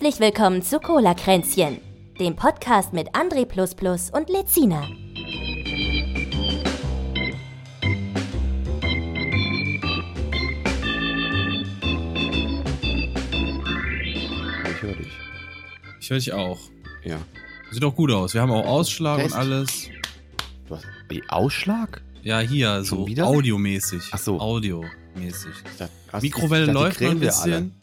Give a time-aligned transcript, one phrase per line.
[0.00, 1.78] Herzlich willkommen zu Cola Kränzchen,
[2.20, 3.42] dem Podcast mit André
[4.12, 4.88] und Lezina.
[14.70, 15.08] Ich höre dich.
[15.98, 16.60] Ich höre dich auch.
[17.02, 17.16] Ja.
[17.72, 18.34] Sieht doch gut aus.
[18.34, 19.34] Wir haben auch Ausschlag Test.
[19.34, 19.88] und alles.
[20.68, 20.84] Was?
[21.08, 22.02] Wie, Ausschlag?
[22.22, 23.26] Ja, hier, so wieder?
[23.26, 24.02] audiomäßig.
[24.12, 24.38] Ach so.
[24.38, 25.54] Audiomäßig.
[26.20, 27.77] Mikrowelle läuft noch ein bisschen.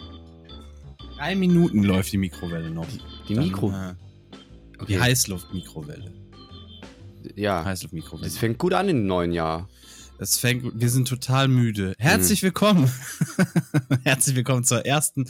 [1.17, 2.87] Drei Minuten läuft die Mikrowelle noch.
[3.27, 3.71] Die Dann, Mikro.
[3.71, 3.93] äh,
[4.77, 4.85] Okay.
[4.87, 6.11] Die Heißluftmikrowelle.
[7.35, 7.63] ja.
[7.63, 8.25] Heißluftmikrowelle.
[8.27, 9.69] Das fängt gut an im neuen Jahr.
[10.19, 11.93] Das fängt, wir sind total müde.
[11.97, 12.91] Herzlich willkommen.
[14.03, 15.29] Herzlich willkommen zur ersten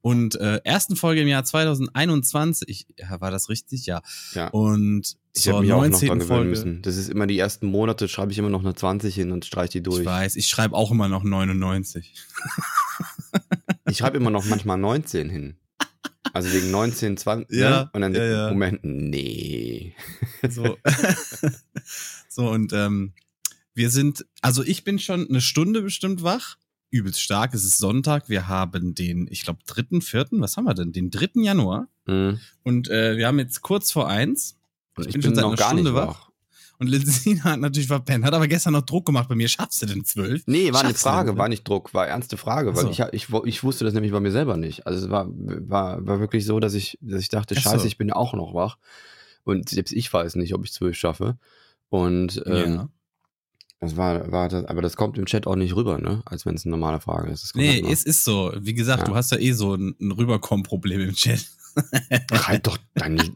[0.00, 2.86] und äh, ersten Folge im Jahr 2021.
[2.96, 3.84] Ja, war das richtig?
[3.86, 4.00] Ja.
[4.34, 4.46] Ja.
[4.48, 6.08] Und Ich habe mich auch noch 19.
[6.08, 6.82] dran gewöhnen müssen.
[6.82, 9.72] Das ist immer die ersten Monate, schreibe ich immer noch eine 20 hin und streiche
[9.72, 10.00] die durch.
[10.00, 12.14] Ich weiß, ich schreibe auch immer noch 99.
[13.86, 15.56] Ich schreibe immer noch manchmal 19 hin.
[16.32, 17.56] Also wegen 19, 20.
[17.56, 17.90] Ja, ne?
[17.92, 18.48] Und dann ja, ja.
[18.50, 19.94] Moment, nee.
[20.48, 20.78] So,
[22.28, 23.12] so und ähm,
[23.74, 26.56] wir sind, also ich bin schon eine Stunde bestimmt wach.
[26.90, 27.54] Übelst stark.
[27.54, 28.28] Es ist Sonntag.
[28.28, 30.92] Wir haben den, ich glaube, dritten, vierten, was haben wir denn?
[30.92, 31.42] Den 3.
[31.42, 31.88] Januar.
[32.06, 32.40] Mhm.
[32.62, 34.58] Und äh, wir haben jetzt kurz vor eins.
[34.98, 36.30] Ich ich, bin bin, schon seit noch einer gar Stunde nicht wach.
[36.78, 39.48] Und Lenzina hat natürlich verpennt, hat aber gestern noch Druck gemacht bei mir.
[39.48, 40.42] Schaffst du denn zwölf?
[40.46, 42.90] Nee, war eine Schaffst du Frage, war nicht Druck, war ernste Frage, weil so.
[42.90, 44.86] ich, ich, ich wusste das nämlich bei mir selber nicht.
[44.86, 47.70] Also es war, war, war wirklich so, dass ich, dass ich dachte, Ach so.
[47.70, 48.78] scheiße, ich bin auch noch wach.
[49.44, 51.38] Und selbst ich weiß nicht, ob ich zwölf schaffe.
[51.90, 52.88] Und ähm, ja.
[53.80, 56.22] das war, war das, aber das kommt im Chat auch nicht rüber, ne?
[56.24, 57.54] Als wenn es eine normale Frage ist.
[57.54, 58.52] Nee, halt es ist so.
[58.58, 59.08] Wie gesagt, Ja.
[59.08, 61.46] du hast ja eh so ein, ein Rüberkommen-Problem im Chat.
[62.32, 63.32] halt doch dann nicht.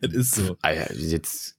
[0.00, 0.56] Es ist so.
[0.60, 1.56] Alter, jetzt.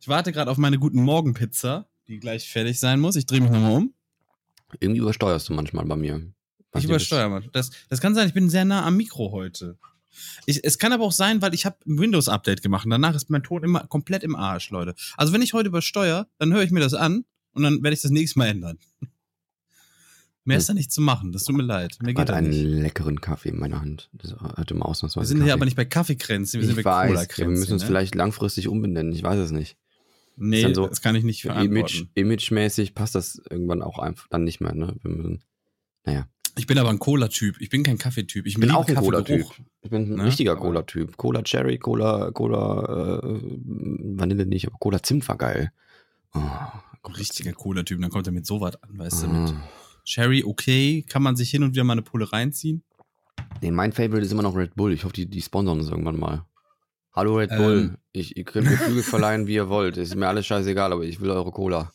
[0.00, 3.16] Ich warte gerade auf meine guten Morgenpizza, die gleich fertig sein muss.
[3.16, 3.94] Ich drehe mich nochmal um.
[4.78, 6.32] Irgendwie übersteuerst du manchmal bei mir.
[6.76, 7.48] Ich übersteuere mal.
[7.52, 9.78] Das, das kann sein, ich bin sehr nah am Mikro heute.
[10.46, 13.30] Ich, es kann aber auch sein, weil ich habe ein Windows-Update gemacht und danach ist
[13.30, 14.94] mein Ton immer komplett im Arsch, Leute.
[15.16, 18.02] Also wenn ich heute übersteuere, dann höre ich mir das an und dann werde ich
[18.02, 18.78] das nächste Mal ändern.
[20.50, 21.98] Mehr ist da nicht zu machen, das tut mir leid.
[22.02, 22.62] Mir Ich geht das einen nicht.
[22.82, 24.10] leckeren Kaffee in meiner Hand.
[24.12, 25.24] Das hat immer ausnahmsweise.
[25.24, 25.52] Wir sind hier Kaffee.
[25.54, 27.52] aber nicht bei Kaffeekränzen, wir sind ich bei weiß, Cola-Kränzen.
[27.54, 27.86] wir müssen uns ne?
[27.88, 29.12] vielleicht langfristig umbenennen.
[29.12, 29.76] Ich weiß es nicht.
[30.36, 32.10] Nee, dann so das kann ich nicht Image, verantworten.
[32.14, 34.74] imagemäßig passt das irgendwann auch einfach dann nicht mehr.
[34.74, 34.94] Ne?
[35.02, 35.42] Wir müssen,
[36.04, 36.26] naja.
[36.58, 38.46] Ich bin aber ein Cola-Typ, ich bin kein Kaffeetyp.
[38.46, 39.46] Ich bin auch ein Cola-Typ.
[39.82, 40.24] Ich bin ein Ne?
[40.24, 41.16] richtiger Cola-Typ.
[41.16, 45.72] Cola Cherry, Cola, Cola, äh, Vanille nicht, aber Cola Zimt war geil.
[46.34, 46.40] Oh,
[47.02, 47.52] Cola Richtiger.
[47.52, 49.62] Cola-Typ, dann kommt er mit sowas an, weißt du, mit Ah.
[50.10, 52.82] Cherry, okay, kann man sich hin und wieder mal eine Pulle reinziehen.
[53.60, 54.92] Nee, mein Favorite ist immer noch Red Bull.
[54.92, 56.44] Ich hoffe, die, die sponsern uns irgendwann mal.
[57.12, 57.78] Hallo Red Bull.
[57.78, 57.96] Ähm.
[58.10, 59.96] Ich, ihr könnt mir Flügel verleihen, wie ihr wollt.
[59.96, 61.92] Ist mir alles scheißegal, aber ich will eure Cola.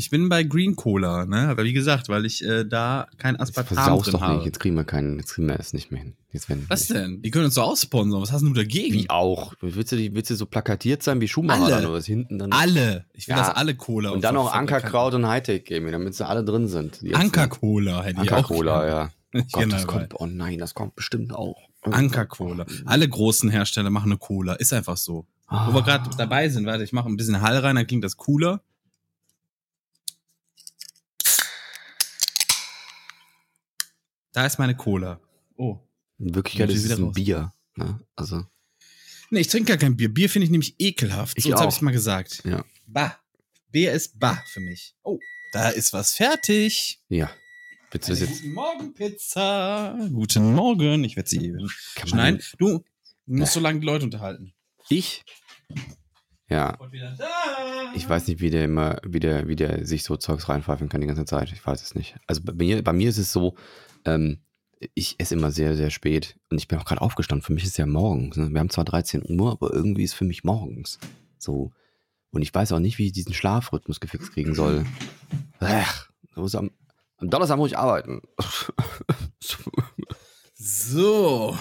[0.00, 1.48] Ich bin bei Green Cola, ne?
[1.50, 4.36] Aber wie gesagt, weil ich äh, da kein Jetzt Aspartam versaus drin doch habe.
[4.36, 4.46] nicht.
[4.46, 6.14] Jetzt kriegen wir keinen, jetzt kriegen wir es nicht mehr hin.
[6.32, 7.20] Jetzt werden Was denn?
[7.20, 8.18] Die können uns so aussponsern.
[8.22, 8.94] Was hast du dagegen?
[8.94, 9.52] Wie auch?
[9.60, 11.74] Willst du, willst du so plakatiert sein wie Schumacher Alle.
[11.74, 12.50] dann oder was hinten dann?
[12.50, 13.04] Alle.
[13.12, 13.40] Ich will, Ja.
[13.42, 16.66] dass alle Cola Und dann von noch Ankerkraut und Hightech geben, damit sie alle drin
[16.66, 17.02] sind.
[17.02, 18.36] Jetzt, Anker-Cola hätte ich auch.
[18.38, 19.10] Anker-Cola, ja.
[19.34, 19.42] ja.
[19.52, 21.58] Gott, das kommt, oh nein, das kommt bestimmt auch.
[21.82, 22.64] Anker-Cola.
[22.86, 24.54] Alle großen Hersteller machen eine Cola.
[24.54, 25.26] Ist einfach so.
[25.46, 25.68] Ah.
[25.68, 28.16] Wo wir gerade dabei sind, warte, ich mache ein bisschen Hall rein, dann klingt das
[28.16, 28.62] cooler.
[34.32, 35.20] Da ist meine Cola.
[35.56, 35.78] Oh.
[36.18, 37.14] In Wirklichkeit ist es wieder ein raus.
[37.14, 37.52] Bier.
[37.76, 38.00] Ne?
[38.16, 38.44] Also,
[39.32, 40.12] Nee, ich trinke gar kein Bier.
[40.12, 41.38] Bier finde ich nämlich ekelhaft.
[41.38, 42.42] Ich so, jetzt habe ich mal gesagt.
[42.44, 42.64] Ja.
[42.86, 43.16] Bah.
[43.70, 44.96] Bier ist bah für mich.
[45.04, 45.20] Oh,
[45.52, 47.00] da ist was fertig.
[47.08, 47.30] ja.
[47.92, 48.42] Das Eine jetzt?
[48.42, 49.98] Guten Morgen, Pizza.
[50.12, 51.02] Guten Morgen.
[51.02, 51.68] Ich werde sie eben
[52.06, 52.40] schneiden.
[52.56, 52.84] Du
[53.26, 54.52] musst so lange die Leute unterhalten.
[54.88, 55.24] Ich?
[56.50, 56.76] Ja.
[57.94, 61.00] Ich weiß nicht, wie der immer, wie der, wie der sich so Zeugs reinpfeifen kann
[61.00, 61.52] die ganze Zeit.
[61.52, 62.16] Ich weiß es nicht.
[62.26, 63.54] Also bei mir, bei mir ist es so,
[64.04, 64.40] ähm,
[64.94, 66.36] ich esse immer sehr, sehr spät.
[66.50, 67.44] Und ich bin auch gerade aufgestanden.
[67.44, 68.36] Für mich ist es ja morgens.
[68.36, 68.50] Ne?
[68.50, 70.98] Wir haben zwar 13 Uhr, aber irgendwie ist für mich morgens.
[71.38, 71.70] So.
[72.30, 74.86] Und ich weiß auch nicht, wie ich diesen Schlafrhythmus gefixt kriegen soll.
[75.60, 76.70] Ach, da muss am,
[77.18, 78.22] am Donnerstag muss ich arbeiten.
[80.62, 81.56] So,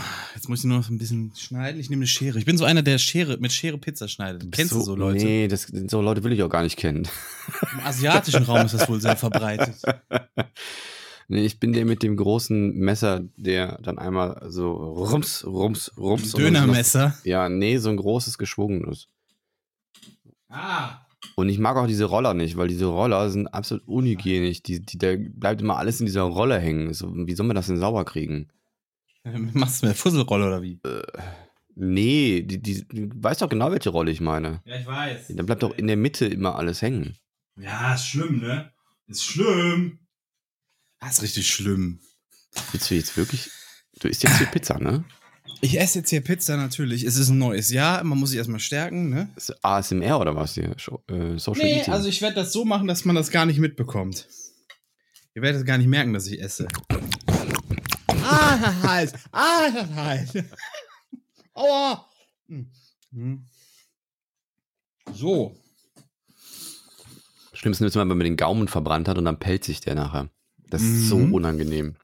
[0.50, 1.80] muss ich nur noch ein bisschen schneiden.
[1.80, 2.38] Ich nehme eine Schere.
[2.40, 4.52] Ich bin so einer, der Schere mit Schere Pizza schneidet.
[4.52, 5.24] Kennst du so Leute?
[5.24, 7.08] Nee, das, so Leute will ich auch gar nicht kennen.
[7.74, 9.76] Im asiatischen Raum ist das wohl sehr verbreitet.
[11.32, 16.32] Nee, ich bin der mit dem großen Messer, der dann einmal so rums, rums, rums.
[16.32, 17.10] Dönermesser.
[17.20, 19.10] noch- Ja, nee, so ein großes geschwungenes.
[20.50, 21.02] Ah.
[21.36, 24.64] Und ich mag auch diese Roller nicht, weil diese Roller sind absolut unhygienisch.
[24.64, 26.96] Die, die, da bleibt immer alles in dieser Rolle hängen.
[26.96, 28.48] So, wie soll man das denn sauber kriegen?
[29.54, 30.80] Machst du mir Fusselrolle oder wie?
[31.76, 34.62] Nee, die, die, du weißt doch genau, welche Rolle ich meine.
[34.66, 35.28] Ja, ich weiß.
[35.30, 37.16] Da bleibt doch in der Mitte immer alles hängen.
[37.58, 38.72] Ja, ist schlimm, ne?
[39.08, 40.00] Ist schlimm.
[41.00, 42.00] Das ist richtig schlimm.
[42.72, 43.50] Willst du jetzt wirklich
[44.02, 45.04] Du isst jetzt hier Pizza, ne?
[45.62, 47.04] Ich esse jetzt hier Pizza natürlich.
[47.04, 49.30] Es ist ein neues Jahr, man muss sich erstmal stärken, ne?
[49.36, 50.76] Ist ASMR oder was hier?
[50.78, 51.94] Scho- äh, Social Nee, Eating.
[51.94, 54.28] also ich werde das so machen, dass man das gar nicht mitbekommt.
[55.36, 56.68] Ihr werdet gar nicht merken, dass ich esse.
[58.32, 59.14] Ah, heiß.
[59.32, 60.34] Ah, heiß.
[61.54, 62.06] Aua.
[62.48, 63.46] Hm.
[65.14, 65.56] So.
[67.54, 70.30] Schlimmsten ist, wenn man mit den Gaumen verbrannt hat und dann pellt sich der nachher.
[70.70, 71.34] Das ist so Mhm.
[71.34, 71.96] unangenehm.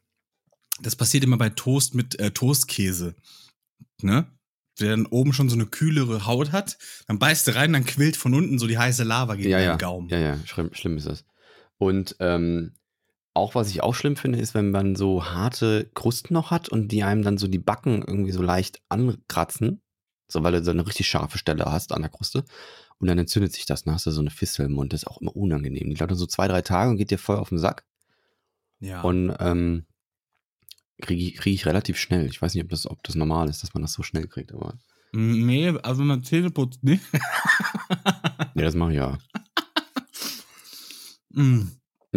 [0.82, 3.16] Das passiert immer bei Toast mit äh, Toastkäse.
[4.02, 4.28] Ne?
[4.80, 6.78] Der dann oben schon so eine kühlere Haut hat.
[7.08, 9.66] Dann beißt du rein, dann quillt von unten so die heiße Lava gegen Ja, den
[9.66, 9.76] ja.
[9.78, 10.10] Gaumen.
[10.10, 11.24] Ja, ja, schlimm, schlimm ist das.
[11.78, 12.74] Und ähm,
[13.36, 16.88] auch was ich auch schlimm finde, ist, wenn man so harte Krusten noch hat und
[16.88, 19.82] die einem dann so die Backen irgendwie so leicht ankratzen.
[20.28, 22.46] So, weil du so eine richtig scharfe Stelle hast an der Kruste.
[22.98, 24.94] Und dann entzündet sich das, dann hast du so eine Fistel im Mund.
[24.94, 25.90] Das ist auch immer unangenehm.
[25.90, 27.86] Die dauert dann so zwei, drei Tage und geht dir voll auf den Sack.
[28.80, 29.02] Ja.
[29.02, 29.86] Und ähm,
[31.02, 32.28] kriege ich, krieg ich relativ schnell.
[32.28, 34.54] Ich weiß nicht, ob das, ob das normal ist, dass man das so schnell kriegt,
[34.54, 34.80] aber.
[35.12, 37.00] Nee, also man Zähne putzt, ne?
[38.56, 39.18] Ja, das mache ich ja.
[41.38, 41.68] Mm.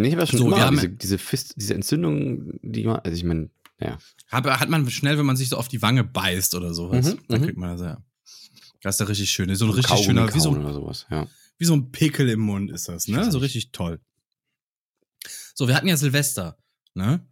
[0.01, 3.23] Nee, ich habe schon So, immer diese, diese, Fist, diese Entzündung, die man, also ich
[3.23, 3.49] meine,
[3.79, 3.97] ja.
[4.29, 7.13] Hat, hat man schnell, wenn man sich so auf die Wange beißt oder sowas.
[7.13, 7.45] Mhm, dann mhm.
[7.45, 8.03] kriegt man das ja.
[8.81, 9.53] Das ist ja richtig schön.
[9.55, 11.27] So ein richtig Kaugummi schöner, wie so, kauen oder sowas, ja.
[11.57, 13.29] wie so ein Pickel im Mund ist das, ne?
[13.31, 13.99] So richtig toll.
[15.53, 16.57] So, wir hatten ja Silvester,
[16.93, 17.25] ne?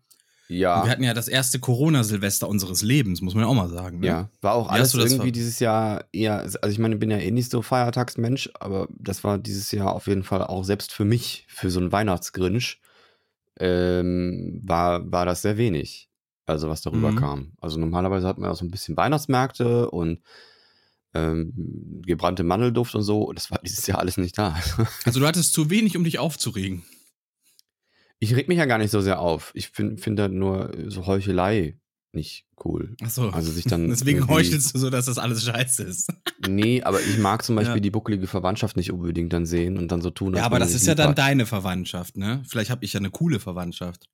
[0.49, 3.69] Und wir Ja, hatten ja das erste Corona-Silvester unseres Lebens, muss man ja auch mal
[3.69, 3.99] sagen.
[3.99, 4.07] Ne?
[4.07, 4.29] ja.
[4.41, 7.17] War auch Wie alles irgendwie ver- dieses Jahr eher, also ich meine, ich bin ja
[7.17, 11.03] eh nicht so Feiertagsmensch, aber das war dieses Jahr auf jeden Fall auch selbst für
[11.05, 12.79] mich, für so einen Weihnachtsgrinch,
[13.59, 16.09] ähm, war, war das sehr wenig.
[16.45, 17.15] Also was darüber Mhm.
[17.17, 17.51] kam.
[17.59, 20.21] Also normalerweise hat man auch so ein bisschen Weihnachtsmärkte und
[21.13, 23.23] ähm, gebrannte Mandelduft und so.
[23.23, 24.55] Und das war dieses Jahr alles nicht da.
[25.05, 26.83] Also du hattest zu wenig, um dich aufzuregen.
[28.19, 29.51] Ich reg mich ja gar nicht so sehr auf.
[29.53, 31.77] Ich finde find halt nur so Heuchelei
[32.13, 32.95] nicht cool.
[33.03, 33.29] Achso.
[33.29, 33.89] Also sich dann.
[33.89, 36.11] Deswegen heuchelst du so, dass das alles scheiße ist.
[36.47, 37.81] Nee, aber ich mag zum Beispiel Ja.
[37.81, 40.35] die buckelige Verwandtschaft nicht unbedingt dann sehen und dann so tun.
[40.35, 41.17] Ja, aber das ist ja dann hat.
[41.19, 42.41] deine Verwandtschaft, ne?
[42.47, 44.09] Vielleicht habe ich ja eine coole Verwandtschaft.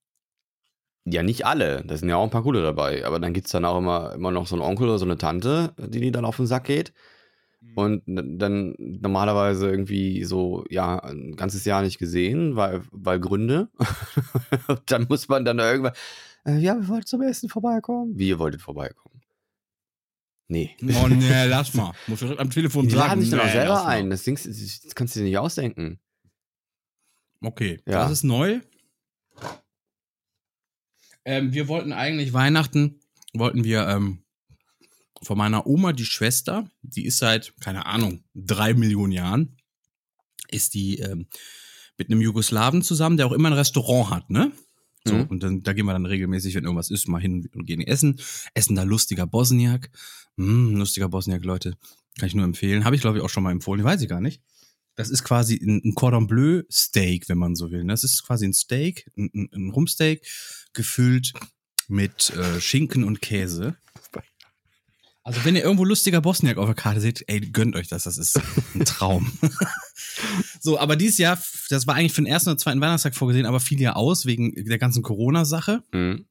[1.05, 1.83] Ja, nicht alle.
[1.85, 3.05] Da sind ja auch ein paar coole dabei.
[3.05, 5.73] Aber dann gibt's dann auch immer, immer noch so einen Onkel oder so eine Tante,
[5.77, 6.93] die die dann auf den Sack geht.
[7.63, 7.77] Mhm.
[7.77, 8.01] Und
[8.39, 13.69] dann normalerweise irgendwie so, ja, ein ganzes Jahr nicht gesehen, weil, weil Gründe.
[14.87, 15.93] Dann muss man dann irgendwann,
[16.45, 18.17] äh, ja, wir wollten zum Essen vorbeikommen.
[18.17, 19.21] Wie, ihr wolltet vorbeikommen?
[20.49, 20.75] Nee.
[21.01, 21.93] Oh nee, lass mal.
[22.07, 23.07] Muss direkt am Telefon Die sagen.
[23.07, 23.89] laden sich dann auch nee, selber lass mal.
[23.89, 24.09] ein.
[24.09, 25.99] Das, Ding, das kannst du dir nicht ausdenken.
[27.41, 28.03] Okay, Ja.
[28.03, 28.59] das ist neu.
[31.25, 32.99] Ähm, wir wollten eigentlich Weihnachten,
[33.33, 34.22] wollten wir ähm,
[35.23, 39.57] von meiner Oma, die Schwester, die ist seit, keine Ahnung, drei Millionen Jahren,
[40.49, 41.27] ist die ähm,
[41.97, 44.51] mit einem Jugoslawen zusammen, der auch immer ein Restaurant hat, ne?
[45.05, 45.23] So, Mhm.
[45.23, 48.19] und dann, da gehen wir dann regelmäßig, wenn irgendwas ist, mal hin und gehen essen.
[48.53, 49.89] Essen da lustiger Bosniak.
[50.37, 51.73] Mm, lustiger Bosniak, Leute.
[52.17, 52.85] Kann ich nur empfehlen.
[52.85, 53.83] Habe ich, glaube ich, auch schon mal empfohlen.
[53.83, 54.41] Weiß ich gar nicht.
[54.95, 57.83] Das ist quasi ein, ein Cordon Bleu Steak, wenn man so will.
[57.83, 57.91] ne?
[57.91, 60.21] Das ist quasi ein Steak, ein, ein, Rumpsteak,
[60.71, 61.33] gefüllt
[61.89, 63.75] mit äh, Schinken und Käse.
[65.25, 68.17] Also wenn ihr irgendwo lustiger Bosniak auf der Karte seht, ey, gönnt euch das, das
[68.17, 68.39] ist
[68.75, 69.31] ein Traum.
[70.59, 73.61] so, aber dieses Jahr, das war eigentlich für den ersten oder zweiten Weihnachtstag vorgesehen, aber
[73.61, 75.83] fiel ja aus wegen der ganzen Corona-Sache.
[75.93, 76.25] Mhm.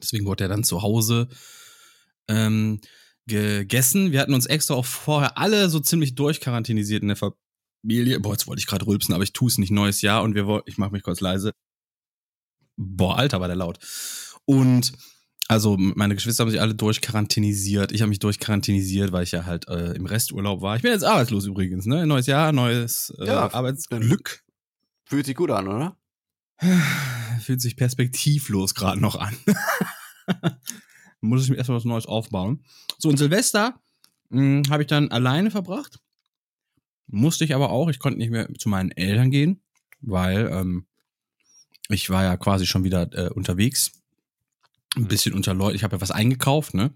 [0.00, 1.28] Deswegen wurde er dann zu Hause
[2.28, 2.80] ähm,
[3.26, 4.12] gegessen.
[4.12, 8.20] Wir hatten uns extra auch vorher alle so ziemlich durchquarantinisiert in der Familie.
[8.20, 9.70] Boah, jetzt wollte ich gerade rülpsen, aber ich tue es nicht.
[9.70, 11.52] Neues Jahr und wir wollten, ich mache mich kurz leise.
[12.76, 13.78] Boah, Alter, war der laut.
[14.46, 14.92] Und
[15.48, 17.90] also meine Geschwister haben sich alle durchquarantinisiert.
[17.92, 20.76] Ich habe mich durchquarantinisiert, weil ich ja halt äh, im Resturlaub war.
[20.76, 22.06] Ich bin jetzt arbeitslos übrigens, ne?
[22.06, 24.44] Neues Jahr, neues äh, Ja, Arbeitsglück.
[25.04, 25.96] Fühlt sich gut an, oder?
[27.40, 29.34] Fühlt sich perspektivlos gerade noch an.
[31.20, 32.62] Muss ich mir erstmal was Neues aufbauen.
[32.98, 33.80] So, und Silvester
[34.30, 35.98] habe ich dann alleine verbracht.
[37.06, 37.88] Musste ich aber auch.
[37.88, 39.62] Ich konnte nicht mehr zu meinen Eltern gehen,
[40.02, 40.86] weil ähm,
[41.88, 43.92] ich war ja quasi schon wieder äh, unterwegs.
[44.96, 45.76] Ein bisschen unter Leute.
[45.76, 46.92] Ich habe ja was eingekauft, ne?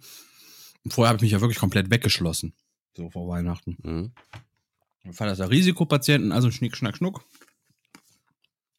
[0.85, 2.55] Und vorher habe ich mich ja wirklich komplett weggeschlossen.
[2.97, 3.77] So vor Weihnachten.
[3.83, 4.13] Mhm.
[5.05, 7.25] Mein Vater ist ja Risikopatienten, also Schnick, Schnack, Schnuck.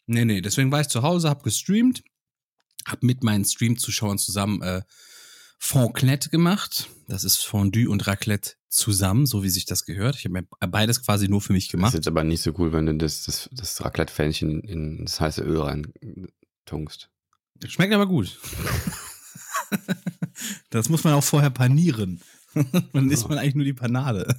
[0.06, 2.04] Nee, nee, deswegen war ich zu Hause, hab gestreamt,
[2.86, 4.82] hab mit meinen Stream-Zuschauern zusammen äh,
[5.60, 6.90] Fondclette gemacht.
[7.08, 10.16] Das ist Fondue und Raclette zusammen, so wie sich das gehört.
[10.18, 11.94] Ich habe mir beides quasi nur für mich Das ist gemacht.
[11.94, 15.62] jetzt aber nicht so cool, wenn du das, das, das Raclette-Fännchen in das heiße Öl
[15.62, 15.94] rein
[16.66, 17.10] tunkst.
[17.68, 18.40] Schmeckt aber gut.
[20.70, 22.22] das muss man auch vorher panieren.
[22.94, 24.36] Dann isst man eigentlich nur die Panade.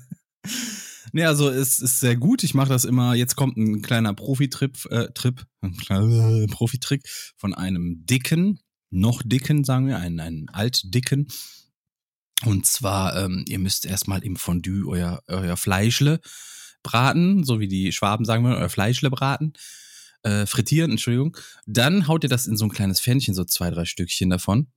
[1.13, 2.43] Nee, also es ist sehr gut.
[2.43, 3.15] Ich mache das immer.
[3.15, 8.59] Jetzt kommt ein kleiner Profitrip, äh, Trip, ein kleiner Profitrick von einem dicken,
[8.91, 11.29] noch dicken, sagen wir, einen, einen altdicken.
[12.45, 16.21] Und zwar, ähm, ihr müsst erstmal im Fondue euer, euer Fleischle
[16.83, 19.55] braten, so wie die Schwaben sagen wir, euer Fleischle braten.
[20.25, 21.37] Äh, frittieren, Entschuldigung.
[21.67, 24.69] Dann haut ihr das in so ein kleines Pfännchen, so zwei, drei Stückchen davon.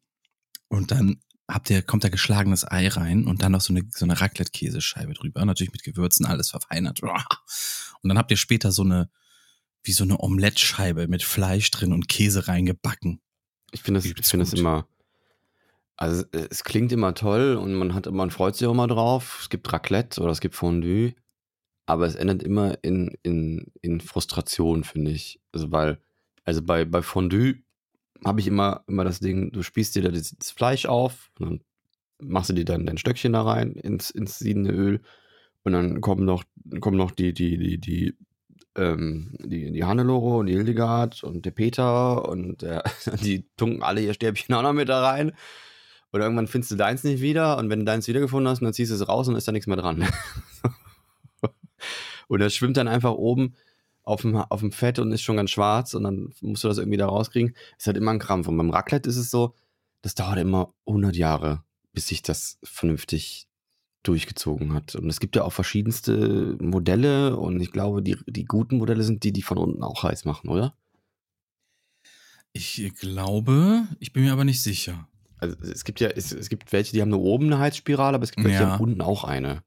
[0.68, 4.04] Und dann habt ihr, kommt da geschlagenes Ei rein und dann noch so eine, so
[4.04, 5.46] eine Raclette-Käsescheibe drüber.
[5.46, 7.01] Natürlich mit Gewürzen, alles verfeinert.
[8.04, 9.10] Und dann habt ihr später so eine,
[9.84, 13.22] wie so eine Omelettscheibe mit Fleisch drin und Käse reingebacken.
[13.72, 14.88] Ich finde das, ich finde das immer.
[15.96, 19.39] Also es klingt immer toll und man hat man freut sich auch immer drauf.
[19.42, 21.16] Es gibt Raclette oder es gibt Fondue,
[21.88, 25.39] aber es endet immer in, in, in Frustration, finde ich.
[25.53, 26.00] Also weil,
[26.44, 27.56] also bei, bei Fondue
[28.25, 31.46] habe ich immer, immer das Ding, du spießt dir da das, das Fleisch auf und
[31.50, 31.62] dann
[32.20, 35.01] machst du dir dann dein Stöckchen da rein ins, ins siedende Öl
[35.63, 36.44] und dann kommen noch,
[36.82, 38.17] kommen noch die, die, die, die,
[38.75, 42.84] ähm, die, die Hannelore und die Hildegard und der Peter und der,
[43.24, 45.32] die tunken alle ihr Stäbchen auch noch mit da rein.
[46.12, 48.91] Und irgendwann findest du deins nicht wieder und wenn du deins wiedergefunden hast, dann ziehst
[48.91, 50.06] du es raus und ist da nichts mehr dran.
[52.27, 53.55] und das schwimmt dann einfach oben
[54.03, 56.77] auf dem, auf dem Fett und ist schon ganz schwarz und dann musst du das
[56.77, 57.55] irgendwie da rauskriegen.
[57.77, 58.48] Ist halt immer ein Krampf.
[58.48, 59.53] Und beim Raclette ist es so,
[60.01, 63.48] das dauert immer 100 Jahre, bis sich das vernünftig
[64.03, 64.96] durchgezogen hat.
[64.96, 69.24] Und es gibt ja auch verschiedenste Modelle und ich glaube, die, die guten Modelle sind
[69.24, 70.74] die, die von unten auch heiß machen, oder?
[72.53, 75.07] Ich glaube, ich bin mir aber nicht sicher.
[75.39, 78.24] Also es gibt ja, es, es gibt welche, die haben nur oben eine Heizspirale, aber
[78.24, 78.72] es gibt welche, die Ja.
[78.72, 79.63] haben unten auch eine.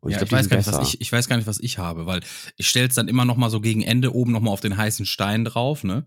[0.00, 2.20] Und ja, glaub, ich, weiß nicht, ich, ich weiß gar nicht, was ich habe, weil
[2.56, 4.76] ich stelle es dann immer noch mal so gegen Ende oben noch mal auf den
[4.76, 6.06] heißen Stein drauf, ne?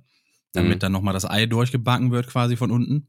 [0.53, 0.79] Damit Mhm.
[0.79, 3.07] dann noch mal das Ei durchgebacken wird quasi von unten.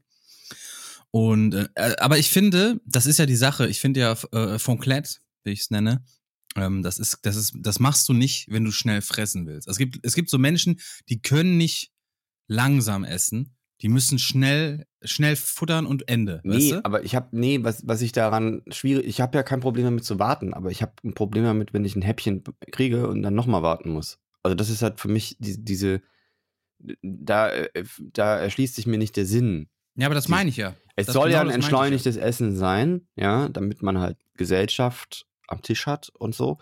[1.11, 3.67] Und äh, aber ich finde, das ist ja die Sache.
[3.67, 6.03] Ich finde ja äh, Fonclette, wie ich es nenne,
[6.55, 9.67] ähm, das ist, das ist, das machst du nicht, wenn du schnell fressen willst.
[9.67, 11.91] Es gibt, es gibt so Menschen, die können nicht
[12.47, 13.55] langsam essen.
[13.83, 16.39] Die müssen schnell, schnell futtern und Ende.
[16.43, 16.85] Nee, weißt du?
[16.85, 20.05] aber ich habe, nee, was, was ich daran schwierig, ich habe ja kein Problem damit
[20.05, 23.35] zu warten, aber ich habe ein Problem damit, wenn ich ein Häppchen kriege und dann
[23.35, 24.19] nochmal warten muss.
[24.41, 26.01] Also das ist halt für mich die, diese,
[27.01, 29.67] da, äh, da erschließt sich mir nicht der Sinn.
[29.95, 30.75] Ja, aber das meine ich ja.
[30.95, 32.05] Es Das soll ja genau ein das meinte ich ja.
[32.05, 36.57] entschleunigtes Essen sein, ja, damit man halt Gesellschaft am Tisch hat und so.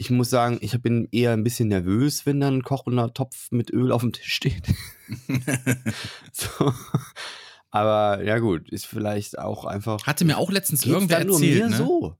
[0.00, 3.70] Ich muss sagen, ich bin eher ein bisschen nervös, wenn dann ein kochender Topf mit
[3.70, 4.62] Öl auf dem Tisch steht.
[6.32, 6.72] so.
[7.70, 10.06] Aber ja gut, ist vielleicht auch einfach.
[10.06, 11.76] Hatte mir auch letztens irgendwer erzählt, ne?
[11.76, 12.16] so?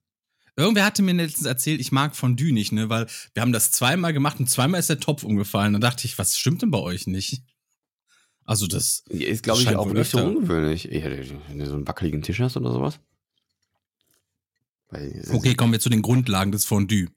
[0.56, 4.12] Irgendwer hatte mir letztens erzählt, ich mag Fondue nicht, ne, weil wir haben das zweimal
[4.12, 5.72] gemacht und zweimal ist der Topf umgefallen.
[5.72, 7.44] Dann dachte ich, was stimmt denn bei euch nicht?
[8.44, 10.88] Also das, Ist, glaube ich, auch nicht so ungewöhnlich.
[10.90, 12.98] Wenn du so einen wackeligen Tisch hast oder sowas.
[14.90, 17.08] Okay, kommen wir zu den Grundlagen des Fondue.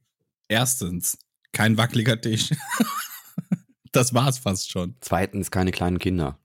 [0.52, 1.18] Erstens,
[1.54, 2.50] kein wackeliger Tisch.
[3.92, 4.96] das war's fast schon.
[5.02, 6.38] Zweitens, keine kleinen Kinder.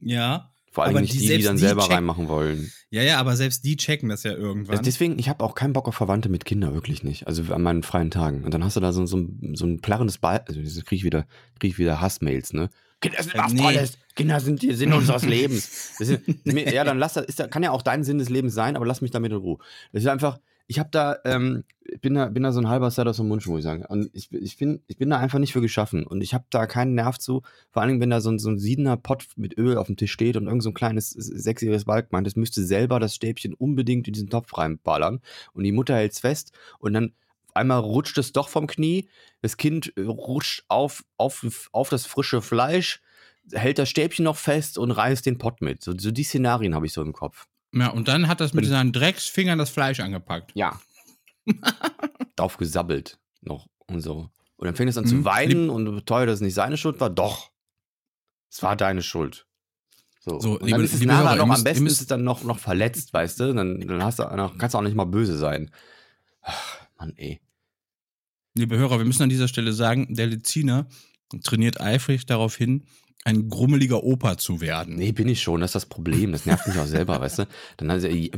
[0.00, 0.50] Ja.
[0.70, 2.72] Vor allem Aber nicht die- die, die dann die selber checken- reinmachen wollen.
[2.90, 4.72] Ja, ja, aber selbst die checken das ja irgendwann.
[4.72, 7.26] Also deswegen, ich habe auch keinen Bock auf Verwandte mit Kindern, wirklich nicht.
[7.28, 8.42] Also an meinen freien Tagen.
[8.44, 10.98] Und dann hast du da so, so, ein- so ein plärrendes Ball, also das krieg
[10.98, 11.26] ich wieder,
[11.60, 12.70] krieg ich wieder Hassmails, ne?
[13.00, 13.60] Kinder sind Äh, was nee.
[13.62, 13.98] Tolles.
[14.16, 16.00] Kinder sind die Sinn unseres Lebens.
[16.00, 18.74] Ist, mir- ja, dann lass das, ist, kann ja auch dein Sinn des Lebens sein,
[18.76, 19.58] aber lass mich damit in Ruhe.
[19.92, 21.64] Das ist einfach, ich habe da, ähm,
[22.00, 23.84] bin da, bin da so ein halber Setter vom Mund, muss ich sagen.
[23.84, 26.06] Und ich, ich, bin, ich bin da einfach nicht für geschaffen.
[26.06, 27.42] Und ich habe da keinen Nerv zu.
[27.70, 30.12] Vor allem, wenn da so ein, so ein siedener Pott mit Öl auf dem Tisch
[30.12, 34.06] steht und irgend so ein kleines sechsjähriges Balk meint, das müsste selber das Stäbchen unbedingt
[34.06, 35.20] in diesen Topf reinballern.
[35.52, 37.12] Und die Mutter hält's fest und dann
[37.52, 39.08] einmal rutscht es doch vom Knie.
[39.42, 43.02] Das Kind äh, rutscht auf, auf, auf das frische Fleisch,
[43.52, 45.82] hält das Stäbchen noch fest und reißt den Pott mit.
[45.82, 47.46] So, so die Szenarien habe ich so im Kopf.
[47.74, 50.52] Ja, und dann hat das mit Und- seinen Drecksfingern das Fleisch angepackt.
[50.54, 50.80] Ja.
[52.36, 54.30] Drauf gesabbelt noch und so.
[54.56, 55.08] Und dann fängt es an Mhm.
[55.08, 57.10] zu weinen und beteuert, dass es nicht seine Schuld war.
[57.10, 57.50] Doch.
[58.50, 59.46] Es war deine Schuld.
[60.20, 62.00] So, So, und dann liebe- ist es liebe Hörer, noch, müsst- am besten müsst- ist
[62.02, 63.52] es dann noch, noch verletzt, weißt du?
[63.52, 65.70] Dann, dann hast du, dann kannst du auch nicht mal böse sein.
[66.40, 67.40] Ach, Mann, ey.
[68.56, 70.86] Liebe Hörer, wir müssen an dieser Stelle sagen, der Leziner
[71.42, 72.86] trainiert eifrig darauf hin,
[73.26, 74.96] ein grummeliger Opa zu werden.
[74.96, 76.32] Nee, bin ich schon, das ist das Problem.
[76.32, 77.48] Das nervt mich auch selber, weißt du?
[77.78, 78.30] Dann, also, ich,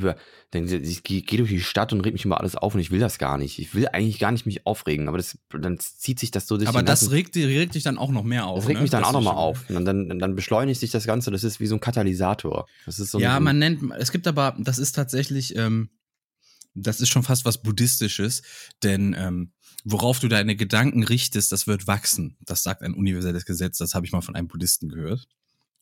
[0.53, 2.93] dann ich gehe geh durch die Stadt und reg mich über alles auf und ich
[2.93, 3.59] will das gar nicht.
[3.59, 6.69] Ich will eigentlich gar nicht mich aufregen, aber das, dann zieht sich das so durch
[6.69, 8.61] Aber das regt, regt dich dann auch noch mehr auf.
[8.61, 8.83] Das regt ne?
[8.83, 9.69] mich dann Das auch nochmal auf.
[9.69, 11.33] Und dann, dann, dann beschleunigt sich das Ganze.
[11.33, 12.67] Das ist wie so ein Katalysator.
[12.87, 15.91] Das ist so ja, man nennt, es gibt aber, das ist tatsächlich, ähm,
[16.75, 18.43] das ist schon fast was Buddhistisches,
[18.85, 19.53] denn ähm,
[19.89, 22.37] worauf du deine Gedanken richtest, das wird wachsen.
[22.41, 25.29] Das sagt ein universelles Gesetz, das habe ich mal von einem Buddhisten gehört.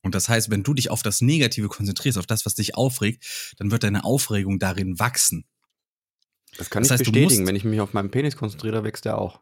[0.02, 3.54] Und das heißt, wenn du dich auf das Negative konzentrierst, auf das, was dich aufregt,
[3.56, 5.46] dann wird deine Aufregung darin wachsen.
[6.58, 7.46] Das kann das ich heißt, bestätigen.
[7.46, 9.40] Wenn ich mich auf meinen Penis konzentriere, wächst der auch.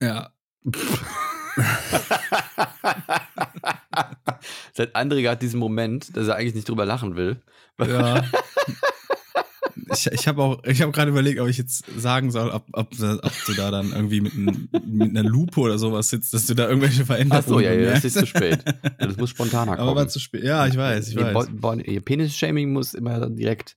[0.00, 0.32] Ja.
[4.72, 7.42] Seit André hat diesen Moment, dass er eigentlich nicht drüber lachen will.
[7.80, 8.24] Ja.
[9.92, 12.88] Ich, ich habe auch, ich habe gerade überlegt, ob ich jetzt sagen soll, ob, ob,
[13.00, 16.54] ob du da dann irgendwie mit, ein, mit einer Lupe oder sowas sitzt, dass du
[16.54, 18.62] da irgendwelche Veränderungen Ach so, ja, ja, das ist zu spät.
[18.98, 19.88] Das muss spontaner kommen.
[19.88, 20.44] Aber war zu spät.
[20.44, 21.48] Ja, ich weiß, ich Ihr weiß.
[21.84, 23.76] Ihr Penis-Shaming muss immer direkt.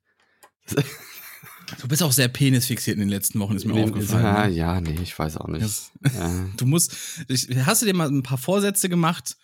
[1.79, 4.24] Du bist auch sehr penisfixiert in den letzten Wochen, ist mir aufgefallen.
[4.24, 4.53] Ja, ne?
[4.53, 5.63] ja, nee, ich weiß auch nicht.
[5.63, 6.46] Das, Ja.
[6.58, 6.96] du musst,
[7.27, 9.38] ich, hast du dir mal ein paar Vorsätze gemacht?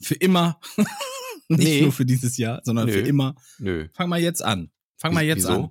[0.00, 0.60] Für immer?
[1.48, 1.80] Nicht Nee.
[1.82, 2.92] nur für dieses Jahr, sondern Nö.
[2.92, 3.34] für immer.
[3.58, 3.88] Nö.
[3.94, 4.70] Fang mal jetzt an.
[4.96, 5.52] Fang mal jetzt Wieso?
[5.52, 5.70] an.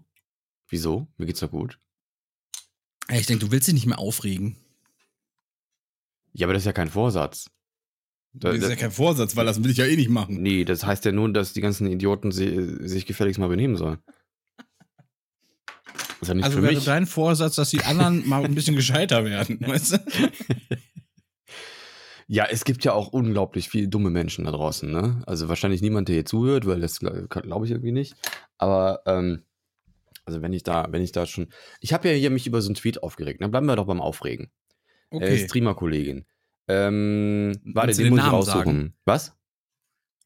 [0.69, 1.07] Wieso?
[1.17, 1.79] Mir geht's doch gut.
[3.11, 4.57] Ich denke, du willst dich nicht mehr aufregen.
[6.33, 7.49] Ja, aber das ist ja kein Vorsatz.
[8.33, 10.41] Da, Das ist ja kein Vorsatz, weil das will ich ja eh nicht machen.
[10.41, 13.97] nee, das heißt ja nur, dass die ganzen Idioten si sich gefälligst mal benehmen sollen.
[16.19, 16.83] Das ist ja Also wäre mich.
[16.83, 19.59] dein Vorsatz, dass die anderen mal ein bisschen gescheiter werden.
[19.65, 19.99] Weißt du?
[22.27, 25.21] Ja, es gibt ja auch unglaublich viele dumme Menschen da draußen, ne?
[25.25, 28.15] Also wahrscheinlich niemand, der hier zuhört, weil das glaube ich irgendwie nicht.
[28.57, 29.43] Aber ähm,
[30.27, 31.47] also wenn ich da, wenn ich da schon,
[31.79, 33.41] ich habe ja hier mich über so einen Tweet aufgeregt.
[33.41, 34.51] Dann bleiben wir doch beim Aufregen.
[35.09, 35.37] Äh, Okay.
[35.47, 36.25] Streamer-Kollegin.
[36.67, 38.65] Ähm, warte, den den muss ich Namen raussuchen.
[38.65, 38.93] sagen?
[39.05, 39.35] Was?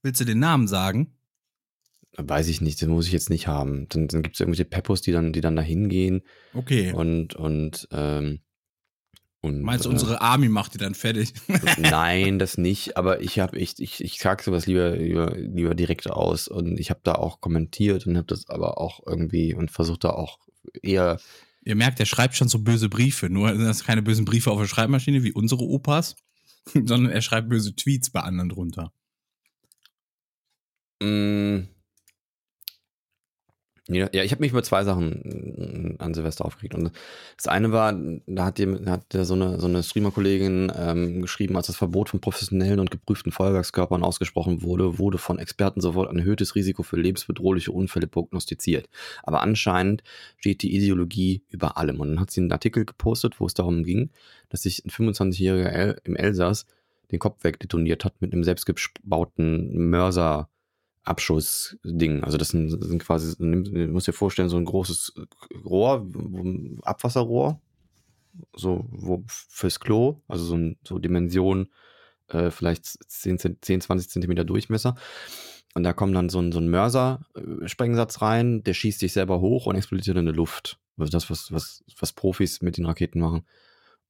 [0.02, 1.16] Willst du den Namen sagen?
[2.18, 3.88] Weiß ich nicht, den muss ich jetzt nicht haben.
[3.90, 6.92] Dann, dann gibt es irgendwelche Peppos, die dann, die dann da hingehen Okay.
[6.94, 8.42] und, und, ähm,
[9.42, 11.34] und Meinst du, äh, unsere Army macht die dann fertig?
[11.78, 16.10] Nein, das nicht, aber ich habe ich, ich, ich sag sowas lieber, lieber, lieber direkt
[16.10, 20.04] aus und ich habe da auch kommentiert und habe das aber auch irgendwie und versucht
[20.04, 20.40] da auch
[20.82, 21.20] eher,
[21.64, 23.30] Ihr merkt, er schreibt schon so böse Briefe.
[23.30, 26.16] Nur sind das keine bösen Briefe auf der Schreibmaschine wie unsere Opas,
[26.74, 28.92] sondern er schreibt böse Tweets bei anderen drunter.
[31.02, 31.68] mh,
[33.88, 36.76] ja, ich habe mich über zwei Sachen äh, an Silvester aufgeregt.
[36.76, 36.92] Und
[37.36, 37.94] das eine war,
[38.28, 42.22] da hat, jemand- hat so eine, so eine Streamer-Kollegin ähm, geschrieben, als das Verbot von
[42.22, 47.72] professionellen und geprüften Feuerwerkskörpern ausgesprochen wurde, wurde von Experten sofort ein erhöhtes Risiko für lebensbedrohliche
[47.72, 48.88] Unfälle prognostiziert.
[49.24, 50.04] Aber anscheinend
[50.38, 52.00] steht die Ideologie über allem.
[52.00, 54.12] Und dann hat sie einen Artikel gepostet, wo es darum ging,
[54.50, 56.66] dass sich ein 25-jähriger El im Elsass
[57.12, 60.50] den Kopf wegdetoniert hat mit einem selbstgebauten Mörser.
[61.04, 62.24] Abschussding.
[62.24, 63.46] Also das sind, sind quasi, du
[63.88, 65.14] musst dir vorstellen, so ein großes
[65.66, 66.08] Rohr,
[66.84, 67.60] Abwasserrohr,
[68.56, 71.70] so wo fürs Klo, also so, ein, so Dimension,
[72.28, 74.96] äh, vielleicht 10, Zent- 10, 20 Zentimeter Durchmesser.
[75.74, 79.68] Und da kommt dann so ein, so ein Mörser-Sprengsatz rein, der schießt sich selber hoch
[79.68, 80.78] und explodiert in der Luft.
[80.98, 83.46] Also das, was, was, was Profis mit den Raketen machen.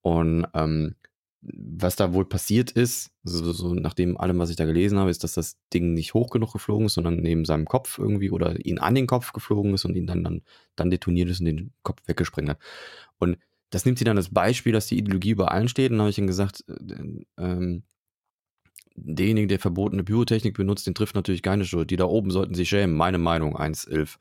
[0.02, 0.96] Und ähm,
[1.42, 5.10] was da wohl passiert ist, so, so nach dem allem, was ich da gelesen habe,
[5.10, 8.64] ist, dass das Ding nicht hoch genug geflogen ist, sondern neben seinem Kopf irgendwie oder
[8.64, 10.42] ihn an den Kopf geflogen ist und ihn dann, dann,
[10.76, 12.60] dann detoniert ist und den Kopf weggesprengt hat.
[13.18, 13.38] Und
[13.72, 15.92] das nimmt sie dann als Beispiel, dass die Ideologie über allen steht.
[15.92, 17.84] Und dann habe ich ihm gesagt, äh, ähm,
[18.96, 21.90] derjenige, der verbotene Pyrotechnik benutzt, den trifft natürlich keine Schuld.
[21.90, 22.96] Die da oben sollten sich schämen.
[22.96, 24.18] Meine Meinung, 1,11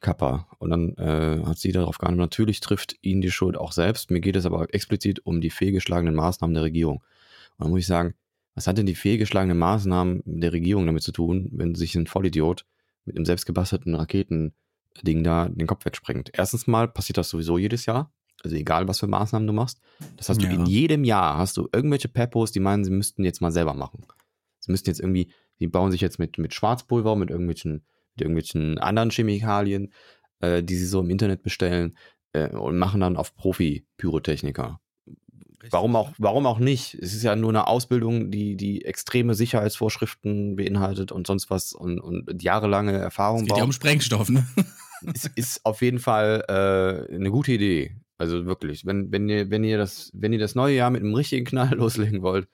[0.00, 0.46] Kappa.
[0.58, 4.10] Und dann äh, hat sie darauf geantwortet, natürlich trifft ihn die Schuld auch selbst.
[4.10, 6.98] Mir geht es aber explizit um die fehlgeschlagenen Maßnahmen der Regierung.
[7.58, 8.14] Und dann muss ich sagen,
[8.54, 12.64] was hat denn die fehlgeschlagenen Maßnahmen der Regierung damit zu tun, wenn sich ein Vollidiot
[13.04, 16.30] mit einem selbstgebastelten Raketending da den Kopf wegsprengt?
[16.34, 18.12] Erstens mal passiert das sowieso jedes Jahr.
[18.42, 19.80] Also egal, was für Maßnahmen du machst.
[20.16, 20.48] Das hast Ja.
[20.48, 23.74] du in jedem Jahr, hast du irgendwelche Peppos, die meinen, sie müssten jetzt mal selber
[23.74, 24.04] machen.
[24.60, 28.78] Sie müssten jetzt irgendwie, die bauen sich jetzt mit, mit Schwarzpulver, mit irgendwelchen, mit irgendwelchen
[28.78, 29.92] anderen Chemikalien,
[30.40, 31.96] äh, die sie so im Internet bestellen
[32.32, 34.80] äh, und machen dann auf Profi-Pyrotechniker.
[35.68, 36.94] Warum auch, warum auch nicht?
[36.94, 42.00] Es ist ja nur eine Ausbildung, die, die extreme Sicherheitsvorschriften beinhaltet und sonst was und,
[42.00, 43.76] und jahrelange Erfahrung Es geht ja um braucht.
[43.76, 44.46] Sprengstoff, ne?
[45.14, 47.96] Es ist auf jeden Fall äh, eine gute Idee.
[48.18, 51.14] Also wirklich, wenn, wenn, ihr, wenn, ihr das, wenn ihr das neue Jahr mit einem
[51.14, 52.48] richtigen Knall loslegen wollt,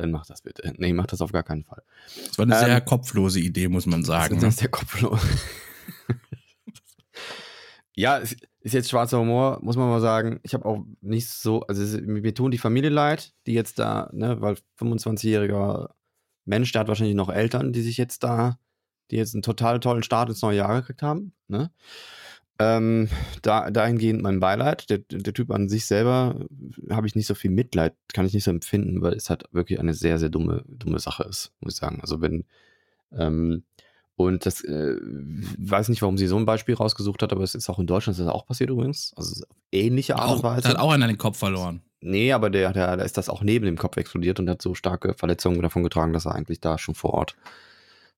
[0.00, 0.72] dann macht das bitte.
[0.78, 1.82] Nee, macht das auf gar keinen Fall.
[2.26, 4.34] Das war eine Ähm, sehr kopflose Idee, muss man sagen.
[4.34, 4.48] Das ne?
[4.48, 5.20] ist der Kopf los.
[7.94, 10.40] ja, es ist jetzt schwarzer Humor, muss man mal sagen.
[10.42, 14.10] Ich habe auch nicht so, also es, mir tun die Familie leid, die jetzt da,
[14.12, 15.90] ne, weil 25-jähriger
[16.44, 18.58] Mensch, der hat wahrscheinlich noch Eltern, die sich jetzt da,
[19.10, 21.70] die jetzt einen total tollen Start ins neue Jahr gekriegt haben, ne?
[22.60, 23.08] Ähm,
[23.40, 24.90] da, dahingehend mein Beileid.
[24.90, 26.44] Der, der Typ an sich selber
[26.90, 29.80] habe ich nicht so viel Mitleid, kann ich nicht so empfinden, weil es halt wirklich
[29.80, 32.00] eine sehr, sehr dumme, dumme Sache ist, muss ich sagen.
[32.02, 32.44] Also wenn,
[33.12, 33.64] ähm,
[34.14, 37.70] und das, äh, weiß nicht, warum sie so ein Beispiel rausgesucht hat, aber es ist
[37.70, 39.14] auch in Deutschland ist das auch passiert übrigens.
[39.16, 40.68] Also ist ähnliche Art und Weise.
[40.68, 41.80] hat auch einer den Kopf verloren.
[42.02, 44.74] Nee, aber der, der, da ist das auch neben dem Kopf explodiert und hat so
[44.74, 47.36] starke Verletzungen davon getragen, dass er eigentlich da schon vor Ort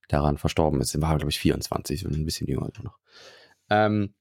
[0.08, 0.96] daran verstorben ist.
[0.96, 2.98] Er war, glaube ich, 24 und ein bisschen jünger noch.
[3.70, 4.14] Ähm,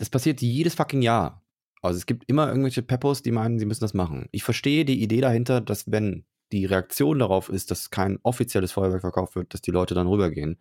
[0.00, 1.44] das passiert jedes fucking Jahr.
[1.82, 4.28] Also es gibt immer irgendwelche Peppos, die meinen, sie müssen das machen.
[4.32, 9.02] Ich verstehe die Idee dahinter, dass wenn die Reaktion darauf ist, dass kein offizielles Feuerwerk
[9.02, 10.58] verkauft wird, dass die Leute dann rübergehen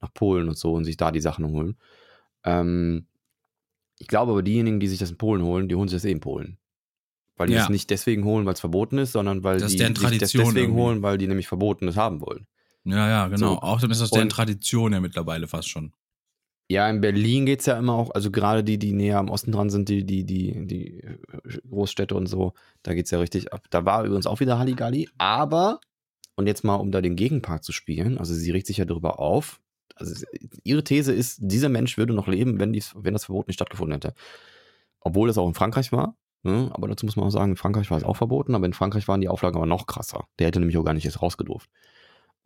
[0.00, 1.76] nach Polen und so und sich da die Sachen holen.
[2.44, 3.06] Ähm,
[3.98, 6.12] ich glaube aber, diejenigen, die sich das in Polen holen, die holen sich das eh
[6.12, 6.58] in Polen.
[7.36, 7.62] Weil die Ja.
[7.62, 10.56] es nicht deswegen holen, weil es verboten ist, sondern weil Das die sich das deswegen
[10.56, 10.72] irgendwie.
[10.74, 12.46] holen, weil die nämlich Verbotenes haben wollen.
[12.84, 13.54] Ja, ja, genau.
[13.54, 13.60] So.
[13.60, 15.94] Auch dann ist das deren Tradition ja mittlerweile fast schon.
[16.70, 19.68] Ja, in Berlin geht's ja immer auch, also gerade die, die näher am Osten dran
[19.68, 21.18] sind, die, die, die, die äh,
[21.68, 23.66] Großstädte und so, da geht's ja richtig ab.
[23.70, 25.80] Da war übrigens auch wieder Halligalli, aber,
[26.36, 29.18] und jetzt mal, um da den Gegenpart zu spielen, also sie regt sich ja darüber
[29.20, 29.60] auf,
[29.94, 30.26] also es-
[30.64, 33.92] ihre These ist, dieser Mensch würde noch leben, wenn, dies, wenn das Verbot nicht stattgefunden
[33.94, 34.14] hätte.
[35.00, 36.70] Obwohl das auch in Frankreich war, ne?
[36.72, 39.06] aber dazu muss man auch sagen, in Frankreich war es auch verboten, aber in Frankreich
[39.06, 40.26] waren die Auflagen aber noch krasser.
[40.38, 41.68] Der hätte nämlich auch gar nicht jetzt rausgedurft.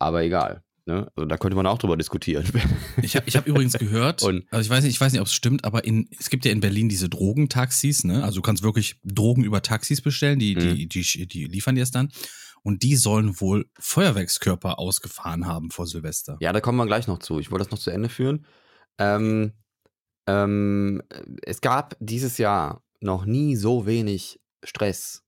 [0.01, 0.65] Aber egal.
[0.89, 1.07] Ne?
[1.15, 2.45] Also da könnte man auch drüber diskutieren.
[3.03, 5.27] Ich habe ich hab übrigens gehört, Und- also ich weiß nicht, ich weiß nicht, ob
[5.27, 8.25] es stimmt, aber in, es gibt ja in Berlin diese Drogentaxis, ne?
[8.25, 11.91] Also du kannst wirklich Drogen über Taxis bestellen, die, die, die, die liefern dir es
[11.91, 12.11] dann.
[12.63, 16.39] Und die sollen wohl Feuerwerkskörper ausgefahren haben vor Silvester.
[16.41, 17.39] Ja, da kommen wir gleich noch zu.
[17.39, 18.47] Ich wollte das noch zu Ende führen.
[18.99, 19.53] Ähm,
[20.27, 21.03] ähm,
[21.43, 25.23] es gab dieses Jahr noch nie so wenig Stress.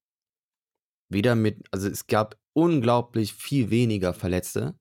[1.11, 4.75] Wieder mit, also es gab unglaublich viel weniger Verletzte,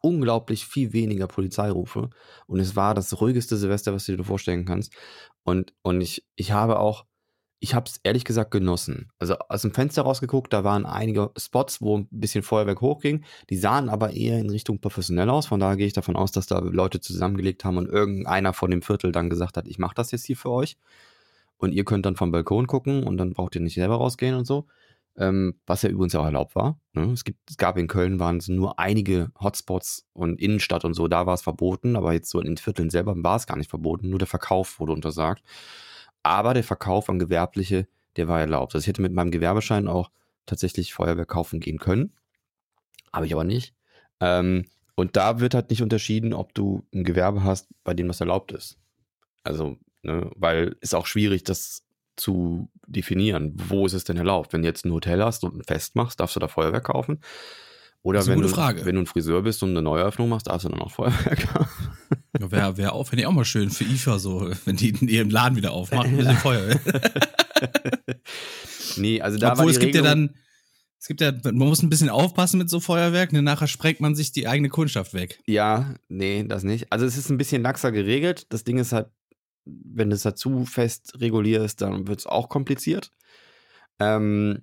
[0.00, 2.10] unglaublich viel weniger Polizeirufe
[2.46, 4.92] und es war das ruhigste Silvester, was du dir vorstellen kannst.
[5.42, 7.04] Und, und ich, ich habe auch,
[7.60, 9.10] ich habe es ehrlich gesagt genossen.
[9.18, 13.24] Also aus dem Fenster rausgeguckt, da waren einige Spots, wo ein bisschen Feuerwerk hochging.
[13.50, 15.46] Die sahen aber eher in Richtung professionell aus.
[15.46, 18.82] Von daher gehe ich davon aus, dass da Leute zusammengelegt haben und irgendeiner von dem
[18.82, 20.76] Viertel dann gesagt hat, ich mache das jetzt hier für euch.
[21.56, 24.46] Und ihr könnt dann vom Balkon gucken und dann braucht ihr nicht selber rausgehen und
[24.46, 24.66] so.
[25.18, 26.78] Ähm, was ja übrigens auch erlaubt war.
[26.92, 27.10] Ne?
[27.10, 31.08] Es, gibt, es gab in Köln waren es nur einige Hotspots und Innenstadt und so,
[31.08, 33.68] da war es verboten, aber jetzt so in den Vierteln selber war es gar nicht
[33.68, 35.42] verboten, nur der Verkauf wurde untersagt.
[36.22, 38.74] Aber der Verkauf an Gewerbliche, der war erlaubt.
[38.74, 40.10] Also ich hätte mit meinem Gewerbeschein auch
[40.46, 42.12] tatsächlich Feuerwerk kaufen gehen können.
[43.12, 43.74] Habe ich aber nicht.
[44.20, 48.20] Ähm, und da wird halt nicht unterschieden, ob du ein Gewerbe hast, bei dem das
[48.20, 48.78] erlaubt ist.
[49.44, 51.84] Also, ne, weil ist auch schwierig, das
[52.16, 53.54] zu definieren.
[53.56, 54.52] Wo ist es denn erlaubt?
[54.52, 57.20] Wenn du jetzt ein Hotel hast und ein Fest machst, darfst du da Feuerwerk kaufen?
[58.02, 60.80] Oder wenn, du, wenn du ein Friseur bist und eine Neueröffnung machst, darfst du dann
[60.80, 61.90] auch Feuerwerk kaufen?
[62.38, 65.30] Ja, Wäre wär auch, finde ich auch mal schön für IFA so, wenn die ihren
[65.30, 66.80] Laden wieder aufmachen, ein bisschen Feuerwehr.
[68.96, 70.34] nee, also da Obwohl war es gibt ja dann,
[71.00, 74.14] es gibt ja, man muss ein bisschen aufpassen mit so Feuerwerken, denn nachher sprengt man
[74.14, 75.40] sich die eigene Kundschaft weg.
[75.46, 76.92] Ja, nee, das nicht.
[76.92, 78.46] Also es ist ein bisschen laxer geregelt.
[78.50, 79.08] Das Ding ist halt,
[79.84, 83.12] wenn du es dazu fest regulierst, dann wird es auch kompliziert.
[83.98, 84.62] Ähm,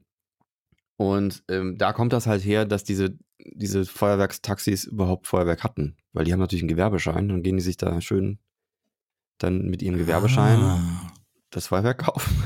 [0.97, 5.97] und ähm, da kommt das halt her, dass diese, diese Feuerwerkstaxis überhaupt Feuerwerk hatten.
[6.13, 8.39] Weil die haben natürlich einen Gewerbeschein, dann gehen die sich da schön
[9.37, 11.11] dann mit ihrem Gewerbeschein Ah.
[11.49, 12.43] das Feuerwerk kaufen.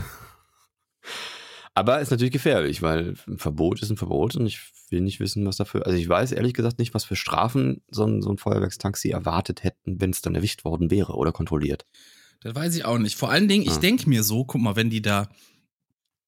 [1.76, 5.45] Aber ist natürlich gefährlich, weil ein Verbot ist ein Verbot und ich will nicht wissen,
[5.45, 5.86] was dafür.
[5.86, 9.63] Also ich weiß ehrlich gesagt nicht, was für Strafen so ein, so ein Feuerwerkstaxi erwartet
[9.63, 11.86] hätten, wenn es dann erwischt worden wäre oder kontrolliert.
[12.41, 13.17] Das weiß ich auch nicht.
[13.17, 13.80] Vor allen Dingen, ich Ah.
[13.80, 15.30] denke mir so, guck mal, wenn die da,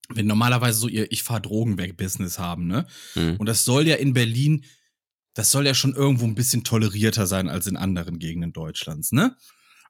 [0.09, 2.85] wenn normalerweise so ihr Ich fahr Drogen weg Business haben, ne?
[3.15, 3.37] Mhm.
[3.37, 4.65] Und das soll ja in Berlin,
[5.33, 9.35] das soll ja schon irgendwo ein bisschen tolerierter sein als in anderen Gegenden Deutschlands, ne?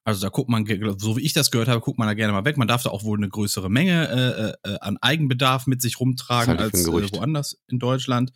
[0.04, 0.66] Also da guckt man,
[0.98, 2.58] so wie ich das gehört habe, guckt man da gerne mal weg.
[2.58, 6.58] Man darf da auch wohl eine größere Menge äh, äh, an Eigenbedarf mit sich rumtragen
[6.58, 8.32] als äh, woanders in Deutschland.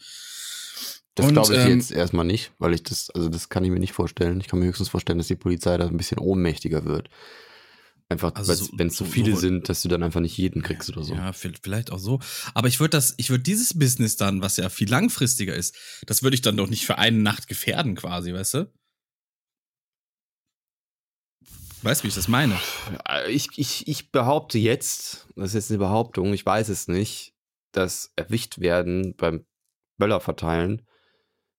[1.15, 3.71] Das Und, glaube ich ähm, jetzt erstmal nicht, weil ich das, also das kann ich
[3.71, 4.39] mir nicht vorstellen.
[4.41, 7.09] Ich kann mir höchstens vorstellen, dass die Polizei da ein bisschen ohnmächtiger wird.
[8.07, 10.61] Einfach, Also wenn es so so- viele so- sind, dass du dann einfach nicht jeden
[10.61, 11.15] kriegst oder so.
[11.15, 12.19] Ja, vi- vielleicht auch so.
[12.53, 16.21] Aber ich würde das, ich würde dieses Business dann, was ja viel langfristiger ist, das
[16.21, 18.73] würde ich dann doch nicht für eine Nacht gefährden, quasi, weißt du?
[21.81, 22.59] Weißt du, wie ich das meine?
[23.27, 27.33] Ich, ich, ich behaupte jetzt, das ist jetzt eine Behauptung, ich weiß es nicht,
[27.71, 29.45] dass erwischt werden beim
[29.97, 30.87] Böller verteilen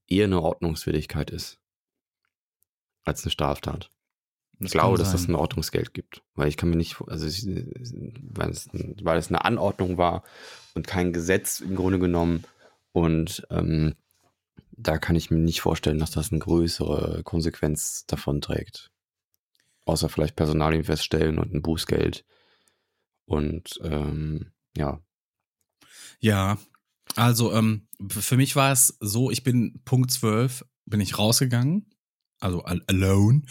[0.08, 1.58] eher eine Ordnungswidrigkeit ist.
[3.04, 3.90] Als eine Straftat.
[4.58, 6.22] Ich glaube, dass das ein Ordnungsgeld gibt.
[6.34, 10.22] Weil ich kann mir nicht, also ich, weil, es, weil es eine Anordnung war
[10.74, 12.44] und kein Gesetz im Grunde genommen.
[12.92, 13.94] Und ähm,
[14.72, 18.90] da kann ich mir nicht vorstellen, dass das eine größere Konsequenz davon trägt.
[19.84, 22.24] Außer vielleicht Personalien feststellen und ein Bußgeld.
[23.26, 25.00] Und ähm, ja.
[26.20, 26.58] Ja,
[27.14, 31.90] also ähm, für mich war es so, ich bin Punkt 12, bin ich rausgegangen,
[32.40, 33.42] also al alone.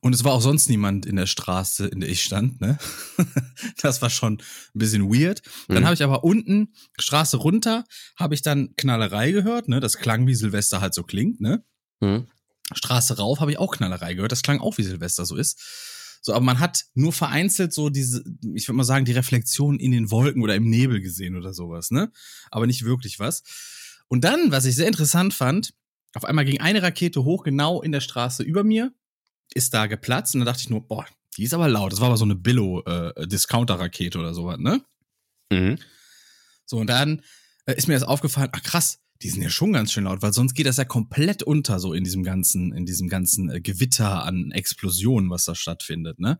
[0.00, 2.78] Und es war auch sonst niemand in der Straße, in der ich stand, ne?
[3.82, 5.42] das war schon ein bisschen weird.
[5.68, 5.84] Dann Mhm.
[5.86, 7.84] habe ich aber unten, Straße runter,
[8.16, 9.80] habe ich dann Knallerei gehört, ne?
[9.80, 11.64] Das klang wie Silvester halt so klingt, ne?
[12.00, 12.26] Hm?
[12.74, 14.32] Straße rauf habe ich auch Knallerei gehört.
[14.32, 15.60] Das klang auch wie Silvester so ist.
[16.20, 19.92] So, aber man hat nur vereinzelt so diese, ich würde mal sagen, die Reflexion in
[19.92, 22.10] den Wolken oder im Nebel gesehen oder sowas, ne?
[22.50, 23.44] Aber nicht wirklich was.
[24.08, 25.72] Und dann, was ich sehr interessant fand,
[26.16, 28.92] auf einmal ging eine Rakete hoch, genau in der Straße über mir,
[29.54, 31.92] ist da geplatzt und dann dachte ich nur, boah, die ist aber laut.
[31.92, 34.82] Das war aber so eine Billo-Discounter-Rakete oder sowas, ne?
[35.52, 35.78] Mhm.
[36.64, 37.22] So, und dann
[37.66, 40.32] äh, ist mir das aufgefallen, ach krass, die sind ja schon ganz schön laut, weil
[40.32, 44.24] sonst geht das ja komplett unter, so in diesem ganzen, in diesem ganzen äh, Gewitter
[44.24, 46.38] an Explosionen, was da stattfindet, ne?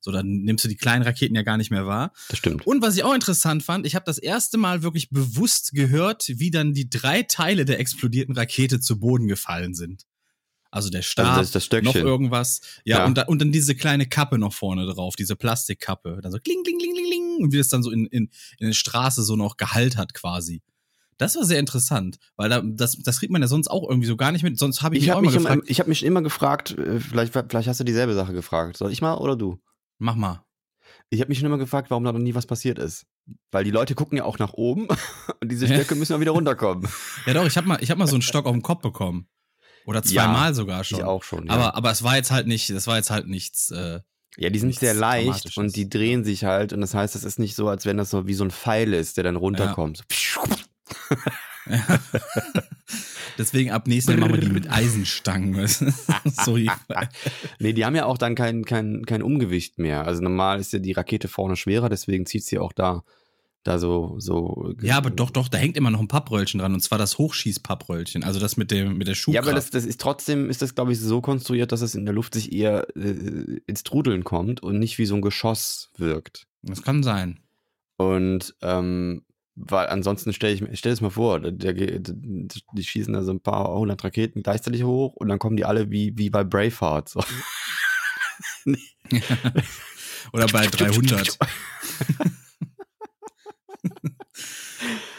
[0.00, 2.12] So, dann nimmst du die kleinen Raketen ja gar nicht mehr wahr.
[2.28, 2.66] Das stimmt.
[2.66, 6.50] Und was ich auch interessant fand, ich habe das erste Mal wirklich bewusst gehört, wie
[6.50, 10.04] dann die drei Teile der explodierten Rakete zu Boden gefallen sind.
[10.70, 12.60] Also der Stab, Also das ist das noch irgendwas.
[12.84, 13.06] Ja, Ja.
[13.06, 16.20] Und, da, und dann diese kleine Kappe noch vorne drauf, diese Plastikkappe.
[16.22, 17.44] Dann so kling, kling, kling, kling, kling.
[17.44, 20.62] Und wie das dann so in, in, in der Straße so noch Gehalt hat quasi.
[21.16, 24.16] Das war sehr interessant, weil da, das, das kriegt man ja sonst auch irgendwie so
[24.16, 24.56] gar nicht mit.
[24.56, 26.22] Sonst habe ich, Ich mich auch habe immer mich, gefragt, immer, ich hab mich immer
[26.22, 28.76] gefragt, äh, vielleicht, vielleicht hast du dieselbe Sache gefragt.
[28.76, 29.58] Soll ich mal oder du?
[29.98, 30.44] Mach mal.
[31.10, 33.06] Ich habe mich schon immer gefragt, warum da noch nie was passiert ist.
[33.50, 34.88] Weil die Leute gucken ja auch nach oben
[35.40, 35.74] und diese Ja.
[35.74, 36.88] Stöcke müssen ja wieder runterkommen.
[37.26, 39.28] Ja doch, ich habe mal, ich hab mal so einen Stock auf den Kopf bekommen.
[39.84, 40.98] Oder Ja, zweimal sogar schon.
[40.98, 41.46] Ich auch schon.
[41.46, 41.52] Ja.
[41.52, 43.70] Aber, aber es war jetzt halt nicht, das war jetzt halt nichts.
[43.70, 44.00] Äh,
[44.36, 47.38] ja, die sind sehr leicht und die drehen sich halt und das heißt, es ist
[47.38, 50.04] nicht so, als wenn das so wie so ein Pfeil ist, der dann runterkommt.
[50.12, 50.40] So.
[53.38, 55.66] deswegen ab nächstes Mal machen wir die mit Eisenstangen.
[56.24, 56.70] Sorry.
[57.58, 60.06] Nee, die haben ja auch dann kein, kein, kein Umgewicht mehr.
[60.06, 63.02] Also normal ist ja die Rakete vorne schwerer, deswegen zieht sie auch da,
[63.64, 64.72] da so, so.
[64.80, 68.22] Ja, aber doch, doch, da hängt immer noch ein Pappröllchen dran und zwar das Hochschießpappröllchen,
[68.24, 69.46] also das mit dem mit der Ja, Schubkraft.
[69.48, 72.14] aber das, das ist trotzdem, ist das, glaube ich, so konstruiert, dass es in der
[72.14, 76.46] Luft sich eher äh, ins Trudeln kommt und nicht wie so ein Geschoss wirkt.
[76.62, 77.40] das kann sein.
[77.96, 79.22] Und ähm,
[79.60, 83.32] weil ansonsten stell ich mir, stell es mal vor, der, der, die schießen da so
[83.32, 87.08] ein paar hundert Raketen gleichzeitig hoch und dann kommen die alle wie, wie bei Braveheart.
[87.08, 87.20] So.
[90.32, 91.38] Oder bei 300.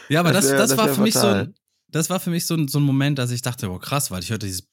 [0.08, 1.40] ja, aber das, Das das, wär- das war wär für mich so, fatal.
[1.46, 1.54] ein-
[1.88, 4.22] das war für mich so ein, so ein Moment, dass ich dachte, oh krass, weil
[4.22, 4.68] ich hörte dieses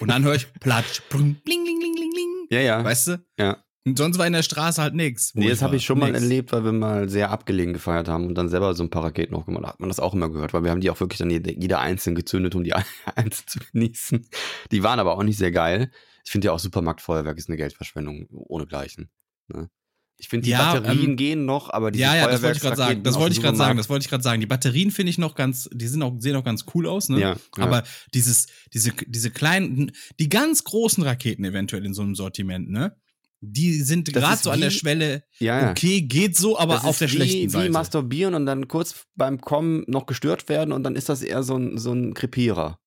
[0.00, 2.26] und dann höre ich Platsch, bling, bling, bling, bling, bling.
[2.50, 2.84] Ja, ja.
[2.84, 3.24] Weißt du?
[3.38, 3.62] Ja.
[3.86, 5.34] Und sonst war in der Straße halt nichts.
[5.34, 8.34] Nee, das habe ich schon mal erlebt, weil wir mal sehr abgelegen gefeiert haben und
[8.34, 9.64] dann selber so ein paar Raketen hochgemacht.
[9.64, 11.52] Da hat man das auch immer gehört, weil wir haben die auch wirklich dann jede,
[11.58, 12.74] jeder einzeln gezündet, um die
[13.14, 14.28] einzeln zu genießen.
[14.70, 15.90] Die waren aber auch nicht sehr geil.
[16.24, 19.10] Ich finde ja auch Supermarktfeuerwerk ist eine Geldverschwendung ohnegleichen.
[19.48, 19.70] Ne?
[20.18, 22.62] Ich finde, die Ja, Batterien ähm, gehen noch, aber diese Ja, ja, das wollte ich
[22.62, 23.02] gerade sagen.
[23.02, 23.78] Das wollte ich gerade sagen.
[23.78, 24.40] Das wollte ich gerade sagen.
[24.42, 27.18] Die Batterien finde ich noch ganz, die sind auch, sehen auch ganz cool aus, ne?
[27.18, 27.64] Ja, ja.
[27.64, 32.94] Aber dieses, diese, diese kleinen, die ganz großen Raketen eventuell in so einem Sortiment, ne?
[33.42, 35.70] Die sind gerade so an der wie- auf ja, ja.
[35.70, 37.72] okay, geht so, aber Das auf der wie, schlechten Wie Seite.
[37.72, 41.56] masturbieren und dann kurz beim Kommen noch gestört werden und dann ist das eher so
[41.56, 42.78] ein, so ein Krepierer.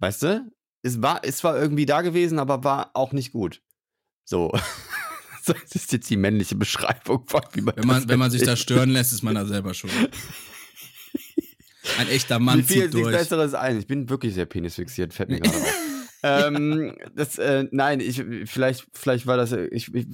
[0.00, 0.50] Weißt du?
[0.82, 3.62] Es war, es war irgendwie da gewesen, aber war auch nicht gut.
[4.24, 4.52] So.
[5.46, 8.56] Das ist jetzt die männliche Beschreibung von wie man wenn man, wenn man sich da
[8.56, 9.92] stören lässt, ist man da selber schuld.
[11.98, 13.14] Ein echter Mir Mann jetzt zieht nichts durch.
[13.14, 13.78] Besseres ein.
[13.78, 15.74] Ich bin wirklich sehr penisfixiert, fällt mir gerade auf.
[16.24, 20.06] Ähm, das, äh, nein, ich, vielleicht, vielleicht war das, äh, ich, ich,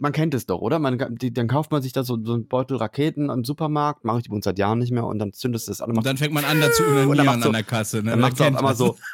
[0.00, 0.78] man kennt es doch, oder?
[0.78, 4.18] Man, die, dann kauft man sich da so, so einen Beutel Raketen am Supermarkt, mache
[4.20, 6.16] ich übrigens seit Jahren nicht mehr, und dann zündest du es an und Und dann
[6.16, 8.02] fängt man an, dazu Und dann so- an der Kasse.
[8.02, 8.10] Ne?
[8.10, 8.78] Dann macht einmal das.
[8.78, 8.96] so.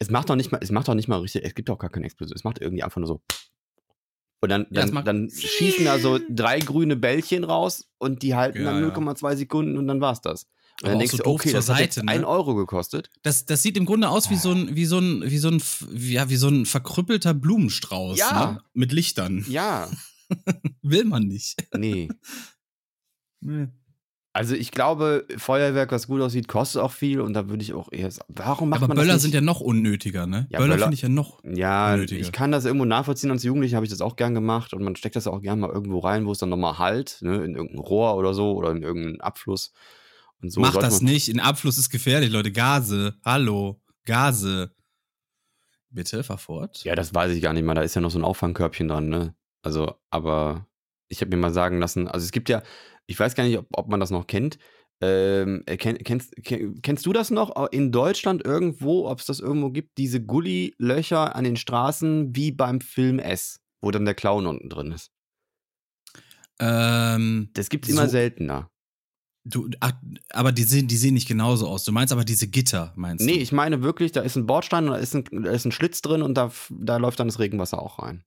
[0.00, 1.88] Es macht doch nicht mal, es macht doch nicht mal richtig, es gibt doch gar
[1.88, 2.34] keine Explosion.
[2.36, 3.22] Es macht irgendwie einfach nur so.
[4.42, 8.58] Und dann, Ja, dann, dann schießen da so drei grüne Bällchen raus und die halten
[8.58, 8.88] Ja, dann ja.
[8.94, 10.46] 0,2 Sekunden und dann war's das.
[10.82, 12.12] Und dann denkst so du, okay, das hat jetzt Seite, ne?
[12.12, 13.08] ein Euro gekostet.
[13.22, 15.62] Das, das sieht im Grunde aus wie so ein, wie so ein, wie so ein,
[15.94, 18.18] ja, wie so ein verkrüppelter Blumenstrauß.
[18.18, 18.52] Ja.
[18.52, 18.60] Ne?
[18.72, 19.44] Mit Lichtern.
[19.48, 19.88] Ja,
[20.82, 21.56] Will man nicht.
[21.76, 22.08] nee.
[23.40, 23.68] Nee.
[24.32, 27.92] Also ich glaube, Feuerwerk, was gut aussieht, kostet auch viel und da würde ich auch
[27.92, 29.30] eher sagen, warum macht Aber man Böller das nicht?
[29.30, 30.48] sind ja noch unnötiger, ne?
[30.50, 31.40] Ja, Böller Böller- finde ich ja noch.
[31.44, 32.20] Ja, unnötiger.
[32.20, 33.30] ich kann das irgendwo nachvollziehen.
[33.30, 35.70] Als Jugendlicher habe ich das auch gern gemacht und man steckt das auch gern mal
[35.70, 38.82] irgendwo rein, wo es dann nochmal halt, ne, in irgendein Rohr oder so oder in
[38.82, 39.72] irgendeinen Abfluss.
[40.42, 41.28] Und so Macht sollte das nicht.
[41.28, 42.52] In Abfluss ist gefährlich, Leute.
[42.52, 43.14] Gase.
[43.24, 43.80] Hallo.
[44.04, 44.74] Gase.
[45.90, 46.82] Bitte, fahr fort.
[46.84, 47.74] Ja, das weiß ich gar nicht mal.
[47.74, 49.34] Da ist ja noch so ein Auffangkörbchen dran, ne?
[49.62, 50.66] Also, aber
[51.08, 52.62] ich habe mir mal sagen lassen, also es gibt ja,
[53.06, 54.58] ich weiß gar nicht, ob, ob man das noch kennt.
[55.00, 59.40] Ähm, äh, kenn, kennst, kenn, kennst du das noch in Deutschland irgendwo, ob es das
[59.40, 64.46] irgendwo gibt, diese Gully-Löcher an den Straßen wie beim Film S, wo dann der Clown
[64.46, 65.10] unten drin ist?
[66.60, 68.70] Ähm, Das gibt's immer So- seltener.
[69.44, 69.92] Du, ach,
[70.30, 71.84] aber die sehen, die sehen nicht genauso aus.
[71.84, 73.40] Du meinst aber diese Gitter, meinst Nee, du?
[73.40, 76.02] ich meine wirklich, da ist ein Bordstein und da ist ein, da ist ein Schlitz
[76.02, 78.24] drin und da, da läuft dann das Regenwasser auch rein.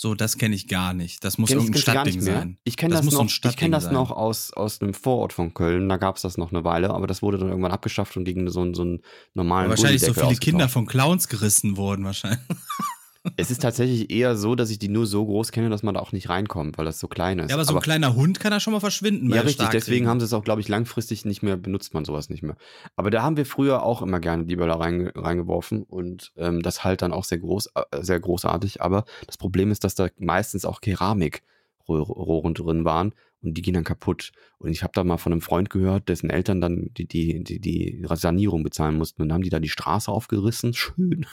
[0.00, 1.24] So, das kenne ich gar nicht.
[1.24, 2.58] Das muss Kennst- irgendein Stadtding sein.
[2.62, 3.94] Ich kenne Das das, so noch, ich kenn das sein.
[3.94, 5.88] noch aus, aus einem Vorort von Köln.
[5.88, 8.48] Da gab es das noch eine Weile, aber das wurde dann irgendwann abgeschafft und gegen
[8.48, 9.00] so, einen- so einen
[9.34, 12.38] normalen Weil wahrscheinlich so viele Kinder von Clowns gerissen wurden, wahrscheinlich.
[13.36, 16.00] Es ist tatsächlich eher so, dass ich die nur so groß kenne, dass man da
[16.00, 17.50] auch nicht reinkommt, weil das so klein ist.
[17.50, 19.30] Ja, aber so ein kleiner Hund kann da schon mal verschwinden.
[19.30, 19.68] Ja, richtig.
[19.68, 22.56] Deswegen haben sie es auch, glaube ich, langfristig nicht mehr, benutzt man sowas nicht mehr.
[22.96, 26.84] Aber da haben wir früher auch immer gerne die Böller reinge reingeworfen und ähm, das
[26.84, 28.82] halt dann auch sehr groß, äh, sehr großartig.
[28.82, 33.84] Aber das Problem ist, dass da meistens auch Keramikrohren drin waren und die gehen dann
[33.84, 34.32] kaputt.
[34.58, 37.60] Und ich habe da mal von einem Freund gehört, dessen Eltern dann die, die, die,
[37.60, 39.22] die Sanierung bezahlen mussten.
[39.22, 40.74] Und dann haben die da die Straße aufgerissen.
[40.74, 41.26] Schön.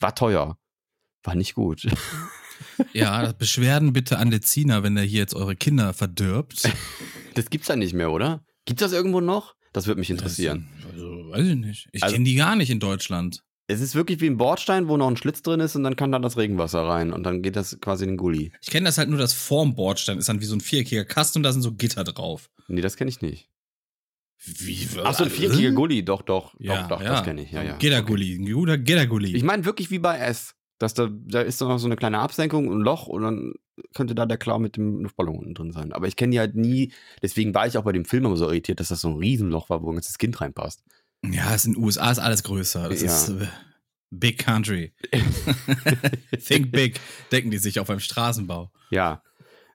[0.00, 0.58] War teuer.
[1.24, 1.86] War nicht gut.
[2.92, 6.62] Ja, Beschwerden bitte an Lezina, wenn er hier jetzt eure Kinder verdirbt.
[7.34, 8.42] Das gibt's ja nicht mehr, oder?
[8.64, 9.54] Gibt das irgendwo noch?
[9.72, 10.68] Das würde mich interessieren.
[10.90, 11.88] Also, weiß ich nicht.
[11.92, 13.44] Ich Also- kenne die gar nicht in Deutschland.
[13.68, 16.10] Es ist wirklich wie ein Bordstein, wo noch ein Schlitz drin ist und dann kann
[16.10, 18.50] da das Regenwasser rein und dann geht das quasi in den Gully.
[18.60, 21.38] Ich kenne das halt nur, das vorm Bordstein ist dann wie so ein viereckiger Kasten
[21.38, 22.50] und da sind so Gitter drauf.
[22.66, 23.48] Nee, das kenne ich nicht.
[24.44, 24.86] Wie?
[25.04, 27.08] Ach so, ein viereckiger Gully, doch, doch, Ja, doch, doch, ja.
[27.10, 27.76] das kenne ich, ja, ja.
[27.76, 29.34] Gittergully, ein guter Gittergully.
[29.36, 30.54] Ich meine wirklich wie bei S.
[30.78, 33.54] Dass da, da ist doch noch so eine kleine Absenkung, ein Loch und dann
[33.94, 35.92] könnte da der Clown mit dem Luftballon unten drin sein.
[35.92, 38.44] Aber ich kenne die halt nie, deswegen war ich auch bei dem Film immer so
[38.46, 40.84] irritiert, dass das so ein Riesenloch war, wo ein ganzes Kind reinpasst.
[41.24, 42.88] Ja, es in den USA ist alles größer.
[42.88, 43.06] Das Ja.
[43.08, 43.48] ist äh,
[44.10, 44.92] Big Country.
[46.46, 47.00] Think big,
[47.32, 48.70] denken die sich auch beim Straßenbau.
[48.90, 49.22] Ja.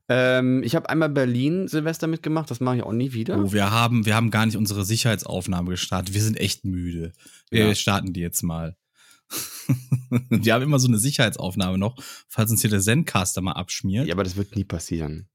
[0.09, 3.37] Ähm, ich habe einmal Berlin Silvester mitgemacht, das mache ich auch nie wieder.
[3.39, 6.13] Oh, wir haben, wir haben gar nicht unsere Sicherheitsaufnahme gestartet.
[6.13, 7.13] Wir sind echt müde.
[7.49, 7.75] Wir Ja.
[7.75, 8.75] starten die jetzt mal.
[10.29, 11.95] wir haben immer so eine Sicherheitsaufnahme noch,
[12.27, 14.05] falls uns hier der Zencaster mal abschmiert.
[14.07, 15.29] Ja, aber das wird nie passieren.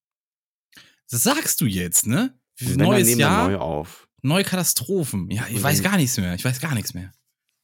[1.11, 2.39] Das sagst du jetzt, ne?
[2.59, 4.09] Wenn, Neues Jahr, neu auf.
[4.21, 5.31] neue Katastrophen.
[5.31, 6.35] Ja, ich Und weiß dann- gar nichts mehr.
[6.35, 7.13] Ich weiß gar nichts mehr.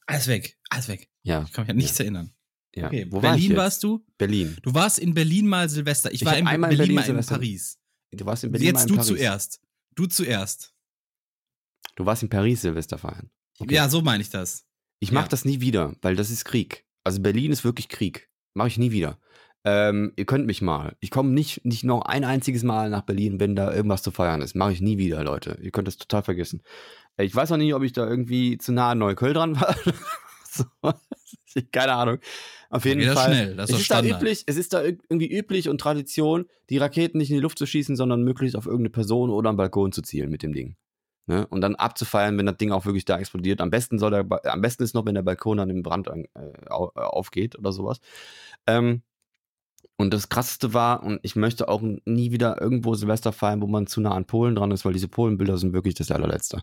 [0.07, 1.11] Alles weg, alles weg.
[1.23, 2.33] Ja, Ich kann mich an nichts erinnern.
[2.75, 2.87] Ja.
[2.87, 3.57] Okay, Wo war Berlin jetzt?
[3.59, 4.05] warst du?
[4.19, 4.57] Berlin.
[4.63, 6.13] Du warst in Berlin mal Silvester.
[6.13, 7.35] Ich, Ich war in einmal in Berlin, Berlin mal in Silvester.
[7.37, 7.79] Paris.
[8.13, 9.07] Du warst in Berlin Jetzt mal in du Paris.
[9.09, 9.61] zuerst.
[9.95, 10.75] Du zuerst.
[11.97, 13.31] Du warst in Paris Silvester feiern.
[13.59, 13.75] Okay.
[13.75, 14.67] Ja, so meine ich das.
[15.01, 15.29] Ich mach Ja.
[15.29, 16.85] das nie wieder, weil das ist Krieg.
[17.05, 18.31] Also Berlin ist wirklich Krieg.
[18.55, 19.19] Mache ich nie wieder.
[19.67, 20.97] Ähm, ihr könnt mich mal.
[21.01, 24.43] Ich komme nicht, nicht noch ein einziges Mal nach Berlin, wenn da irgendwas zu feiern
[24.43, 24.55] ist.
[24.55, 25.59] Mache ich nie wieder, Leute.
[25.63, 26.63] Ihr könnt das total vergessen.
[27.17, 29.75] Äh, Ich weiß auch nicht, ob ich da irgendwie zu nah an Neukölln dran war.
[30.51, 30.65] so,
[31.73, 32.19] keine Ahnung.
[32.75, 33.33] Auf jeden Fall.
[33.33, 36.47] schnell, das ist es, ist da üblich, es ist da irg- irgendwie üblich und Tradition,
[36.71, 39.57] die Raketen nicht in die Luft zu schießen, sondern möglichst auf irgendeine Person oder einen
[39.57, 40.77] Balkon zu zielen mit dem Ding.
[41.27, 41.47] Ne?
[41.47, 43.61] Und dann abzufeiern, wenn das Ding auch wirklich da explodiert.
[43.61, 46.25] Am besten soll der, am besten ist noch, wenn der Balkon dann im Brand an,
[46.35, 48.01] äh, aufgeht oder sowas.
[48.67, 49.03] Ähm,
[49.97, 53.87] und das krasseste war, und ich möchte auch nie wieder irgendwo Silvester feiern, wo man
[53.87, 56.63] zu nah an Polen dran ist, weil diese Polenbilder sind wirklich das allerletzte.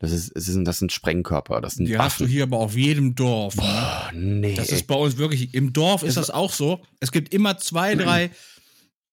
[0.00, 2.32] Das ist, es sind, das sind Sprengkörper, das sind Die hast du Waffen.
[2.32, 3.54] hier aber auf jedem Dorf.
[3.54, 4.54] Boah, nee.
[4.54, 6.80] Das ist bei uns wirklich, im Dorf ist Das das auch so.
[6.98, 8.30] Es gibt immer zwei, drei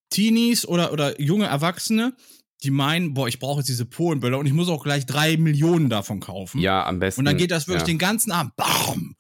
[0.10, 2.16] Teenies oder, oder junge Erwachsene,
[2.64, 5.90] die meinen, boah, ich brauche jetzt diese Polenbilder und ich muss auch gleich drei Millionen
[5.90, 6.60] davon kaufen.
[6.60, 7.22] ja, am besten.
[7.22, 7.94] Und dann geht das wirklich ja.
[7.94, 8.56] den ganzen Abend.
[8.56, 9.16] Bam!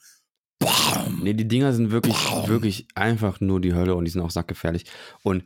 [1.21, 2.15] Nee, die Dinger sind wirklich,
[2.47, 4.85] wirklich einfach nur die Hölle und die sind auch sackgefährlich.
[5.23, 5.43] Und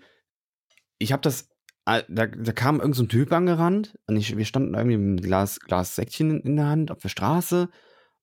[0.97, 1.49] ich habe das,
[1.86, 5.19] äh, da, da kam irgend so ein Typ angerannt und ich, wir standen irgendwie mit
[5.19, 7.69] einem Glas, Glas Säckchen in der Hand auf der Straße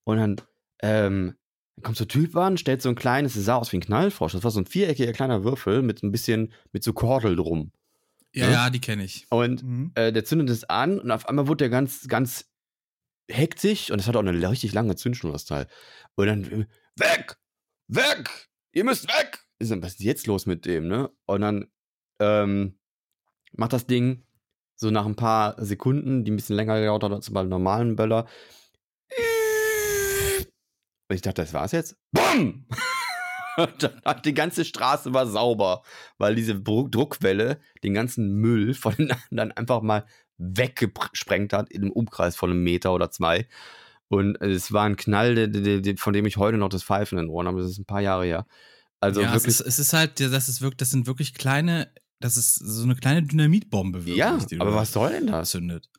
[0.03, 0.35] und dann
[0.81, 1.35] ähm,
[1.83, 4.33] kommt so ein Typ an, stellt so ein kleines, das sah aus wie ein Knallfrosch,
[4.33, 7.71] das war so ein viereckiger kleiner Würfel mit so ein bisschen, mit so Kordel drum.
[8.33, 8.53] Ja, Ne?
[8.53, 9.27] ja, die kenne ich.
[9.29, 9.91] Und Mhm.
[9.95, 12.49] äh, der zündet es an und auf einmal wurde der ganz, ganz
[13.29, 15.67] hektisch und es hat auch eine richtig lange Zündschnur, das Teil.
[16.15, 16.65] Und dann,
[16.97, 17.37] weg!
[17.87, 18.29] Weg!
[18.73, 19.39] Ihr müsst weg!
[19.59, 21.11] Ich so, Was ist jetzt los mit dem, ne?
[21.25, 21.71] Und dann
[22.19, 22.79] ähm,
[23.53, 24.25] macht das Ding
[24.75, 28.27] so nach ein paar Sekunden, die ein bisschen länger gedauert hat als beim normalen Böller.
[31.09, 31.97] Und ich dachte, das war's jetzt.
[33.57, 35.83] Dann hat die ganze Straße war sauber,
[36.17, 40.05] weil diese Druckwelle den ganzen Müll von den anderen einfach mal
[40.37, 43.47] weggesprengt hat in einem Umkreis von einem Meter oder zwei.
[44.11, 45.49] Und es war ein Knall,
[45.97, 47.61] von dem ich heute noch das Pfeifen in den Ohren habe.
[47.61, 48.45] Das ist ein paar Jahre her.
[48.99, 49.61] Also ja, es wirklich.
[49.61, 52.95] ist, es ist halt, das ist wirklich, das sind wirklich kleine, das ist so eine
[52.95, 54.17] kleine Dynamitbombe wirklich.
[54.17, 55.51] ja, aber was soll denn das?
[55.51, 55.89] zündet.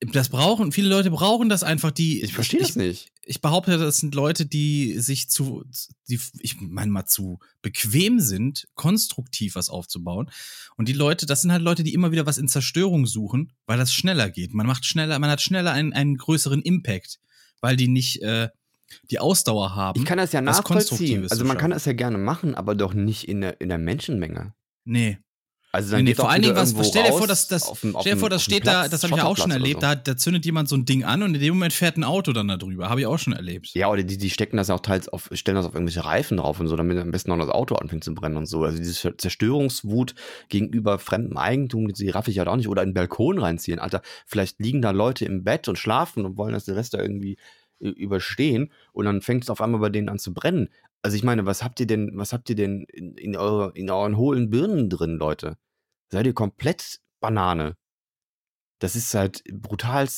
[0.00, 2.22] Das brauchen, viele Leute brauchen das einfach, die.
[2.22, 3.12] Ich verstehe das nicht.
[3.24, 5.64] ich behaupte, das sind Leute, die sich zu,
[6.08, 10.30] die, ich meine mal zu bequem sind, konstruktiv was aufzubauen.
[10.76, 13.76] Und die Leute, das sind halt Leute, die immer wieder was in Zerstörung suchen, weil
[13.78, 14.54] das schneller geht.
[14.54, 17.18] Man macht schneller, man hat schneller einen, einen größeren Impact,
[17.60, 18.48] weil die nicht äh,
[19.10, 20.00] die Ausdauer haben.
[20.00, 21.26] Ich kann das ja was nachvollziehen.
[21.30, 24.54] Also man kann das ja gerne machen, aber doch nicht in der, in der Menschenmenge.
[24.84, 25.18] nee.
[25.76, 27.94] Also dann Nee, geht vor allen Dingen, was, stell dir vor, dass das, auf dem-
[27.94, 29.76] auf stell dir vor, das steht da, Platz, das habe ich ja auch schon erlebt,
[29.76, 32.04] oder da, da zündet jemand so ein Ding an und in dem Moment fährt ein
[32.04, 32.88] Auto dann da drüber.
[32.88, 33.74] Habe ich auch schon erlebt.
[33.74, 36.38] Ja, oder die, die stecken das ja auch teils auf, stellen das auf irgendwelche Reifen
[36.38, 38.64] drauf und so, damit am besten auch das Auto anfängt zu brennen und so.
[38.64, 40.14] Also diese Zerstörungswut
[40.48, 42.68] gegenüber fremdem Eigentum, die raff ich halt auch nicht.
[42.68, 43.78] Oder in den Balkon reinziehen.
[43.78, 47.36] Alter, vielleicht liegen da Leute im Bett und schlafen und wollen das Silvester irgendwie
[47.80, 50.70] äh, überstehen und dann fängt es auf einmal bei denen an zu brennen.
[51.02, 53.90] Also ich meine, was habt ihr denn, was habt ihr denn in, in, eure, in
[53.90, 55.56] euren hohlen Birnen drin, Leute?
[56.10, 57.76] Seid ihr komplett Banane?
[58.78, 60.08] Das ist halt brutal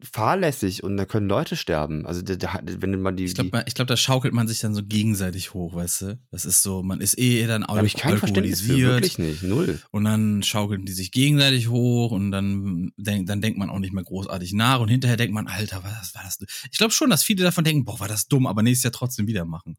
[0.00, 2.06] fahrlässig und da können Leute sterben.
[2.06, 3.24] Also da, da, wenn man die.
[3.24, 6.20] Ich glaube, glaub, da schaukelt man sich dann so gegenseitig hoch, weißt du?
[6.30, 9.80] Das ist so, man ist eh dann auch ich kein Verständnis für, wirklich nicht, null.
[9.90, 13.92] Und dann schaukeln die sich gegenseitig hoch und dann, denk, dann denkt man auch nicht
[13.92, 16.38] mehr großartig nach und hinterher denkt man, Alter, was war das?
[16.70, 19.26] Ich glaube schon, dass viele davon denken, boah, war das dumm, aber nächstes Jahr trotzdem
[19.26, 19.76] wieder machen.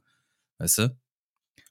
[0.58, 0.98] Weißt du?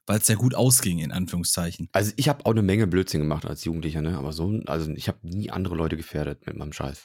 [0.07, 1.89] Weil es ja gut ausging, in Anführungszeichen.
[1.93, 4.19] Also ich habe auch eine Menge Blödsinn gemacht als Jugendlicher, ne?
[4.19, 7.05] Aber so, also ich habe nie andere Leute gefährdet mit meinem Scheiß.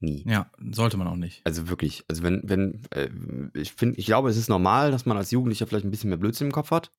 [0.00, 0.24] Nie.
[0.28, 1.40] Ja, sollte man auch nicht.
[1.44, 2.04] Also wirklich.
[2.08, 3.10] Also wenn, wenn, äh,
[3.54, 6.18] ich finde, ich glaube, es ist normal, dass man als Jugendlicher vielleicht ein bisschen mehr
[6.18, 6.92] Blödsinn im Kopf hat.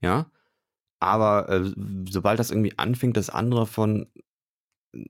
[0.00, 0.30] Ja.
[1.00, 1.72] Aber äh,
[2.08, 4.06] sobald das irgendwie anfängt, dass andere von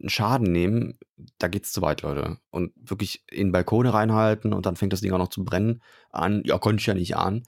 [0.07, 0.99] Schaden nehmen,
[1.39, 2.39] da geht's zu weit, Leute.
[2.51, 6.43] Und wirklich in Balkone reinhalten und dann fängt das Ding auch noch zu brennen an.
[6.45, 7.45] Ja, konnte ich ja nicht ahnen.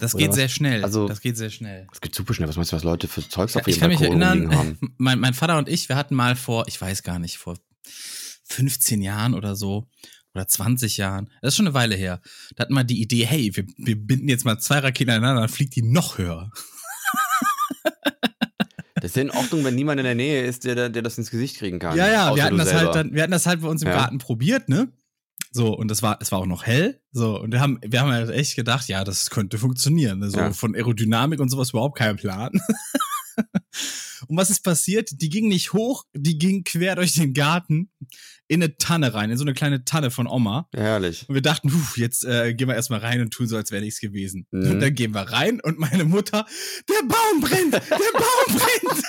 [0.00, 0.82] Das geht sehr schnell.
[0.82, 1.86] Also, das geht sehr schnell.
[1.90, 2.48] Das geht super schnell.
[2.48, 4.78] Was meinst du, was Leute für Zeugs auf ja, ihrem Balkon erinnern, haben?
[4.98, 7.56] Mein, mein Vater und ich, wir hatten mal vor, ich weiß gar nicht, vor
[8.44, 9.88] 15 Jahren oder so
[10.34, 12.20] oder 20 Jahren, das ist schon eine Weile her,
[12.54, 15.50] da hatten wir die Idee, hey, wir, wir binden jetzt mal zwei Raketen aneinander, dann
[15.50, 16.50] fliegt die noch höher.
[18.94, 21.30] Das ist ja in Ordnung, wenn niemand in der Nähe ist, der, der das ins
[21.30, 21.96] Gesicht kriegen kann.
[21.96, 23.94] Ja, ja, wir hatten das halt dann, wir hatten das halt bei uns im ja.
[23.94, 24.92] Garten probiert, ne?
[25.52, 27.00] So, und das war, es war auch noch hell.
[27.10, 30.20] So, und wir haben, wir haben halt echt gedacht, ja, das könnte funktionieren.
[30.20, 30.30] Ne?
[30.30, 30.52] So ja.
[30.52, 32.52] von Aerodynamik und sowas überhaupt kein Plan.
[34.28, 35.10] und was ist passiert?
[35.20, 37.90] Die ging nicht hoch, die ging quer durch den Garten
[38.50, 40.68] in eine Tanne rein, in so eine kleine Tanne von Oma.
[40.74, 41.24] Herrlich.
[41.28, 43.80] Und wir dachten, puh, jetzt äh, gehen wir erstmal rein und tun so, als wäre
[43.80, 44.48] nichts gewesen.
[44.50, 44.72] Mhm.
[44.72, 46.44] Und dann gehen wir rein und meine Mutter,
[46.88, 49.04] der Baum brennt, der Baum brennt.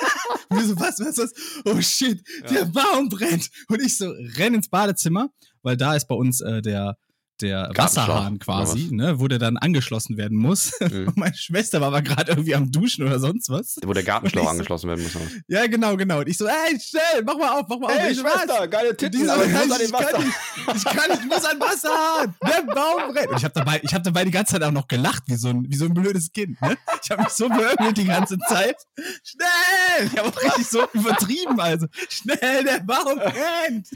[0.47, 1.33] und wir so, was, was, was?
[1.65, 2.51] Oh shit, ja.
[2.51, 3.49] der Baum brennt.
[3.67, 5.31] Und ich so, renn ins Badezimmer,
[5.63, 6.95] weil da ist bei uns äh, der,
[7.41, 10.71] der Wasserhahn quasi, ne, wo der dann angeschlossen werden muss.
[10.91, 11.13] Mhm.
[11.15, 13.77] Meine Schwester war aber gerade irgendwie am Duschen oder sonst was.
[13.85, 15.13] Wo der Gartenschlauch angeschlossen werden muss.
[15.47, 16.19] Ja, genau, genau.
[16.19, 17.99] Und ich so, ey, schnell, mach mal auf, mach mal auf.
[17.99, 18.69] Ey, Schwester, was?
[18.69, 20.11] geile Titten, so, aber ich muss an den Wasser.
[20.11, 23.29] Kann ich, kann nicht, ich muss an Wasser Der Baum brennt.
[23.29, 25.49] Und ich habe dabei, ich hab dabei die ganze Zeit auch noch gelacht, wie so
[25.49, 26.77] ein, wie so ein blödes Kind, ne?
[27.03, 28.75] Ich habe mich so beömmelt die ganze Zeit.
[29.23, 30.07] Schnell!
[30.11, 31.87] Ich habe auch richtig so übertrieben, also.
[32.09, 33.87] Schnell, der Baum brennt!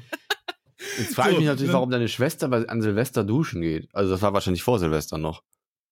[0.98, 3.88] Jetzt frage so, ich mich natürlich, warum deine Schwester an Silvester duschen geht.
[3.94, 5.44] Also das war wahrscheinlich vor Silvester noch.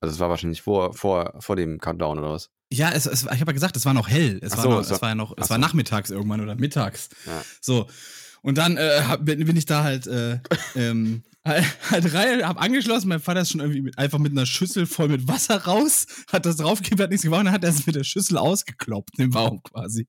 [0.01, 2.49] Also es war wahrscheinlich vor, vor, vor dem Countdown oder was?
[2.71, 4.39] Ja, es, es, ich habe ja gesagt, es war noch hell.
[4.41, 7.09] Es, war, noch, es, war, war ja noch, es war nachmittags irgendwann oder mittags.
[7.25, 7.41] Ja.
[7.61, 7.87] So.
[8.41, 10.39] Und dann äh, bin, bin, ich da halt, äh,
[10.75, 13.07] ähm, halt, halt rein, hab angeschlossen.
[13.07, 16.45] Mein Vater ist schon irgendwie mit, einfach mit einer Schüssel voll mit Wasser raus, hat
[16.45, 19.63] das draufgegeben, hat nichts gemacht, dann hat er es mit der Schüssel ausgekloppt, den Baum
[19.63, 20.07] quasi.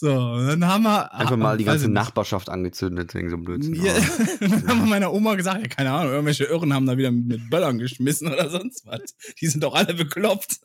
[0.00, 1.12] So, dann haben wir.
[1.12, 3.74] Einfach mal die ganze Nachbarschaft angezündet wegen so einem Blödsinn.
[3.74, 3.92] Ja,
[4.40, 7.50] dann haben wir meiner Oma gesagt, ja, keine Ahnung, irgendwelche Irren haben da wieder mit
[7.50, 9.14] Böllern geschmissen oder sonst was.
[9.38, 10.60] Die sind doch alle bekloppt.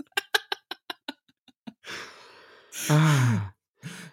[2.88, 3.52] Ah.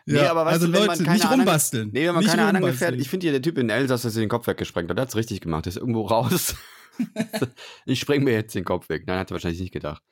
[0.06, 1.90] Ja, nee, aber weißt also du, Leute, nicht anderen, rumbasteln.
[1.92, 3.00] Nee, wenn man keine anderen gefährdet.
[3.00, 5.14] Ich finde hier der Typ in Elsass, der sich den Kopf weggesprengt hat, der hat's
[5.14, 5.66] richtig gemacht.
[5.66, 6.56] Der ist irgendwo raus.
[7.86, 9.04] ich spreng mir jetzt den Kopf weg.
[9.06, 10.02] Nein, hat er wahrscheinlich nicht gedacht.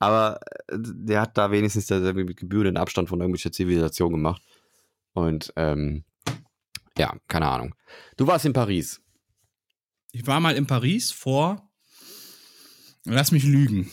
[0.00, 4.42] Aber äh, der hat da wenigstens der, mit gebührenden Abstand von irgendwelcher Zivilisation gemacht.
[5.16, 6.04] Und ähm,
[6.98, 7.74] ja, keine Ahnung.
[8.18, 9.00] Du warst in Paris.
[10.12, 11.70] Ich war mal in Paris vor,
[13.04, 13.90] lass mich lügen,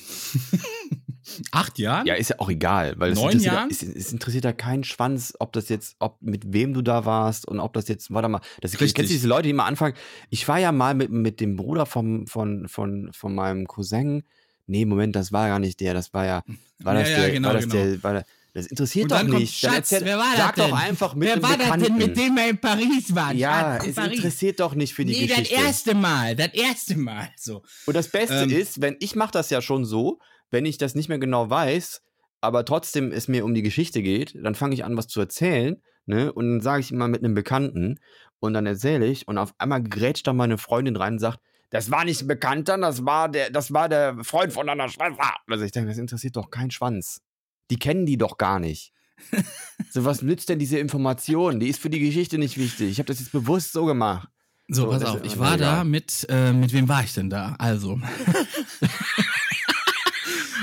[1.51, 2.05] acht Jahren?
[2.07, 3.69] Ja, ist ja auch egal, weil Neun es, Jahren?
[3.69, 7.47] es, es interessiert ja keinen Schwanz, ob das jetzt, ob mit wem du da warst
[7.47, 8.93] und ob das jetzt, warte mal, das Richtig.
[8.93, 9.95] kennst du diese Leute, die immer anfangen.
[10.29, 14.23] Ich war ja mal mit, mit dem Bruder vom, von, von, von meinem Cousin
[14.65, 16.43] nee, Moment, das war gar nicht der, das war ja,
[16.79, 17.75] war das ja, der, ja, genau, war das genau.
[17.75, 19.59] der, war der, das interessiert doch nicht.
[19.59, 20.71] Schatz, erzähl, wer war sag das denn?
[20.71, 23.37] doch einfach mit Wer war das denn, mit dem wir in Paris waren?
[23.37, 24.13] Ja, Schatz, es Paris.
[24.13, 25.55] interessiert doch nicht für die nee, Geschichte.
[25.55, 27.63] das erste Mal, das erste Mal, so.
[27.87, 30.19] Und das Beste ähm, ist, wenn, ich mache das ja schon so,
[30.51, 32.03] wenn ich das nicht mehr genau weiß,
[32.41, 35.81] aber trotzdem es mir um die Geschichte geht, dann fange ich an, was zu erzählen,
[36.05, 37.99] ne, und dann sage ich immer mit einem Bekannten,
[38.39, 41.39] und dann erzähle ich, und auf einmal grätscht da meine Freundin rein und sagt,
[41.69, 45.33] das war nicht ein Bekannter, das war der, das war der Freund von deiner Schwester.
[45.47, 47.22] Also ich denke, das interessiert doch keinen Schwanz.
[47.69, 48.93] Die kennen die doch gar nicht.
[49.91, 51.59] so, was nützt denn diese Information?
[51.59, 52.91] Die ist für die Geschichte nicht wichtig.
[52.91, 54.27] Ich habe das jetzt bewusst so gemacht.
[54.69, 57.55] So, so pass auf, ich war da mit, äh, mit wem war ich denn da?
[57.59, 57.99] Also.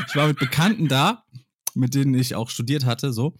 [0.08, 1.24] ich war mit Bekannten da,
[1.74, 3.36] mit denen ich auch studiert hatte, so.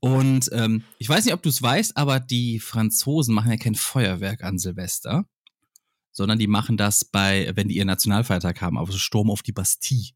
[0.00, 3.74] Und ähm, ich weiß nicht, ob du es weißt, aber die Franzosen machen ja kein
[3.74, 5.24] Feuerwerk an Silvester
[6.12, 10.10] sondern die machen das bei, wenn die ihren Nationalfeiertag haben, also Sturm auf die Bastille.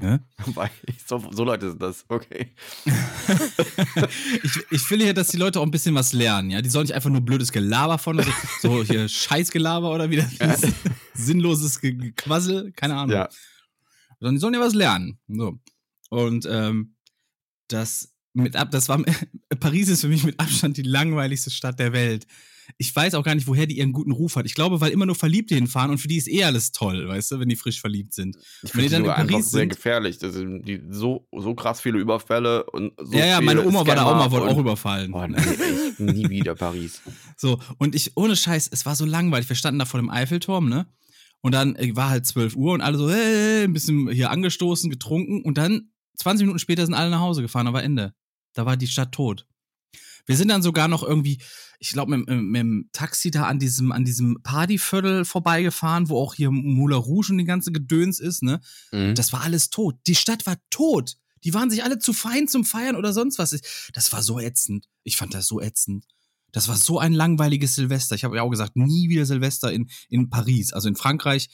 [0.00, 0.26] Ne?
[1.06, 2.54] so, so Leute sind das, okay.
[4.42, 6.62] ich, ich will hier, dass die Leute auch ein bisschen was lernen, ja.
[6.62, 8.32] Die sollen nicht einfach nur blödes Gelaber von, so,
[8.62, 10.74] so hier Scheißgelaber oder wie das ist.
[11.14, 13.14] Sinnloses Gequassel, keine Ahnung.
[13.14, 13.28] Ja.
[14.18, 15.18] sondern die sollen ja was lernen.
[15.28, 15.58] So.
[16.08, 16.94] Und ähm,
[17.68, 19.02] das mit ab, das war
[19.60, 22.26] Paris ist für mich mit Abstand die langweiligste Stadt der Welt.
[22.78, 24.46] Ich weiß auch gar nicht, woher die ihren guten Ruf hat.
[24.46, 27.32] Ich glaube, weil immer nur Verliebte hinfahren und für die ist eh alles toll, weißt
[27.32, 28.36] du, wenn die frisch verliebt sind.
[28.62, 30.18] Ich finde dann in einfach Paris sehr sind- gefährlich.
[30.18, 33.94] Das sind die so, so krass viele Überfälle und so ja, ja, meine Oma war
[33.96, 35.12] da auch Scammer mal, wurde auch überfallen.
[35.12, 37.02] Oh, nee, echt, nie wieder Paris.
[37.36, 39.48] So, und ich, ohne Scheiß, es war so langweilig.
[39.48, 40.86] Wir standen da vor dem Eiffelturm, ne?
[41.40, 44.88] Und dann äh, war halt 12 Uhr und alle so, hey, ein bisschen hier angestoßen,
[44.90, 48.14] getrunken und dann 20 Minuten später sind alle nach Hause gefahren, aber Ende.
[48.54, 49.46] Da war die Stadt tot.
[50.26, 51.40] Wir sind dann sogar noch irgendwie,
[51.78, 56.18] ich glaube, mit, mit, mit dem Taxi da an diesem, an diesem Partyviertel vorbeigefahren, wo
[56.18, 58.60] auch hier Moulin Rouge und die ganze Gedöns ist, ne?
[58.92, 59.14] Mhm.
[59.14, 59.96] Das war alles tot.
[60.06, 61.16] Die Stadt war tot.
[61.44, 63.58] Die waren sich alle zu fein zum Feiern oder sonst was.
[63.92, 64.86] Das war so ätzend.
[65.02, 66.06] Ich fand das so ätzend.
[66.52, 68.14] Das war so ein langweiliges Silvester.
[68.14, 70.72] Ich habe ja auch gesagt, nie wieder Silvester in, in Paris.
[70.72, 71.48] Also in Frankreich,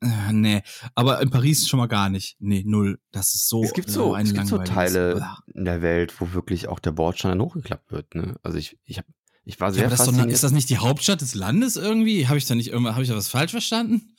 [0.00, 0.62] äh, nee.
[0.94, 2.36] Aber in Paris schon mal gar nicht.
[2.38, 2.98] Nee, null.
[3.12, 5.38] Das ist so, es gibt so, ein es gibt so Teile Blah.
[5.54, 8.14] in der Welt, wo wirklich auch der Bordstein hochgeklappt wird.
[8.14, 8.36] Ne?
[8.42, 9.06] Also ich, ich, hab,
[9.44, 11.76] ich war Ja, sehr aber das ist, doch, ist das nicht die Hauptstadt des Landes
[11.76, 12.28] irgendwie?
[12.28, 14.15] Habe ich da nicht irgendwas, habe ich da was falsch verstanden?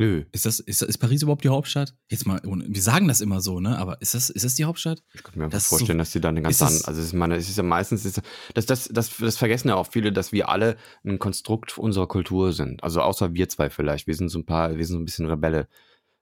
[0.00, 1.94] Nö, Ist das, ist, ist Paris überhaupt die Hauptstadt?
[2.08, 3.76] Jetzt mal, ohne- wir sagen das immer so, ne?
[3.76, 5.02] Aber ist das, ist das die Hauptstadt?
[5.12, 7.00] ich kann mir einfach Das ist so- vorstellen, dass die dann eine ganz andere, also
[7.00, 8.22] es ist meine, es ist ja meistens, ist,
[8.54, 12.54] das, das, das, das vergessen ja auch viele, dass wir alle ein Konstrukt unserer Kultur
[12.54, 12.82] sind.
[12.82, 14.06] Also außer wir zwei vielleicht.
[14.06, 15.68] Wir sind so ein paar, wir sind so ein bisschen Rebelle,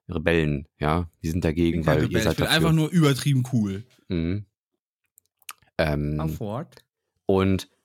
[0.09, 1.09] Rebellen, ja.
[1.21, 2.51] Wir sind dagegen, weil ihr seid ich bin dafür.
[2.51, 3.85] einfach nur übertrieben cool.
[4.09, 4.45] Mhm.
[5.79, 6.83] Ähm, Ford.
[7.27, 7.78] Und äh,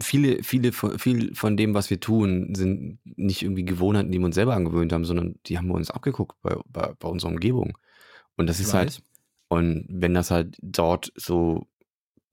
[0.00, 4.26] viele, viele, von- viel von dem, was wir tun, sind nicht irgendwie Gewohnheiten, die wir
[4.26, 7.78] uns selber angewöhnt haben, sondern die haben wir uns abgeguckt bei, bei, bei unserer Umgebung.
[8.36, 9.00] Und das ist halt,
[9.48, 11.66] und wenn das halt dort so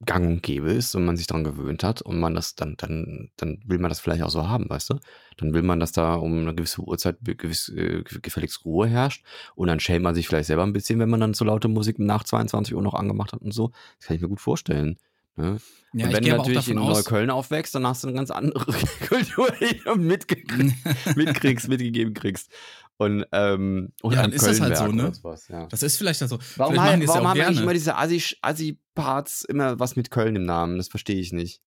[0.05, 3.29] gang und gäbe ist und man sich daran gewöhnt hat und man das dann, dann,
[3.37, 4.95] dann will man das vielleicht auch so haben, weißt du?
[5.37, 9.23] Dann will man, dass da um eine gewisse Uhrzeit gewiss, äh, gefälligst Ruhe herrscht
[9.55, 11.99] und dann schämt man sich vielleicht selber ein bisschen, wenn man dann so laute Musik
[11.99, 13.71] nach 22 Uhr noch angemacht hat und so.
[13.99, 14.97] Das kann ich mir gut vorstellen.
[15.37, 15.59] Ne?
[15.93, 16.75] Ja, und wenn du natürlich in.
[16.77, 18.65] Neukölln aufwächst, dann hast du eine ganz andere
[19.07, 19.95] Kultur, die du
[21.15, 22.51] mitkriegst, mitgegeben kriegst.
[22.97, 25.11] Und, ähm, oder Ja, dann ist das halt so, ne?
[25.13, 25.65] sowas, ja.
[25.67, 26.37] Das ist vielleicht also.
[26.57, 27.61] Warum, vielleicht halt, warum ja haben eigentlich gerne.
[27.61, 30.77] immer diese Assi- Assi-Parts immer was mit Köln im Namen?
[30.77, 31.61] Das verstehe ich nicht.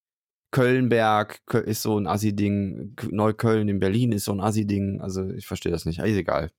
[0.53, 5.01] Kölnberg Kö- ist so ein Assi-Ding, Neukölln in Berlin ist so ein Assi-Ding.
[5.01, 5.99] Also ich verstehe das nicht.
[5.99, 6.53] Ist egal.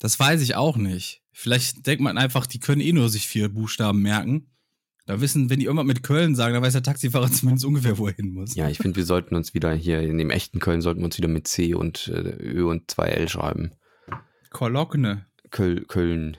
[0.00, 1.22] Das weiß ich auch nicht.
[1.32, 4.50] Vielleicht denkt man einfach, die können eh nur sich vier Buchstaben merken.
[5.06, 8.06] Da wissen, wenn die irgendwas mit Köln sagen, dann weiß der Taxifahrer zumindest ungefähr, wo
[8.06, 8.54] er hin muss.
[8.54, 11.18] Ja, ich finde, wir sollten uns wieder hier in dem echten Köln sollten wir uns
[11.18, 13.72] wieder mit C und äh, Ö und 2L schreiben.
[14.50, 15.26] Kologne.
[15.50, 16.36] Köl Köln.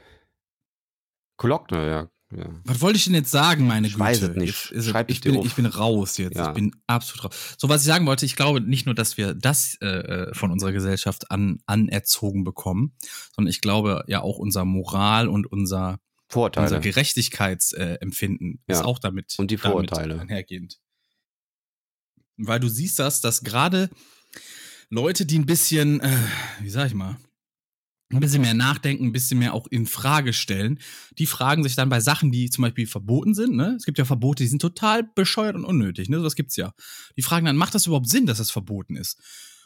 [1.38, 2.10] Kologne, ja.
[2.38, 2.50] ja.
[2.66, 4.06] Was wollte ich denn jetzt sagen, meine Ich Güte?
[4.06, 4.72] weiß es nicht.
[4.72, 5.46] Ist Schreib ich, dir bin, auf.
[5.46, 6.38] ich bin raus jetzt.
[6.38, 6.50] Ja.
[6.50, 7.56] Ich bin absolut raus.
[7.58, 10.52] So, was ich sagen wollte, ich glaube nicht nur, dass wir das äh, äh, von
[10.52, 12.94] unserer Gesellschaft an, anerzogen bekommen,
[13.36, 16.00] sondern ich glaube ja auch unser Moral und unser,
[16.36, 16.80] unser Vorteile.
[16.82, 18.86] Gerechtigkeitsempfinden äh, ist Ja.
[18.86, 20.10] auch damit, Und die Vorurteile.
[20.16, 20.80] damit einhergehend.
[22.38, 23.90] Weil du siehst das, dass gerade
[24.90, 26.18] Leute, die ein bisschen, äh,
[26.62, 27.18] wie sag ich mal,
[28.10, 30.80] ein bisschen mehr nachdenken, ein bisschen mehr auch in Frage stellen,
[31.18, 33.76] die fragen sich dann bei Sachen, die zum Beispiel verboten sind, ne?
[33.78, 36.22] Es gibt ja Verbote, die sind total bescheuert und unnötig, ne?
[36.22, 36.74] Das gibt's ja.
[37.16, 39.18] Die fragen dann, macht das überhaupt Sinn, dass das verboten ist?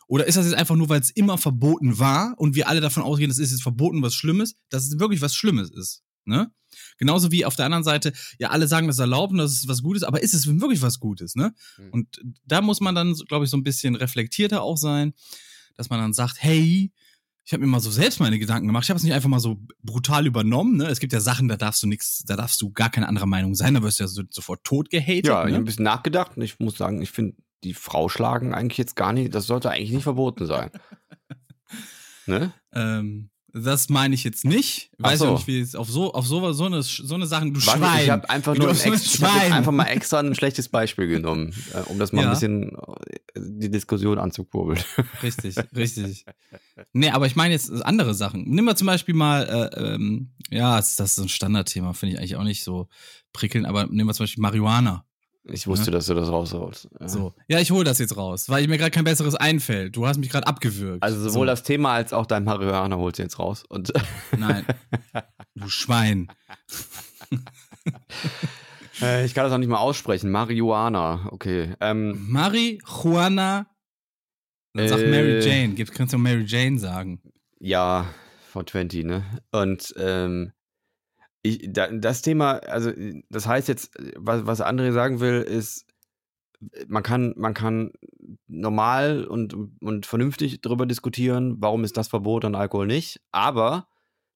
[0.08, 3.02] Oder ist das jetzt einfach nur, weil es immer verboten war und wir alle davon
[3.02, 6.52] ausgehen, das ist jetzt verboten, was Schlimmes, dass es wirklich was Schlimmes ist, ne?
[6.98, 9.68] Genauso wie auf der anderen Seite, ja, alle sagen, das ist erlaubt und das ist
[9.68, 11.54] was Gutes, aber ist es wirklich was Gutes, ne?
[11.78, 11.90] Mhm.
[11.92, 15.14] Und da muss man dann, glaube ich, so ein bisschen reflektierter auch sein,
[15.76, 16.92] dass man dann sagt, hey,
[17.46, 18.86] ich habe mir mal so selbst meine Gedanken gemacht.
[18.86, 20.78] Ich habe es nicht einfach mal so brutal übernommen.
[20.78, 20.88] Ne?
[20.88, 23.54] Es gibt ja Sachen, da darfst du nichts, da darfst du gar keine andere Meinung
[23.54, 23.76] sein.
[23.76, 25.28] Da wirst du ja so, sofort tot gehatet.
[25.28, 25.62] Ja, ich habe ein ne?
[25.62, 29.34] bisschen nachgedacht und ich muss sagen, ich finde die Frau schlagen eigentlich jetzt gar nicht,
[29.36, 30.72] das sollte eigentlich nicht verboten sein.
[32.26, 32.52] ne?
[32.74, 34.92] ähm, das meine ich jetzt nicht.
[34.98, 35.26] Weiß so.
[35.28, 37.54] ich nicht, wie es auf so auf so, so eine so eine Sachen.
[37.54, 38.04] Du Warte, Schwein.
[38.04, 40.68] Ich habe einfach, nur ein so ein ex- ich hab einfach mal extra ein schlechtes
[40.68, 42.28] Beispiel genommen, äh, um das mal Ja.
[42.28, 44.80] ein bisschen äh, die Diskussion anzukurbeln.
[45.24, 46.26] Richtig, richtig.
[46.92, 48.44] Nee, aber ich meine jetzt andere Sachen.
[48.50, 49.44] Nimm mal zum Beispiel mal,
[49.74, 52.90] äh, ähm, ja, das, das ist so ein Standardthema, finde ich eigentlich auch nicht so
[53.34, 55.06] prickelnd, aber nehmen wir zum Beispiel Marihuana.
[55.48, 56.90] Ich wusste, dass du das rausholst.
[57.00, 57.08] Ja.
[57.08, 57.34] So.
[57.48, 59.96] Ja, ich hole das jetzt raus, weil mir gerade kein besseres einfällt.
[59.96, 61.04] Du hast mich gerade abgewürgt.
[61.04, 61.52] Also sowohl so.
[61.52, 63.64] das Thema als auch dein Marihuana holst du jetzt raus.
[63.70, 63.94] Und
[64.38, 64.66] Nein.
[65.54, 66.28] Du Schwein.
[69.02, 70.32] äh, ich kann das auch nicht mal aussprechen.
[70.32, 71.74] Marihuana, okay.
[71.80, 73.68] Ähm, Marihuana.
[74.74, 75.10] Dann sag Äh.
[75.10, 75.76] Mary Jane.
[75.76, 77.22] Kannst du Mary Jane sagen?
[77.60, 78.08] Ja,
[78.52, 79.24] 420, ne?
[79.52, 80.52] Und ähm,
[81.46, 82.92] ich, da, das Thema, also
[83.30, 85.86] das heißt jetzt, was, was André sagen will, ist,
[86.88, 87.92] man kann, man kann
[88.48, 93.22] normal und, und vernünftig darüber diskutieren, warum ist das Verbot an Alkohol nicht.
[93.32, 93.88] Aber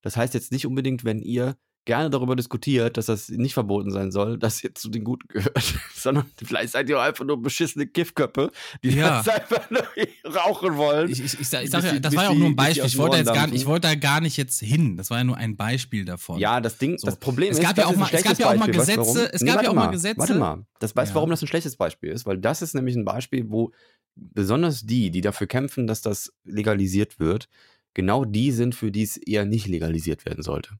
[0.01, 1.57] das heißt jetzt nicht unbedingt, wenn ihr
[1.89, 5.73] gerne darüber diskutiert, dass das nicht verboten sein soll, dass ihr zu den Guten gehört,
[5.95, 8.51] sondern vielleicht seid ihr auch einfach nur beschissene Kiffköppe,
[8.83, 9.17] die Ja.
[9.23, 9.83] das einfach nur
[10.35, 11.09] rauchen wollen.
[11.09, 12.85] Ich, ich, ich, sag- ich sag ja, die- das war ja auch nur ein Beispiel.
[12.85, 14.95] Ich wollte, jetzt gar, ich wollte da gar nicht jetzt hin.
[14.95, 16.39] Das war ja nur ein Beispiel davon.
[16.39, 17.07] Ja, das Ding, So.
[17.07, 18.67] das Problem Es ist, gab ja das auch ist mal- es gab ja auch mal.
[18.67, 19.17] Weißt Gesetze- warum?
[19.33, 20.19] es Nee, gab ja auch mal mal, Gesetze.
[20.19, 21.15] Warte mal, das weißt du, Ja.
[21.15, 22.25] warum das ein schlechtes Beispiel ist?
[22.25, 23.71] Weil das ist nämlich ein Beispiel, wo
[24.15, 27.49] besonders die, die dafür kämpfen, dass das legalisiert wird,
[27.93, 30.71] genau die sind, für die es eher nicht legalisiert werden sollte.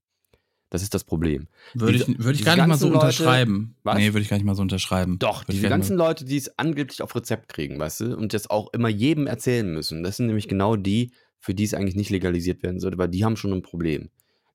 [0.72, 1.48] Das ist das Problem.
[1.74, 3.76] würde ich, würde ich gar nicht mal so Leute- unterschreiben.
[3.84, 3.98] Was?
[3.98, 5.18] Nee, würde ich gar nicht mal so unterschreiben.
[5.18, 8.50] Doch, Würde diese ganzen Leute, die es angeblich auf Rezept kriegen, weißt du, und das
[8.50, 12.12] auch immer jedem erzählen müssen, das sind nämlich genau die, für die es eigentlich nicht
[12.12, 14.10] legalisiert werden sollte, weil die haben schon ein Problem.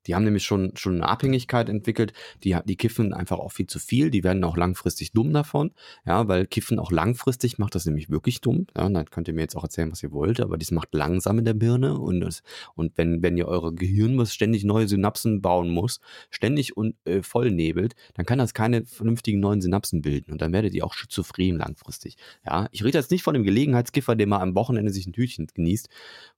[0.07, 3.79] Die haben nämlich schon, schon eine Abhängigkeit entwickelt, die, die kiffen einfach auch viel zu
[3.79, 5.71] viel, die werden auch langfristig dumm davon,
[6.05, 9.33] ja, weil Kiffen auch langfristig macht das nämlich wirklich dumm, ja, und dann könnt ihr
[9.33, 12.21] mir jetzt auch erzählen, was ihr wollt, aber das macht langsam in der Birne und,
[12.21, 12.43] das,
[12.75, 15.99] und wenn, wenn ihr eure Gehirn was ständig neue Synapsen bauen muss,
[16.29, 20.73] ständig und äh, vollnebelt, dann kann das keine vernünftigen neuen Synapsen bilden und dann werdet
[20.73, 22.17] ihr auch schizophren langfristig.
[22.45, 25.47] Ja, ich rede jetzt nicht von dem Gelegenheitskiffer, der mal am Wochenende sich ein Tütchen
[25.53, 25.89] genießt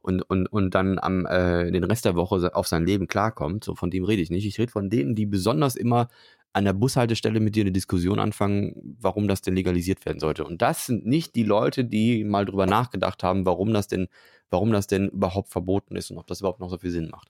[0.01, 3.57] und, und, und dann am äh, den Rest der Woche auf sein Leben klarkommt.
[3.64, 4.45] So von dem rede ich nicht.
[4.45, 6.08] Ich rede von denen, die besonders immer
[6.53, 10.43] an der Bushaltestelle mit dir eine Diskussion anfangen, warum das denn legalisiert werden sollte.
[10.45, 14.08] Und das sind nicht die Leute, die mal drüber nachgedacht haben, warum das denn,
[14.49, 17.30] warum das denn überhaupt verboten ist und ob das überhaupt noch so viel Sinn macht.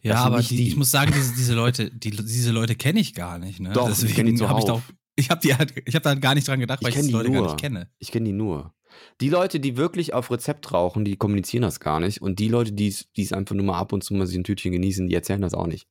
[0.00, 0.68] Ja, aber die, die.
[0.68, 3.60] ich muss sagen, diese, diese Leute, die, diese Leute kenne ich gar nicht.
[3.60, 3.70] Ne?
[3.72, 4.94] Doch, ich kenn die Deswegen habe ich doch, zuhauf.
[5.16, 7.06] ich habe die halt, ich habe da gar nicht dran gedacht, Ich weil ich diese
[7.08, 7.46] die Leute gar nur.
[7.52, 7.88] nicht kenne.
[7.98, 8.74] Ich kenne die nur.
[9.20, 12.22] Die Leute, die wirklich auf Rezept rauchen, die kommunizieren das gar nicht.
[12.22, 14.72] Und die Leute, die es einfach nur mal ab und zu mal sich ein Tütchen
[14.72, 15.86] genießen, die erzählen das auch nicht.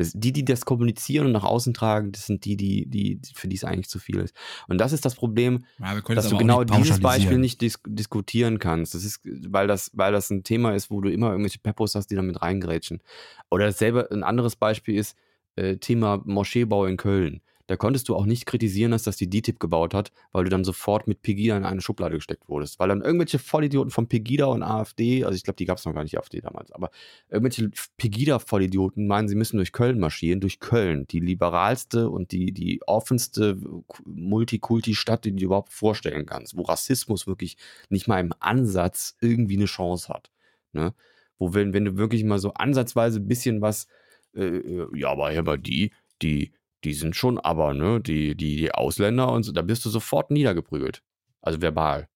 [0.00, 3.48] Das, die, die das kommunizieren und nach außen tragen, das sind die, die, die, für
[3.48, 4.34] die es eigentlich zu viel ist.
[4.66, 8.58] Und das ist das Problem, Ja, dass das du genau dieses Beispiel nicht dis diskutieren
[8.58, 8.94] kannst.
[8.94, 12.06] Das ist, weil das, weil das ein Thema ist, wo du immer irgendwelche Peppos hast,
[12.06, 13.02] die damit reingrätschen.
[13.50, 15.18] Oder dasselbe, ein anderes Beispiel ist
[15.56, 17.42] äh, Thema Moscheebau in Köln.
[17.70, 20.64] Da konntest du auch nicht kritisieren, dass das die DTIP gebaut hat, weil du dann
[20.64, 22.80] sofort mit Pegida in eine Schublade gesteckt wurdest.
[22.80, 25.94] Weil dann irgendwelche Vollidioten von Pegida und AfD, also ich glaube, die gab es noch
[25.94, 26.90] gar nicht, AfD damals, aber
[27.28, 32.80] irgendwelche Pegida-Vollidioten meinen, sie müssen durch Köln marschieren, durch Köln, die liberalste und die, die
[32.88, 33.56] offenste
[34.04, 37.56] Multikulti-Stadt, die du dir überhaupt vorstellen kannst, wo Rassismus wirklich
[37.88, 40.32] nicht mal im Ansatz irgendwie eine Chance hat.
[40.72, 40.92] Ne?
[41.38, 43.86] Wo, wenn, wenn du wirklich mal so ansatzweise ein bisschen was,
[44.34, 46.50] äh, äh, ja, aber, aber die, die,
[46.84, 50.30] die sind schon aber, ne, die, die, die Ausländer und so, da bist du sofort
[50.30, 51.02] niedergeprügelt.
[51.42, 52.08] Also verbal.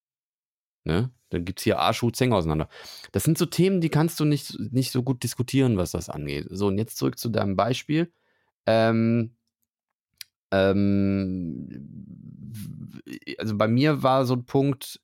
[0.85, 1.11] Ne?
[1.31, 2.69] Dann gibt es hier Arsch, Zänger auseinander.
[3.13, 6.47] Das sind so Themen, die kannst du nicht, nicht so gut diskutieren, was das angeht.
[6.51, 8.13] So, und jetzt zurück zu deinem Beispiel.
[8.67, 9.37] Ähm,
[10.53, 11.69] ähm,
[13.39, 15.01] also bei mir war so ein Punkt,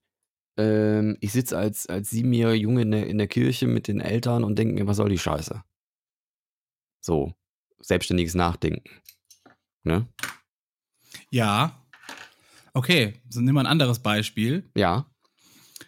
[0.57, 4.45] ähm, ich sitze als, als siebenjähriger Junge in der, in der Kirche mit den Eltern
[4.45, 5.63] und denke mir, was soll die Scheiße?
[7.01, 7.35] So,
[7.81, 8.91] selbstständiges Nachdenken.
[9.85, 10.07] Ne?
[11.31, 11.87] Ja.
[12.73, 14.71] Okay, so nehmen wir ein anderes Beispiel.
[14.77, 15.11] Ja.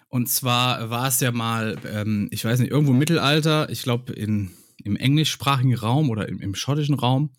[0.08, 4.12] Und zwar war es ja mal, ähm, ich weiß nicht, irgendwo im Mittelalter, ich glaube
[4.12, 4.50] im
[4.84, 7.34] englischsprachigen Raum oder im, im schottischen Raum,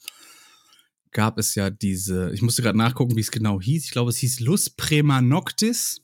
[1.12, 3.86] gab es ja diese, ich musste gerade nachgucken, wie es genau hieß.
[3.86, 6.02] Ich glaube, es hieß Lus Prema Noctis.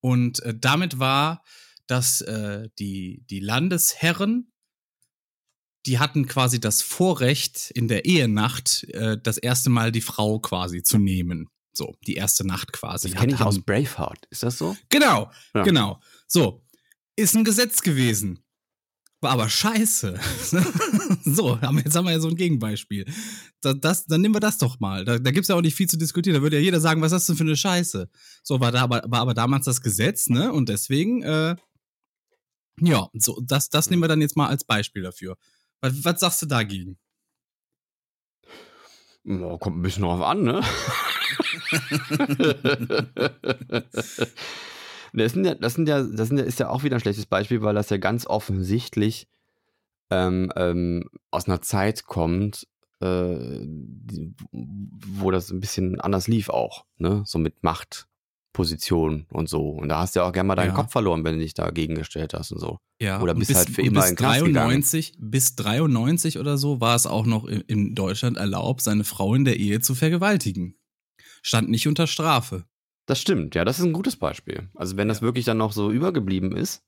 [0.00, 1.42] Und äh, damit war,
[1.86, 4.51] dass äh, die, die Landesherren,
[5.86, 10.82] die hatten quasi das Vorrecht, in der Ehenacht äh, das erste Mal die Frau quasi
[10.82, 11.48] zu nehmen.
[11.74, 13.10] So, die erste Nacht quasi.
[13.10, 14.26] Das kenne ich aus Braveheart.
[14.30, 14.76] Ist das so?
[14.90, 15.62] Genau, Ja.
[15.62, 16.00] genau.
[16.28, 16.62] So,
[17.16, 18.44] ist ein Gesetz gewesen.
[19.22, 20.18] War aber scheiße.
[21.24, 23.06] so, jetzt haben wir ja so ein Gegenbeispiel.
[23.60, 25.04] Da, das, dann nehmen wir das doch mal.
[25.04, 26.34] Da, da gibt es ja auch nicht viel zu diskutieren.
[26.34, 28.10] Da würde ja jeder sagen, was ist das denn für eine Scheiße?
[28.42, 30.52] So, war, da aber, war aber damals das Gesetz, ne?
[30.52, 31.54] Und deswegen, äh,
[32.80, 35.36] ja, so, das, das nehmen wir dann jetzt mal als Beispiel dafür.
[35.82, 36.96] Was, was sagst du dagegen?
[39.24, 40.62] Ja, kommt ein bisschen drauf an, ne?
[45.12, 47.26] das, sind ja, das, sind ja, das sind ja, ist ja auch wieder ein schlechtes
[47.26, 49.28] Beispiel, weil das ja ganz offensichtlich
[50.10, 52.66] ähm, ähm, aus einer Zeit kommt,
[53.00, 53.66] äh,
[54.52, 57.22] wo das ein bisschen anders lief auch, ne?
[57.26, 57.62] So mit
[58.52, 59.70] Machtposition und so.
[59.70, 60.74] Und da hast du ja auch gerne mal deinen Ja.
[60.74, 62.78] Kopf verloren, wenn du dich dagegen gestellt hast und so.
[63.00, 64.54] Ja, Oder bist halt für immer bis in Knast gegangen.
[64.54, 69.34] 93, bis 93 oder so war es auch noch in, in Deutschland erlaubt, seine Frau
[69.34, 70.76] in der Ehe zu vergewaltigen.
[71.42, 72.64] Stand nicht unter Strafe.
[73.06, 74.68] Das stimmt, ja, das ist ein gutes Beispiel.
[74.74, 75.22] Also wenn das Ja.
[75.22, 76.82] wirklich dann noch so übergeblieben ist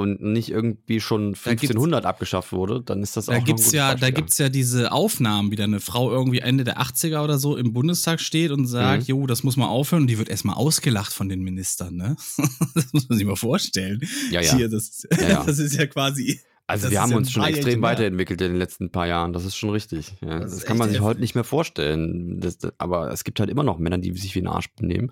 [0.00, 3.44] und nicht irgendwie schon Da gibt's- 1500 abgeschafft wurde, dann ist das auch Da ein
[3.44, 4.12] gibt's ja, da Beispiel.
[4.12, 7.72] gibt's ja diese Aufnahmen, wie da eine Frau irgendwie Ende der 80er oder so im
[7.72, 9.06] Bundestag steht und sagt, Mhm.
[9.08, 12.16] jo, das muss mal aufhören und die wird erstmal ausgelacht von den Ministern, ne?
[12.76, 14.00] das muss man sich mal vorstellen.
[14.30, 14.54] Ja, ja.
[14.56, 15.42] Hier, das, Ja, ja.
[15.46, 16.40] das ist ja quasi.
[16.68, 19.32] Also Das wir haben uns schon extrem weiterentwickelt in den letzten paar Jahren.
[19.32, 20.12] Das ist schon richtig.
[20.20, 22.40] Ja, Das das kann man sich heute nicht mehr vorstellen.
[22.40, 25.10] Das, aber es gibt halt immer noch Männer, die sich wie ein Arsch benehmen.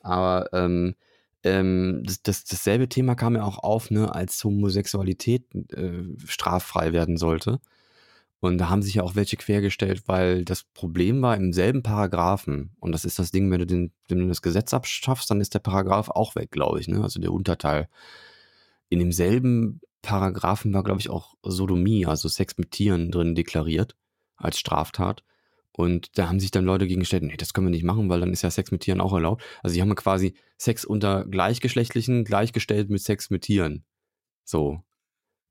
[0.00, 0.94] Aber ähm,
[1.44, 7.16] ähm, das, das, dasselbe Thema kam ja auch auf, ne, als Homosexualität äh, straffrei werden
[7.16, 7.60] sollte.
[8.40, 12.72] Und da haben sich ja auch welche quergestellt, weil das Problem war im selben Paragraphen.
[12.78, 15.54] Und das ist das Ding, wenn du, den, wenn du das Gesetz abschaffst, dann ist
[15.54, 16.88] der Paragraph auch weg, glaube ich.
[16.88, 17.02] Ne?
[17.02, 17.88] Also der Unterteil.
[18.90, 23.96] In demselben Paragraphen war, glaube ich, auch Sodomie, also Sex mit Tieren drin deklariert
[24.36, 25.24] als Straftat.
[25.76, 28.32] Und da haben sich dann Leute gegengestellt, nee, das können wir nicht machen, weil dann
[28.32, 29.42] ist ja Sex mit Tieren auch erlaubt.
[29.62, 33.84] Also die haben quasi Sex unter Gleichgeschlechtlichen gleichgestellt mit Sex mit Tieren.
[34.44, 34.82] So.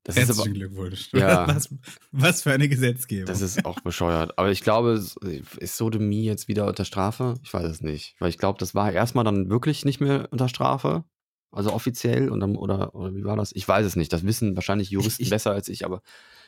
[0.06, 1.08] Das ist aber, Herzlichen Glückwunsch.
[1.14, 1.46] Ja.
[1.54, 1.74] Was,
[2.12, 3.24] was für eine Gesetzgebung.
[3.26, 4.38] das ist auch bescheuert.
[4.38, 5.16] Aber ich glaube, es-
[5.58, 7.34] ist Sodomie jetzt wieder unter Strafe?
[7.42, 8.14] Ich weiß es nicht.
[8.18, 11.04] Weil ich glaube, das war erstmal dann wirklich nicht mehr unter Strafe.
[11.54, 13.52] Also offiziell und dann, oder, oder wie war das?
[13.54, 14.12] Ich weiß es nicht.
[14.12, 16.02] Das wissen wahrscheinlich Juristen ich- besser als ich, aber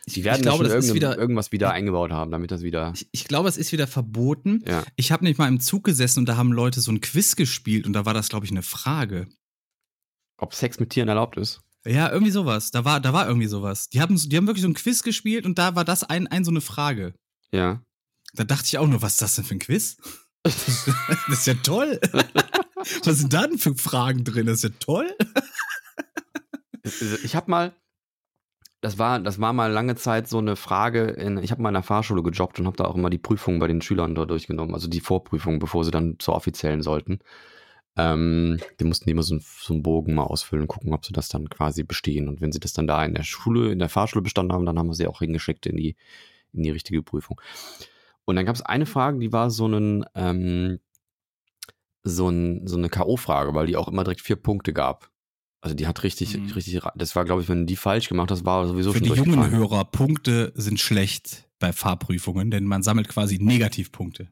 [0.08, 2.92] die ich werden glaube, da schon wieder- irgendwas wieder eingebaut haben, damit das wieder.
[2.94, 4.62] ich, ich glaube, es ist wieder verboten.
[4.66, 4.84] Ja.
[4.96, 7.86] Ich habe nicht mal im Zug gesessen und da haben Leute so ein Quiz gespielt
[7.86, 9.26] und da war das, glaube ich, eine Frage.
[10.38, 11.60] Ob Sex mit Tieren erlaubt ist?
[11.86, 12.70] Ja, irgendwie sowas.
[12.72, 13.88] Da war, da war irgendwie sowas.
[13.88, 16.44] Die haben, die haben wirklich so ein Quiz gespielt und da war das ein, ein
[16.44, 17.14] so eine Frage.
[17.52, 17.80] Ja.
[18.34, 19.96] Da dachte ich auch nur, was ist das denn für ein Quiz?
[20.44, 20.68] das
[21.28, 21.98] ist ja toll.
[22.76, 24.46] was sind da denn für Fragen drin?
[24.46, 25.14] Das ist ja toll.
[27.24, 27.72] Ich habe mal,
[28.80, 31.74] das war, das war mal lange Zeit so eine Frage, in, ich habe mal in
[31.74, 34.74] der Fahrschule gejobbt und habe da auch immer die Prüfungen bei den Schülern dort durchgenommen,
[34.74, 37.18] also die Vorprüfungen, bevor sie dann zur offiziellen sollten.
[37.96, 41.48] Ähm, die mussten immer so, so einen Bogen mal ausfüllen gucken, ob sie das dann
[41.48, 42.28] quasi bestehen.
[42.28, 44.78] Und wenn sie das dann da in der Schule, in der Fahrschule bestanden haben, dann
[44.78, 45.96] haben wir sie auch hingeschickt in die,
[46.52, 47.40] in die richtige Prüfung.
[48.26, 50.78] Und dann gab es eine Frage, die war so ein, ähm,
[52.08, 55.10] so, ein, so eine K.O.-Frage, weil die auch immer direkt vier Punkte gab.
[55.60, 56.50] Also die hat richtig, Mhm.
[56.52, 59.08] richtig, das war, glaube ich, wenn du die falsch gemacht hast, war sowieso Für schon
[59.08, 59.50] die jungen.
[59.50, 64.30] Hörer, Punkte sind schlecht bei Fahrprüfungen, denn man sammelt quasi Negativpunkte.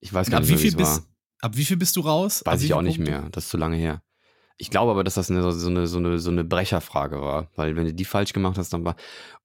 [0.00, 1.02] Ich weiß gar ab nicht wie viel bist,
[1.40, 2.42] ab wie viel bist du raus?
[2.44, 3.12] Weiß ich auch nicht Punkte?
[3.12, 3.30] mehr.
[3.30, 4.02] Das ist zu lange her.
[4.58, 7.50] Ich glaube aber, dass das eine, so, eine, so, eine, so eine Brecherfrage war.
[7.56, 8.96] Weil wenn du die falsch gemacht hast, dann war.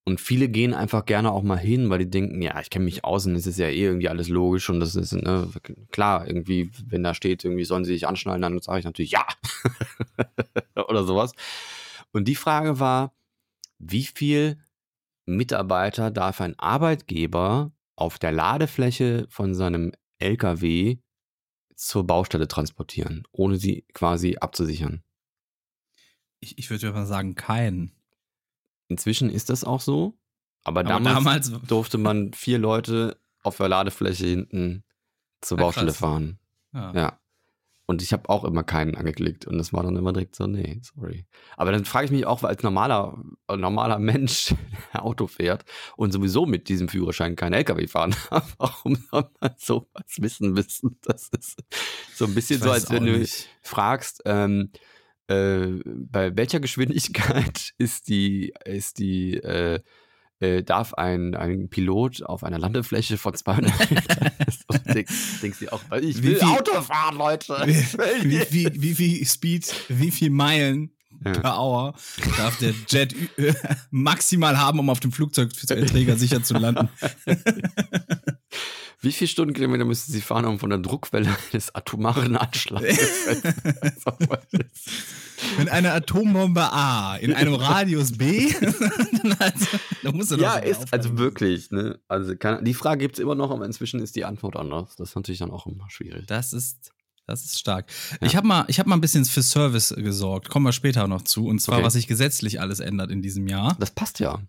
[0.04, 3.04] Und viele gehen einfach gerne auch mal hin, weil die denken, ja, ich kenne mich
[3.04, 5.48] aus und es ist ja eh irgendwie alles logisch und das ist, ne,
[5.92, 9.24] klar, irgendwie, wenn da steht, irgendwie sollen sie sich anschnallen, dann sage ich natürlich ja.
[10.88, 11.32] Oder sowas.
[12.12, 13.12] Und die Frage war,
[13.78, 14.58] wie viel
[15.26, 20.98] Mitarbeiter darf ein Arbeitgeber auf der Ladefläche von seinem LKW
[21.86, 25.02] zur Baustelle transportieren, ohne sie quasi abzusichern.
[26.40, 27.92] Ich, ich würde mal sagen, keinen.
[28.88, 30.18] Inzwischen ist das auch so,
[30.64, 34.84] aber, Aber damals, damals- durfte man vier Leute auf der Ladefläche hinten
[35.40, 35.98] zur Ah, Baustelle krass.
[35.98, 36.38] fahren.
[36.72, 36.92] Ja.
[36.94, 37.20] Ja.
[37.92, 40.80] Und ich habe auch immer keinen angeklickt und das war dann immer direkt so, nee,
[40.80, 41.26] sorry.
[41.58, 44.54] Aber dann frage ich mich auch, weil als normaler, äh, normaler Mensch
[44.94, 45.66] der Auto fährt
[45.98, 50.96] und sowieso mit diesem Führerschein kein LKW fahren darf, warum soll man sowas wissen müssen?
[51.02, 51.62] Das ist
[52.14, 53.50] so ein bisschen so, als wenn du nicht.
[53.60, 54.70] fragst, ähm,
[55.26, 59.80] äh, bei welcher Geschwindigkeit ist die, ist die, äh,
[60.42, 64.30] äh, darf ein, ein Pilot auf einer Landefläche von 200 Metern
[65.42, 67.54] denkst, dir auch, ich Wie will viel- Auto fahren, Leute.
[67.64, 68.52] Wie, nicht.
[68.52, 70.90] wie, wie viel Speed, wie viel Meilen
[71.24, 71.32] Ja.
[71.32, 71.94] per Hour
[72.36, 73.54] darf der Jet ü-
[73.90, 76.88] maximal haben, um auf dem Flugzeugträger sicher zu landen?
[79.04, 82.84] Wie viele Stundenkilometer müssen Sie fahren, um von der Druckwelle des atomaren Anschlags
[85.56, 89.66] Wenn eine Atombombe A in einem Radius B, dann, also,
[90.02, 91.70] dann muss er doch Ja, ist also wirklich.
[91.70, 91.98] Ne?
[92.08, 94.96] Also kann, die Frage gibt es immer noch, aber inzwischen ist die Antwort anders.
[94.96, 96.26] Das ist natürlich dann auch immer schwierig.
[96.26, 96.92] Das ist,
[97.26, 97.86] das ist stark.
[98.20, 100.48] Ich habe mal, ich hab mal ein bisschen für Service gesorgt.
[100.48, 101.46] Kommen wir später noch zu.
[101.46, 101.84] Und zwar, Okay.
[101.86, 103.76] was sich gesetzlich alles ändert in diesem Jahr.
[103.78, 104.40] Das passt ja.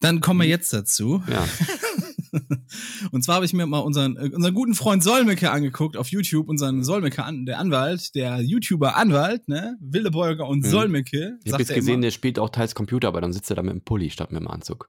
[0.00, 1.22] Dann kommen wir jetzt dazu.
[1.30, 1.46] Ja.
[3.12, 6.48] Und zwar habe ich mir mal unseren, äh, unseren guten Freund Solmecke angeguckt auf YouTube,
[6.48, 9.76] unseren Solmecke, der Anwalt, der YouTuber Anwalt, ne?
[9.80, 10.70] Willeborger und Mhm.
[10.70, 11.38] Solmecke.
[11.44, 13.62] Ich habe jetzt gesehen, immer, der spielt auch teils Computer, aber dann sitzt er da
[13.62, 14.88] mit dem Pulli statt mit dem Anzug.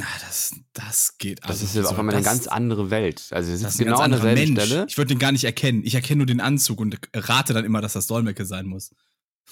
[0.00, 3.28] na, das, das geht Das also, ist ja wie auf einmal eine ganz andere Welt.
[3.30, 4.52] Also das sitzt ist genau ganz an derselben.
[4.60, 4.86] Stelle.
[4.88, 5.82] Ich würde den gar nicht erkennen.
[5.84, 8.90] Ich erkenne nur den Anzug und rate dann immer, dass das Solmecke sein muss.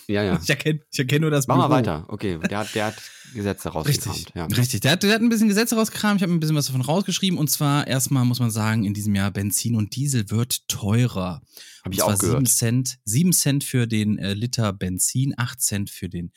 [0.08, 0.40] Ja, ja.
[0.42, 1.78] Ich erkenne ich erkenn nur das Mach mal Büro.
[1.78, 2.04] weiter.
[2.08, 2.96] Okay, der hat, der hat
[3.34, 4.52] Gesetze Richtig, rausgekramt.
[4.52, 4.56] Ja.
[4.56, 4.80] richtig.
[4.80, 6.20] Der hat, der hat ein bisschen Gesetze rausgekramt.
[6.20, 7.38] Ich habe ein bisschen was davon rausgeschrieben.
[7.38, 11.42] Und zwar erstmal muss man sagen, in diesem Jahr Benzin und Diesel wird teurer.
[11.84, 12.38] Habe ich und zwar auch gehört.
[12.38, 16.32] 7 Cent, 7 Cent für den äh, Liter Benzin, 8 Cent für den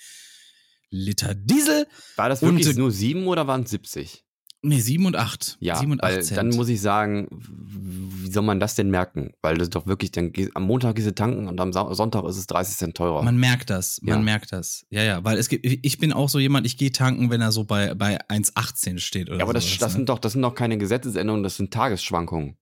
[0.89, 1.87] Liter Diesel.
[2.15, 4.25] War das Und, wirklich äh, nur sieben oder waren es 70?
[4.61, 5.57] Nee, 7 und 8.
[5.61, 6.37] Ja, 7 und 8 weil Cent.
[6.37, 9.31] dann muss ich sagen, wie soll man das denn merken?
[9.41, 12.75] Weil das doch wirklich, dann am Montag du tanken und am Sonntag ist es 30
[12.75, 13.23] Cent teurer.
[13.23, 14.21] Man merkt das, man Ja.
[14.21, 14.85] merkt das.
[14.89, 17.53] Ja, ja, weil es gibt, ich bin auch so jemand, ich gehe tanken, wenn er
[17.53, 19.95] so bei, bei 1,18 steht oder ja, aber das, sowas, das, ne?
[19.99, 22.57] sind doch, das sind doch keine Gesetzesänderungen, das sind Tagesschwankungen.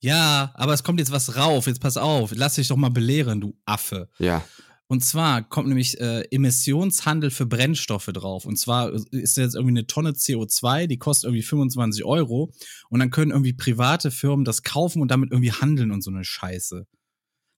[0.00, 3.40] Ja, aber es kommt jetzt was rauf, jetzt pass auf, lass dich doch mal belehren,
[3.40, 4.08] du Affe.
[4.18, 4.42] Ja.
[4.90, 8.44] Und zwar kommt nämlich äh, Emissionshandel für Brennstoffe drauf.
[8.44, 12.52] Und zwar ist jetzt irgendwie eine Tonne CO2, die kostet irgendwie 25 Euro.
[12.88, 16.24] Und dann können irgendwie private Firmen das kaufen und damit irgendwie handeln und so eine
[16.24, 16.88] Scheiße.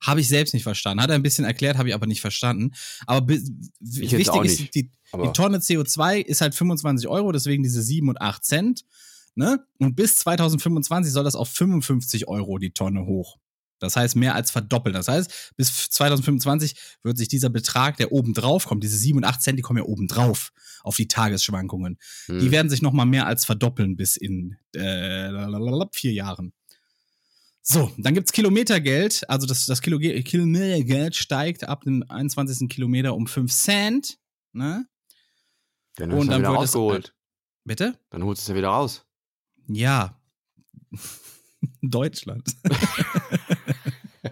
[0.02, 1.02] Habe ich selbst nicht verstanden.
[1.02, 2.72] Hat er ein bisschen erklärt, habe ich aber nicht verstanden.
[3.06, 8.20] Aber wichtig ist, die, die Tonne CO2 ist halt 25 Euro, deswegen diese 7 und
[8.20, 8.84] 8 Cent.
[9.36, 9.64] Ne?
[9.78, 13.38] Und bis 2025 soll das auf 55 Euro die Tonne hoch.
[13.82, 14.94] Das heißt, mehr als verdoppeln.
[14.94, 19.24] Das heißt, bis 2025 wird sich dieser Betrag, der oben drauf kommt, diese 7 und
[19.24, 20.52] 8 Cent, die kommen ja oben drauf
[20.82, 21.98] auf die Tagesschwankungen.
[22.26, 22.38] hm.
[22.40, 25.30] Die werden sich noch mal mehr als verdoppeln bis in äh,
[25.92, 26.52] vier Jahren.
[27.64, 29.28] So, dann gibt's Kilometergeld.
[29.30, 32.68] Also das, das Kilo Kilometergeld steigt ab dem 21.
[32.68, 34.18] Kilometer um 5 Cent.
[34.52, 34.86] Ne?
[35.96, 37.14] dann und dann wieder wird es- rausgeholt.
[37.64, 37.98] Bitte?
[38.10, 39.04] Dann holst du es ja wieder raus.
[39.68, 40.20] Ja.
[41.80, 42.48] Deutschland.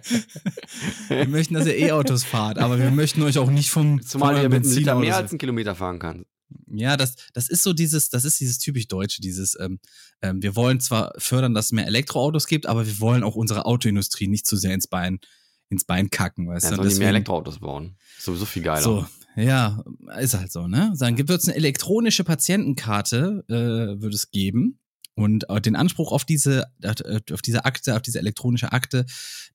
[1.08, 4.48] wir möchten, dass ihr E-Autos fahrt, aber wir möchten euch auch nicht vom Zumal ja
[4.48, 6.26] mit Liter mehr als einen Kilometer fahren kannst.
[6.66, 9.78] Ja, das, das ist so dieses, das ist dieses typisch Deutsche, dieses, ähm,
[10.20, 13.66] ähm, wir wollen zwar fördern, dass es mehr Elektroautos gibt, aber wir wollen auch unsere
[13.66, 15.20] Autoindustrie nicht zu sehr ins Bein,
[15.68, 16.76] ins Bein kacken, weißt Ja, du?
[16.76, 17.96] sollen die mehr Deswegen- Elektroautos bauen.
[18.18, 18.82] Sowieso viel geiler.
[18.82, 19.84] So, ja,
[20.18, 20.92] ist halt so, ne?
[20.98, 24.79] Dann gibt es eine elektronische Patientenkarte, äh, wird es geben.
[25.20, 29.06] Und äh, den Anspruch auf diese, äh, auf diese Akte, auf diese elektronische Akte,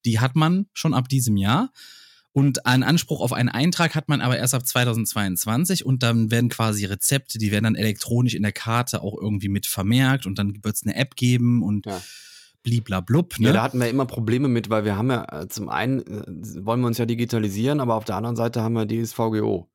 [0.05, 1.71] die hat man schon ab diesem Jahr.
[2.31, 6.49] Und einen Anspruch auf einen Eintrag hat man aber erst ab 2022 und dann werden
[6.49, 10.61] quasi Rezepte, die werden dann elektronisch in der Karte auch irgendwie mit vermerkt und dann
[10.61, 12.01] wird es eine App geben und Ja.
[12.63, 13.39] bliblablub.
[13.39, 13.47] Ne?
[13.47, 16.03] Ja, da hatten wir immer Probleme mit, weil wir haben ja äh, zum einen
[16.65, 19.69] wollen wir uns ja digitalisieren, aber auf der anderen Seite haben wir DSVGO.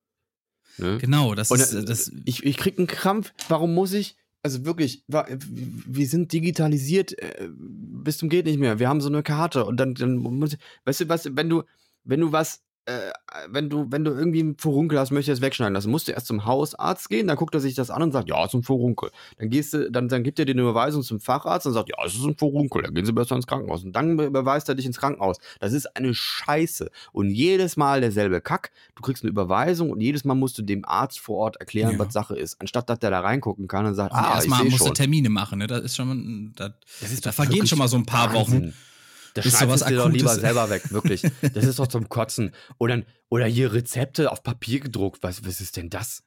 [0.77, 0.99] Ne?
[0.99, 2.13] genau, das Und ist das.
[2.27, 3.33] ich, ich krieg einen Krampf.
[3.49, 4.17] Warum muss ich?
[4.43, 8.79] Also wirklich, wa- wir sind digitalisiert äh, bis zum geht nicht mehr.
[8.79, 10.19] Wir haben so eine Karte und dann, dann
[10.85, 11.63] weißt du was, wenn du,
[12.05, 13.13] wenn du was, äh,
[13.49, 16.13] wenn du, wenn du irgendwie einen Furunkel hast, möchtest du das wegschneiden lassen, musst du
[16.13, 18.63] erst zum Hausarzt gehen, dann guckt er sich das an und sagt, ja, ist ein
[18.63, 19.11] Furunkel.
[19.39, 21.97] Dann gehst du, dann, dann gibt er dir eine Überweisung zum Facharzt und sagt, ja,
[22.05, 23.85] es ist ein Furunkel, dann gehen sie besser ins Krankenhaus.
[23.85, 25.37] Und dann überweist er dich ins Krankenhaus.
[25.61, 26.91] Das ist eine Scheiße.
[27.13, 28.71] Und jedes Mal derselbe Kack.
[28.97, 31.99] Du kriegst eine Überweisung und jedes Mal musst du dem Arzt vor Ort erklären, Ja.
[31.99, 32.61] was Sache ist.
[32.61, 34.87] Anstatt dass der da reingucken kann und sagt, Und ah, ich erstmal sehe musst du
[34.87, 34.95] schon.
[34.95, 35.67] Termine machen, ne?
[35.67, 38.63] Das ist schon, das, Das ist da vergehen schon mal so ein paar Wahnsinn.
[38.69, 38.75] Wochen.
[39.35, 41.23] Das schreibst sowas dir doch lieber selber weg, wirklich.
[41.55, 42.53] Das ist doch zum Kotzen.
[42.79, 45.23] Oder, oder hier Rezepte auf Papier gedruckt.
[45.23, 46.23] Was, was ist denn das?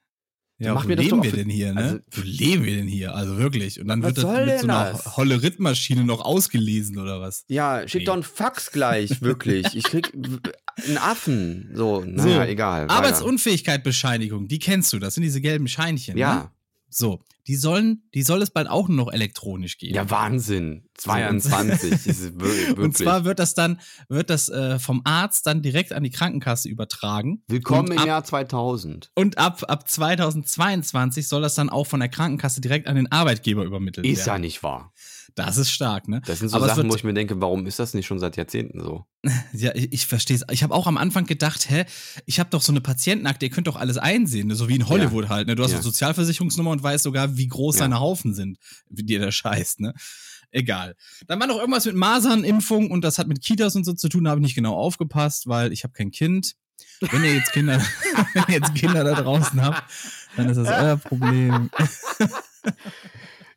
[0.59, 1.81] Ja, mach wo mir das leben doch wir denn hier, ne?
[1.81, 3.15] also- wo leben wir denn hier?
[3.15, 3.81] Also wirklich.
[3.81, 5.17] Und dann wird das mit so einer das?
[5.17, 7.43] holle Rittmaschine noch ausgelesen oder was?
[7.47, 8.05] Ja, schick Nee.
[8.05, 9.75] doch einen Fax gleich, wirklich.
[9.75, 11.71] Ich krieg einen Affen.
[11.73, 12.83] So, naja, So, egal.
[12.83, 12.93] weiter.
[12.93, 16.15] Arbeitsunfähigkeitbescheinigung, die kennst du, das sind diese gelben Scheinchen.
[16.15, 16.49] Ne?
[16.93, 17.07] Ja.
[17.07, 19.95] So, die sollen, die soll es bald auch nur noch elektronisch geben.
[19.95, 20.87] Ja, Wahnsinn.
[20.95, 21.89] 22.
[21.91, 22.77] das ist wir- wirklich.
[22.77, 26.69] Und zwar wird das dann, wird das äh, vom Arzt dann direkt an die Krankenkasse
[26.69, 27.43] übertragen.
[27.47, 29.11] Willkommen und im ab, Jahr 2000.
[29.15, 33.63] Und ab, ab 2022 soll das dann auch von der Krankenkasse direkt an den Arbeitgeber
[33.63, 34.41] übermittelt Ist ja werden.
[34.41, 34.93] nicht wahr.
[35.35, 36.21] Das ist stark, ne?
[36.25, 38.37] Das sind so Aber Sachen, wo ich mir denke, warum ist das nicht schon seit
[38.37, 39.05] Jahrzehnten so?
[39.53, 40.43] Ja, ich, ich verstehe es.
[40.51, 41.85] Ich habe auch am Anfang gedacht, hä,
[42.25, 44.55] ich habe doch so eine Patientenakte, ihr könnt doch alles einsehen, ne?
[44.55, 45.47] so wie in Hollywood halt.
[45.47, 45.55] Ne?
[45.55, 45.77] Du hast Ja.
[45.77, 47.81] eine Sozialversicherungsnummer und weißt sogar, wie groß Ja.
[47.81, 48.57] deine Haufen sind,
[48.89, 49.93] wie dir der scheißt, ne?
[50.51, 50.95] Egal.
[51.25, 54.25] Dann war noch irgendwas mit Masernimpfung und das hat mit Kitas und so zu tun,
[54.25, 56.53] da habe ich nicht genau aufgepasst, weil ich habe kein Kind.
[56.99, 57.79] Wenn ihr jetzt Kinder,
[58.33, 59.83] wenn ihr jetzt Kinder da draußen habt,
[60.35, 61.69] dann ist das euer Problem.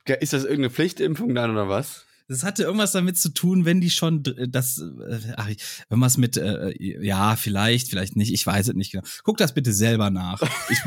[0.06, 2.06] Ist das irgendeine Pflichtimpfung dann oder was?
[2.28, 5.48] Das hatte irgendwas damit zu tun, wenn die schon das, äh, ach,
[5.88, 9.04] irgendwas mit, äh, ja, vielleicht, vielleicht nicht, ich weiß es nicht genau.
[9.22, 10.42] Guckt das bitte selber nach.
[10.68, 10.78] Ich,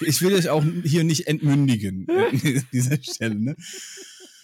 [0.00, 3.56] ich will euch auch hier nicht entmündigen an dieser Stelle, ne?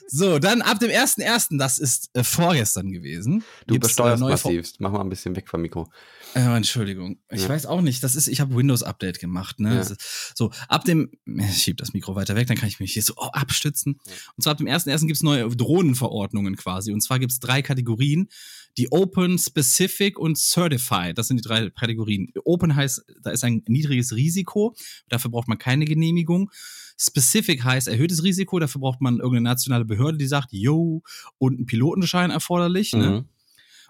[0.07, 3.43] So, dann ab dem 1.1., das ist äh, vorgestern gewesen.
[3.67, 4.81] Du gibt's, besteuerst massivst.
[4.81, 5.91] Mach mal ein bisschen weg vom Mikro.
[6.35, 7.19] Äh, Entschuldigung.
[7.31, 7.49] Ich Ja.
[7.49, 8.03] weiß auch nicht.
[8.03, 9.61] Das ist, ich habe Windows-Update gemacht.
[9.61, 9.75] Ne?
[9.75, 9.81] Ja.
[9.81, 9.97] Ist,
[10.35, 13.15] so, ab dem, ich schieb das Mikro weiter weg, dann kann ich mich hier so
[13.17, 14.01] oh, abstützen.
[14.37, 15.01] Und zwar ab dem 1.1.
[15.01, 16.93] gibt es neue Drohnenverordnungen quasi.
[16.93, 18.29] Und zwar gibt es drei Kategorien.
[18.77, 22.33] Die Open, Specific und Certified, das sind die drei Kategorien.
[22.45, 24.75] Open heißt, da ist ein niedriges Risiko,
[25.09, 26.51] dafür braucht man keine Genehmigung.
[26.99, 31.03] Specific heißt erhöhtes Risiko, dafür braucht man irgendeine nationale Behörde, die sagt, yo,
[31.39, 32.93] und ein Pilotenschein erforderlich.
[32.93, 33.25] Ne?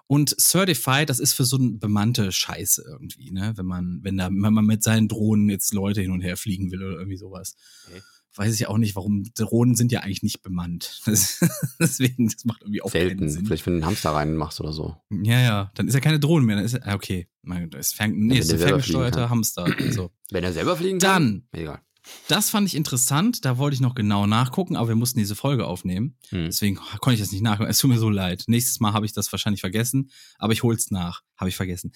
[0.07, 3.53] Und Certified, das ist für so eine bemannte Scheiße irgendwie, ne?
[3.57, 6.71] Wenn man, wenn da, wenn man mit seinen Drohnen jetzt Leute hin und her fliegen
[6.71, 7.57] will oder irgendwie sowas.
[7.89, 8.03] Okay.
[8.37, 11.01] Weiß ich auch nicht, warum Drohnen sind ja eigentlich nicht bemannt.
[11.07, 11.41] Das,
[11.79, 13.19] deswegen, das macht irgendwie auch Selten.
[13.19, 13.47] keinen Sinn.
[13.47, 14.97] Vielleicht, wenn du einen Hamster reinmachst oder so.
[15.11, 16.57] Ja, ja, dann ist ja keine Drohne mehr.
[16.57, 17.29] Dann ist ja, okay.
[17.43, 19.31] Mein Gott, es fängt, nee, es ist ein ferngesteuerter.
[19.31, 19.67] Hamster.
[19.91, 20.11] So.
[20.31, 21.61] Wenn er selber fliegen Dann, kann?
[21.61, 21.81] Egal.
[22.29, 23.45] Das fand ich interessant.
[23.45, 26.17] Da wollte ich noch genau nachgucken, aber wir mussten diese Folge aufnehmen.
[26.29, 26.47] Hm.
[26.47, 27.71] Deswegen konnte ich das nicht nachgucken.
[27.71, 28.45] Es tut mir so leid.
[28.47, 31.23] Nächstes Mal habe ich das wahrscheinlich vergessen, aber ich hol's nach.
[31.37, 31.93] Habe ich vergessen.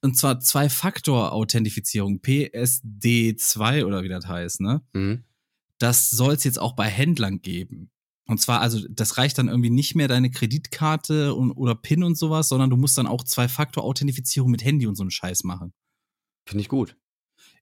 [0.00, 4.82] Und zwar Zwei-Faktor-Authentifizierung, PSD2 oder wie das heißt, ne?
[4.92, 5.24] Mhm.
[5.78, 7.90] Das soll es jetzt auch bei Händlern geben.
[8.26, 12.16] Und zwar, also, das reicht dann irgendwie nicht mehr deine Kreditkarte und, oder PIN und
[12.16, 15.72] sowas, sondern du musst dann auch Zwei-Faktor-Authentifizierung mit Handy und so einen Scheiß machen.
[16.44, 16.96] Finde ich gut.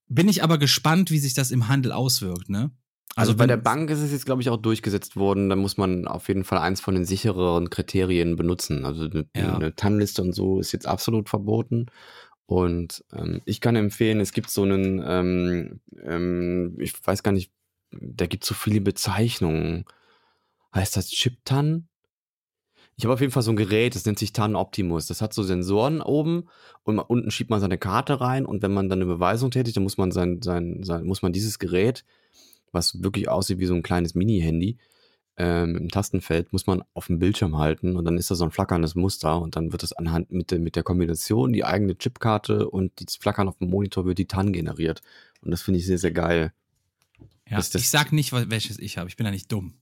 [0.09, 2.70] Bin ich aber gespannt, wie sich das im Handel auswirkt, ne?
[3.16, 5.48] Also, bei wenn- der Bank ist es jetzt, glaube ich, auch durchgesetzt worden.
[5.48, 8.84] Da muss man auf jeden Fall eins von den sichereren Kriterien benutzen.
[8.84, 9.54] Also eine, Ja.
[9.57, 11.86] eine TAN-Liste und so ist jetzt absolut verboten.
[12.44, 17.50] Und ähm, ich kann empfehlen, es gibt so einen, ähm, ähm, ich weiß gar nicht,
[17.90, 19.84] da gibt es so viele Bezeichnungen.
[20.74, 21.88] Heißt das Chip-TAN?
[22.97, 25.07] Ich habe auf jeden Fall so ein Gerät, das nennt sich TAN Optimus.
[25.07, 26.49] Das hat so Sensoren oben
[26.82, 29.84] und unten schiebt man seine Karte rein und wenn man dann eine Beweisung tätigt, dann
[29.84, 32.05] muss man sein, sein, sein muss man dieses Gerät,
[32.72, 34.78] was wirklich aussieht wie so ein kleines Mini-Handy,
[35.36, 38.51] ähm, im Tastenfeld, muss man auf dem Bildschirm halten und dann ist da so ein
[38.51, 42.70] flackerndes Muster und dann wird das anhand mit der, mit der Kombination, die eigene Chipkarte
[42.70, 45.03] und das Flackern auf dem Monitor wird die TAN generiert.
[45.42, 46.55] Und das finde ich sehr, sehr geil.
[47.47, 49.11] ja, ich sag nicht, welches ich habe.
[49.11, 49.74] Ich bin da nicht dumm.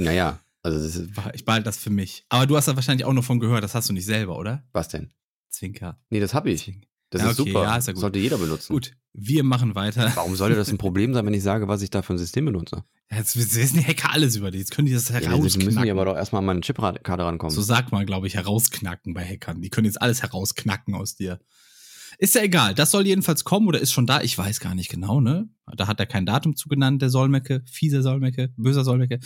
[0.00, 2.24] Naja, also das ist, Ich behalte das für mich.
[2.28, 3.62] Aber du hast da wahrscheinlich auch noch von gehört.
[3.64, 4.64] Das hast du nicht selber, oder?
[4.72, 5.12] was denn?
[5.50, 6.00] Zwinker.
[6.10, 6.64] Nee, das habe ich.
[6.64, 6.86] Zwinker.
[7.10, 7.62] Das Ja, ist okay, super.
[7.62, 8.00] ja, ist ja gut.
[8.02, 8.70] Sollte jeder benutzen.
[8.70, 10.12] Gut, wir machen weiter.
[10.14, 12.44] Warum sollte das ein Problem sein, wenn ich sage, was ich da für ein System
[12.44, 12.84] benutze?
[13.10, 14.60] Jetzt wissen die Hacker alles über dich.
[14.60, 15.48] Jetzt können die das Ja, herausknacken.
[15.50, 17.54] Sie müssen ja aber doch erstmal an meine Chipkarte rankommen.
[17.54, 19.62] so sagt man, glaube ich, herausknacken bei Hackern.
[19.62, 21.40] Die können jetzt alles herausknacken aus dir.
[22.18, 22.74] Ist ja egal.
[22.74, 24.20] Das soll jedenfalls kommen oder ist schon da.
[24.20, 25.48] Ich weiß gar nicht genau, ne?
[25.76, 27.62] Da hat er kein Datum zugenannt, der Solmecke.
[27.70, 29.20] Fieser Solmecke, böser Solmecke.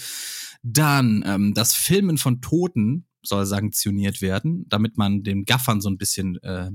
[0.63, 5.99] Dann, ähm, das Filmen von Toten soll sanktioniert werden, damit man den Gaffern so ein
[5.99, 6.71] bisschen äh,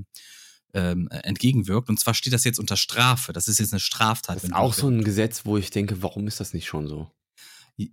[0.74, 1.88] ähm, entgegenwirkt.
[1.88, 3.32] Und zwar steht das jetzt unter Strafe.
[3.32, 4.36] Das ist jetzt eine Straftat.
[4.36, 7.10] das ist auch so ein Gesetz, wo ich denke, warum ist das nicht schon so?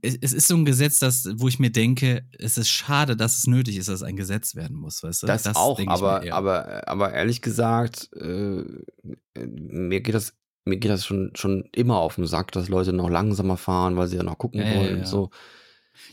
[0.02, 3.46] es, ist so ein Gesetz, das, wo ich mir denke, es ist schade, dass es
[3.46, 5.28] nötig ist, dass es ein Gesetz werden muss, weißt du?
[5.28, 8.64] Das, auch, ich mir aber, aber, aber ehrlich gesagt, äh,
[9.38, 10.34] mir geht das,
[10.66, 14.08] mir geht das schon, schon immer auf den Sack, dass Leute noch langsamer fahren, weil
[14.08, 14.98] sie ja noch gucken Ja, ja, wollen.
[15.00, 15.06] ja.
[15.06, 15.30] So.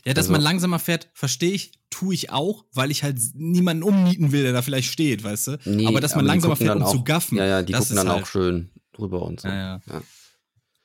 [0.05, 3.83] Ja, dass also- man langsamer fährt, verstehe ich, tue ich auch, weil ich halt niemanden
[3.83, 5.57] ummieten will, der da vielleicht steht, weißt du?
[5.65, 7.37] Nee, aber dass man die langsamer fährt, um zu auch- gaffen.
[7.37, 9.47] Ja, ja, die das gucken ist dann halt- auch schön drüber und so.
[9.47, 10.01] Ja, ja.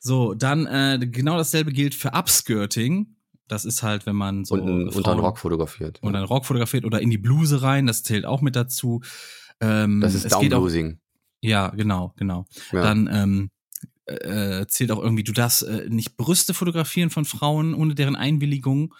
[0.00, 3.16] So, dann äh, genau dasselbe gilt für Upskirting.
[3.48, 5.98] Das ist halt, wenn man so und ein, unter den Rock fotografiert.
[6.02, 9.00] und einen Rock fotografiert oder in die Bluse rein, das zählt auch mit dazu.
[9.60, 11.00] Ähm, das ist Downblusing.
[11.40, 12.46] Ja, genau, genau.
[12.72, 12.82] Ja.
[12.82, 13.50] Dann ähm,
[14.08, 18.94] äh, zählt auch irgendwie, du darfst äh, nicht Brüste fotografieren von Frauen ohne deren Einwilligung.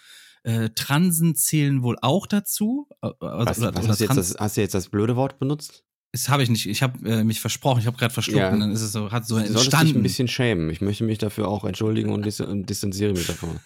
[0.45, 2.89] Äh, Transen zählen wohl auch dazu.
[3.01, 5.39] Also, was, oder, was oder hast, du jetzt das, hast du jetzt das blöde Wort
[5.39, 5.85] benutzt?
[6.13, 6.67] Das habe ich nicht.
[6.67, 7.81] Ich habe äh, mich versprochen.
[7.81, 8.51] Ich habe gerade verschluckt Ja.
[8.51, 9.97] und dann ist es so, hat so Du solltest dich entstanden.
[9.99, 10.71] ein bisschen schämen.
[10.71, 13.61] Ich möchte mich dafür auch entschuldigen und, dis und distanziere mich davon.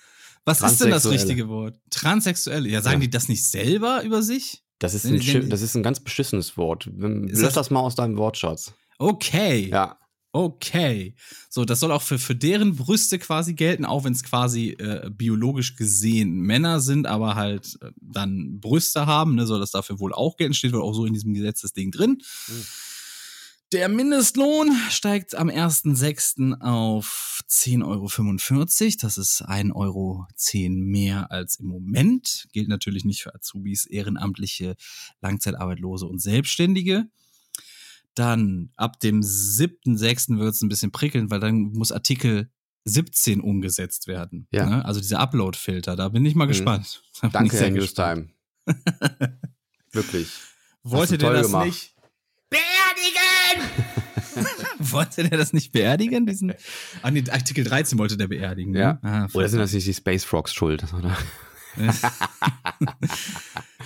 [0.45, 1.79] Was ist denn das richtige Wort?
[1.91, 2.69] Transsexuelle.
[2.69, 3.07] Ja, sagen Ja.
[3.07, 4.65] die das nicht selber über sich?
[4.81, 6.87] Das ist, ein, das ist ein ganz beschissenes Wort.
[6.97, 8.75] Lösch das- das, mal aus deinem Wortschatz.
[8.99, 9.69] Okay.
[9.71, 9.97] Ja.
[10.35, 11.15] Okay.
[11.51, 15.11] So, das soll auch für, für deren Brüste quasi gelten, auch wenn es quasi äh,
[15.11, 20.15] biologisch gesehen Männer sind, aber halt äh, dann Brüste haben, ne, soll das dafür wohl
[20.15, 22.23] auch gelten, steht wohl auch so in diesem Gesetzesding drin.
[22.49, 22.65] Mhm.
[23.73, 26.61] Der Mindestlohn steigt am 1.6.
[26.61, 28.97] auf 10,45 Euro.
[29.01, 30.27] Das ist 1,10 Euro
[30.69, 32.49] mehr als im Moment.
[32.53, 34.77] Gilt natürlich nicht für Azubis, Ehrenamtliche,
[35.23, 37.07] Langzeitarbeitslose und Selbstständige.
[38.15, 40.39] Dann ab dem 7.6.
[40.39, 42.51] wird es ein bisschen prickeln, weil dann muss Artikel
[42.85, 44.49] 17 umgesetzt werden.
[44.51, 44.69] Ja.
[44.69, 44.85] Ne?
[44.85, 46.49] Also dieser Upload-Filter, da bin ich mal Mhm.
[46.49, 47.03] gespannt.
[47.23, 47.71] Da Danke, Herr.
[47.71, 48.29] Newstime.
[49.93, 50.29] Wirklich.
[50.83, 51.67] Wollte der das gemacht.
[51.67, 51.95] nicht
[52.51, 53.69] beerdigen?
[54.79, 56.27] wollte der das nicht beerdigen?
[56.27, 56.53] Diesen
[57.03, 58.75] ah, nee, Artikel 13 wollte der beerdigen.
[58.75, 58.95] Ja.
[58.95, 58.99] Ne?
[59.03, 60.85] Ah, Oder sind das nicht die Space Frogs schuld?
[60.93, 61.17] Oder?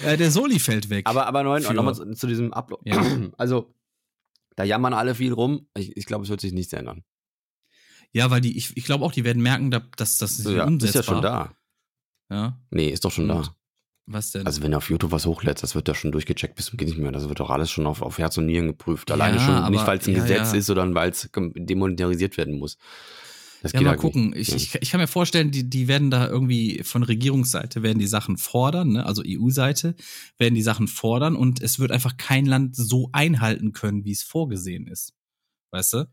[0.04, 1.06] äh, der Soli fällt weg.
[1.06, 2.82] Aber, aber nochmal zu, zu diesem Upload.
[2.88, 3.02] Ja.
[3.36, 3.74] Also,
[4.56, 5.68] da jammern alle viel rum.
[5.76, 7.04] Ich, ich glaube, es wird sich nichts ändern.
[8.12, 10.64] ja, weil die, ich, ich glaube auch, die werden merken, da- dass das nicht Ja,
[10.64, 11.54] ist umsetzbar ja schon da.
[12.30, 12.60] Ja.
[12.70, 13.54] Nee, ist doch schon Und- da.
[14.08, 14.46] Was denn?
[14.46, 16.86] Also wenn du auf YouTube was hochlädst, das wird ja schon durchgecheckt bis zum geht
[16.86, 17.10] nicht mehr.
[17.10, 19.10] Das wird doch alles schon auf, auf Herz und Nieren geprüft.
[19.10, 20.58] Alleine Ja, schon aber- nicht, weil es ein ja, Gesetz ja.
[20.58, 22.78] ist, sondern weil es demonetarisiert werden muss.
[23.62, 24.34] Das ja, mal halt gucken.
[24.36, 28.06] Ich, ich, ich kann mir vorstellen, die, die werden da irgendwie von Regierungsseite werden die
[28.06, 29.06] Sachen fordern, ne?
[29.06, 29.94] also EU-Seite
[30.38, 34.22] werden die Sachen fordern und es wird einfach kein Land so einhalten können, wie es
[34.22, 35.14] vorgesehen ist.
[35.70, 36.04] Weißt du?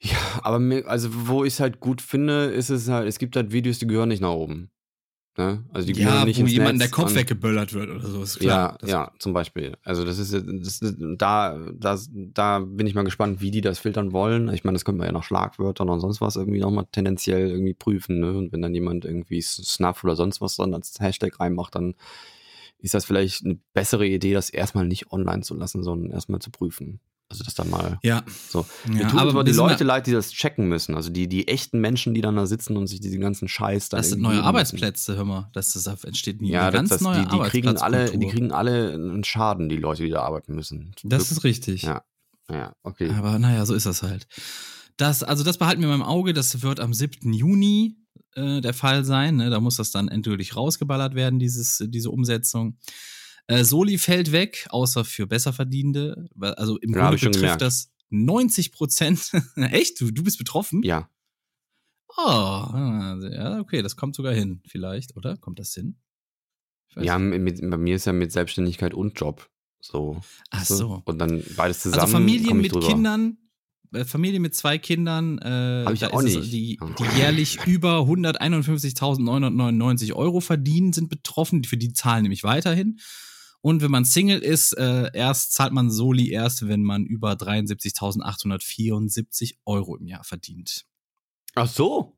[0.00, 3.34] Ja, aber mir, also wo ich es halt gut finde, ist es halt, es gibt
[3.34, 4.70] halt Videos, die gehören nicht nach oben.
[5.38, 5.62] Ne?
[5.72, 8.76] Also die gehören nicht wo jemand der Kopf weggeböllert wird oder so, ist klar.
[8.82, 9.76] Ja, ja, zum Beispiel.
[9.84, 13.78] Also das ist, das ist da, das, da bin ich mal gespannt, wie die das
[13.78, 14.52] filtern wollen.
[14.52, 17.74] Ich meine, das könnte man ja nach Schlagwörtern und sonst was irgendwie nochmal tendenziell irgendwie
[17.74, 18.18] prüfen.
[18.18, 18.36] Ne?
[18.36, 21.94] Und wenn dann jemand irgendwie Snuff oder sonst was dann als Hashtag reinmacht, dann
[22.80, 26.50] ist das vielleicht eine bessere Idee, das erstmal nicht online zu lassen, sondern erstmal zu
[26.50, 26.98] prüfen.
[27.30, 28.22] Also das dann mal Ja.
[28.48, 28.64] so.
[28.86, 30.94] Mir ja tut aber die Leute leid, die das checken müssen.
[30.94, 33.98] Also die, die echten Menschen, die dann da sitzen und sich diesen ganzen Scheiß dann
[33.98, 34.46] Das sind neue müssen.
[34.46, 35.50] Arbeitsplätze, hör mal.
[35.52, 38.94] Das, das entsteht nie Ja, ganz das, neue die, die kriegen alle, die kriegen alle
[38.94, 40.92] einen Schaden, die Leute, die da arbeiten müssen.
[41.04, 41.82] Das ist richtig.
[41.82, 42.02] Ja.
[42.50, 43.10] Ja, okay.
[43.10, 44.26] Aber naja, so ist das halt.
[44.96, 46.32] Das, also das behalten wir mal im Auge.
[46.32, 47.32] Das wird am 7.
[47.34, 47.98] Juni
[48.36, 49.36] äh, der Fall sein.
[49.36, 49.50] Ne?
[49.50, 52.78] Da muss das dann endgültig rausgeballert werden, dieses, diese Umsetzung.
[53.48, 56.28] Äh, Soli fällt weg, außer für Besserverdienende.
[56.40, 57.62] Also im Ja, Grunde betrifft gemerkt.
[57.62, 59.32] das 90 Prozent.
[59.56, 60.00] Echt?
[60.00, 60.82] Du, du bist betroffen?
[60.84, 61.08] Ja,
[62.16, 62.64] Oh,
[63.30, 65.36] ja, okay, das kommt sogar hin, vielleicht, oder?
[65.36, 65.96] Kommt das hin?
[66.96, 69.48] Ja mit, bei mir ist ja mit Selbstständigkeit und Job
[69.80, 70.20] so.
[70.50, 71.02] Ach so.
[71.04, 72.00] Und dann beides zusammen.
[72.00, 72.86] Also Familien mit drüber.
[72.88, 73.36] Kindern,
[73.92, 76.52] äh, Familie mit zwei Kindern, äh, Hab ich auch es, nicht.
[76.52, 76.88] die, Ah.
[76.98, 81.62] die jährlich über 151.999 Euro verdienen, sind betroffen.
[81.64, 82.98] Für die zahlen nämlich weiterhin.
[83.68, 89.56] Und wenn man Single ist, äh, erst zahlt man Soli erst, wenn man über 73.874
[89.66, 90.86] Euro im Jahr verdient.
[91.54, 92.16] Ach so.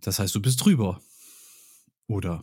[0.00, 1.00] Das heißt, du bist drüber.
[2.08, 2.42] Oder?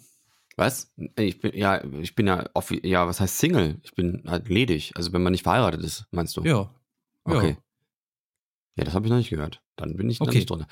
[0.55, 0.93] Was?
[1.17, 2.49] Ich bin, ja, ich bin ja,
[2.81, 3.81] ja, was heißt Single?
[3.83, 4.93] Ich bin halt ledig.
[4.95, 6.45] Also wenn man nicht verheiratet ist, meinst du?
[6.45, 6.73] Ja.
[7.25, 7.49] Okay.
[7.49, 7.57] Ja,
[8.83, 9.61] das habe ich noch nicht gehört.
[9.77, 10.35] Dann bin ich Okay.
[10.35, 10.67] nicht drunter.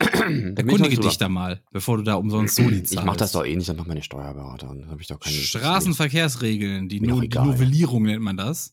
[0.00, 0.08] Noch
[0.56, 2.94] Erkundige dich da mal, bevor du da umsonst Soli zahlst.
[2.94, 4.68] Ich mache das doch eh nicht, dann macht meine Steuerberater.
[4.68, 5.34] Dann habe ich doch keine.
[5.36, 7.28] Straßenverkehrsregeln, die, no die.
[7.28, 8.72] Novellierung nennt man das.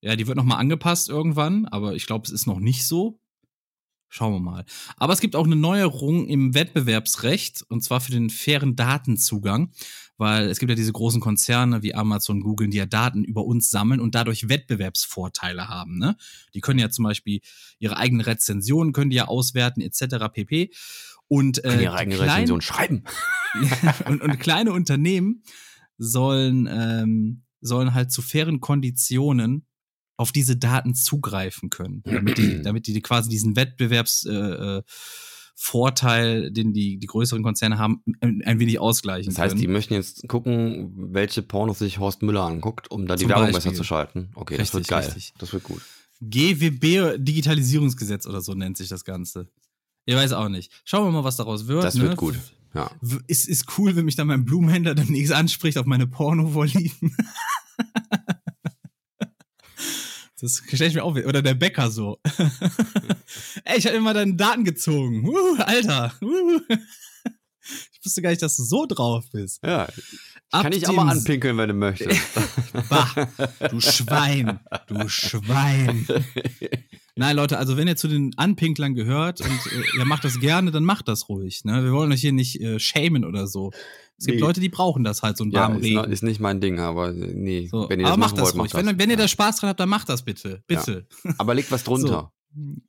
[0.00, 3.20] Ja, die wird nochmal angepasst irgendwann, aber ich glaube, es ist noch nicht so.
[4.10, 4.64] Schauen wir mal.
[4.96, 9.72] Aber es gibt auch eine Neuerung im Wettbewerbsrecht, und zwar für den fairen Datenzugang,
[10.18, 13.70] weil es gibt ja diese großen Konzerne wie Amazon, Google, die ja Daten über uns
[13.70, 15.96] sammeln und dadurch Wettbewerbsvorteile haben.
[15.98, 16.16] Ne?
[16.54, 17.40] Die können ja zum Beispiel
[17.78, 20.26] ihre eigenen Rezensionen, können die ja auswerten, etc.
[20.32, 20.72] pp.
[21.28, 23.04] Und äh, ihre eigene kleinen- Rezension schreiben.
[24.06, 25.42] und, und kleine Unternehmen
[25.98, 29.66] sollen, ähm, sollen halt zu fairen Konditionen
[30.16, 34.82] auf diese Daten zugreifen können, damit die, damit die quasi diesen Wettbewerbsvorteil, äh,
[35.60, 39.60] Vorteil, den die, die größeren Konzerne haben, ein, ein wenig ausgleichen Das heißt, können.
[39.60, 43.46] die möchten jetzt gucken, welche Pornos sich Horst Müller anguckt, um da die Zum Werbung
[43.46, 43.70] Beispiel.
[43.72, 44.30] besser zu schalten.
[44.36, 45.04] Okay, das wird Richtig, geil.
[45.04, 45.34] richtig.
[45.38, 45.82] Das wird gut.
[46.20, 49.48] GWB Digitalisierungsgesetz oder so nennt sich das Ganze.
[50.04, 50.70] Ich weiß auch nicht.
[50.84, 51.82] Schauen wir mal, was daraus wird.
[51.82, 52.02] Das ne?
[52.04, 52.38] wird gut.
[52.72, 52.90] Ja.
[53.26, 57.16] Ist, ist cool, wenn mich dann mein Blumenhändler demnächst anspricht auf meine Porno-Vorlieben.
[60.40, 62.18] Das stell ich mir auch Oder der Bäcker so.
[63.64, 65.26] Ey, ich habe immer deine Daten gezogen.
[65.26, 66.14] Uh, Alter.
[66.22, 66.60] Uh.
[67.92, 69.62] Ich wusste gar nicht, dass du so drauf bist.
[69.64, 69.88] Ja.
[70.50, 72.20] Ab Kann ich auch mal anpinkeln, wenn du möchtest.
[72.88, 73.28] Bah,
[73.70, 74.60] du Schwein.
[74.86, 76.06] Du Schwein.
[77.16, 80.70] Nein, Leute, also wenn ihr zu den Anpinklern gehört und äh, ihr macht das gerne,
[80.70, 81.64] dann macht das ruhig.
[81.64, 81.84] Ne?
[81.84, 83.72] Wir wollen euch hier nicht äh, shamen oder so.
[84.18, 84.46] Es gibt Nee.
[84.46, 86.10] Leute, die brauchen das halt, so ja, warmen ist, Regen.
[86.10, 87.68] ist nicht mein Ding, aber äh, nee.
[87.70, 88.58] So, wenn ihr aber das macht das wollt, ruhig.
[88.74, 88.92] macht das.
[88.92, 89.22] Wenn, wenn ihr ja.
[89.22, 90.62] da Spaß dran habt, dann macht das bitte.
[90.66, 91.06] Bitte.
[91.38, 92.32] Aber legt was drunter.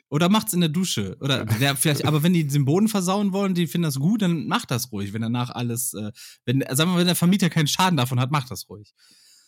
[0.10, 1.18] Oder macht's in der Dusche.
[1.20, 4.48] Oder der, vielleicht, aber wenn die den Boden versauen wollen, die finden das gut, dann
[4.48, 5.14] macht das ruhig.
[5.14, 6.12] Wenn danach alles, äh,
[6.46, 8.94] wenn, sagen wir mal, wenn der Vermieter keinen Schaden davon hat, macht das ruhig.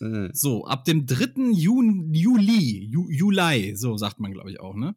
[0.00, 0.30] Mhm.
[0.32, 1.52] So, ab dem 3.
[1.52, 4.94] Juni, Juli, Ju, Juli, so sagt man, glaube ich, auch, ne?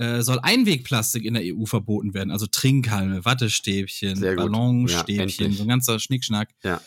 [0.00, 2.30] Äh, soll Einwegplastik in der EU verboten werden.
[2.30, 4.22] Also Trinkhalme, Wattestäbchen.
[4.22, 5.58] Ja, Ballonstäbchen, endlich.
[5.58, 6.48] so ein ganzer Schnickschnack.
[6.62, 6.80] Ja.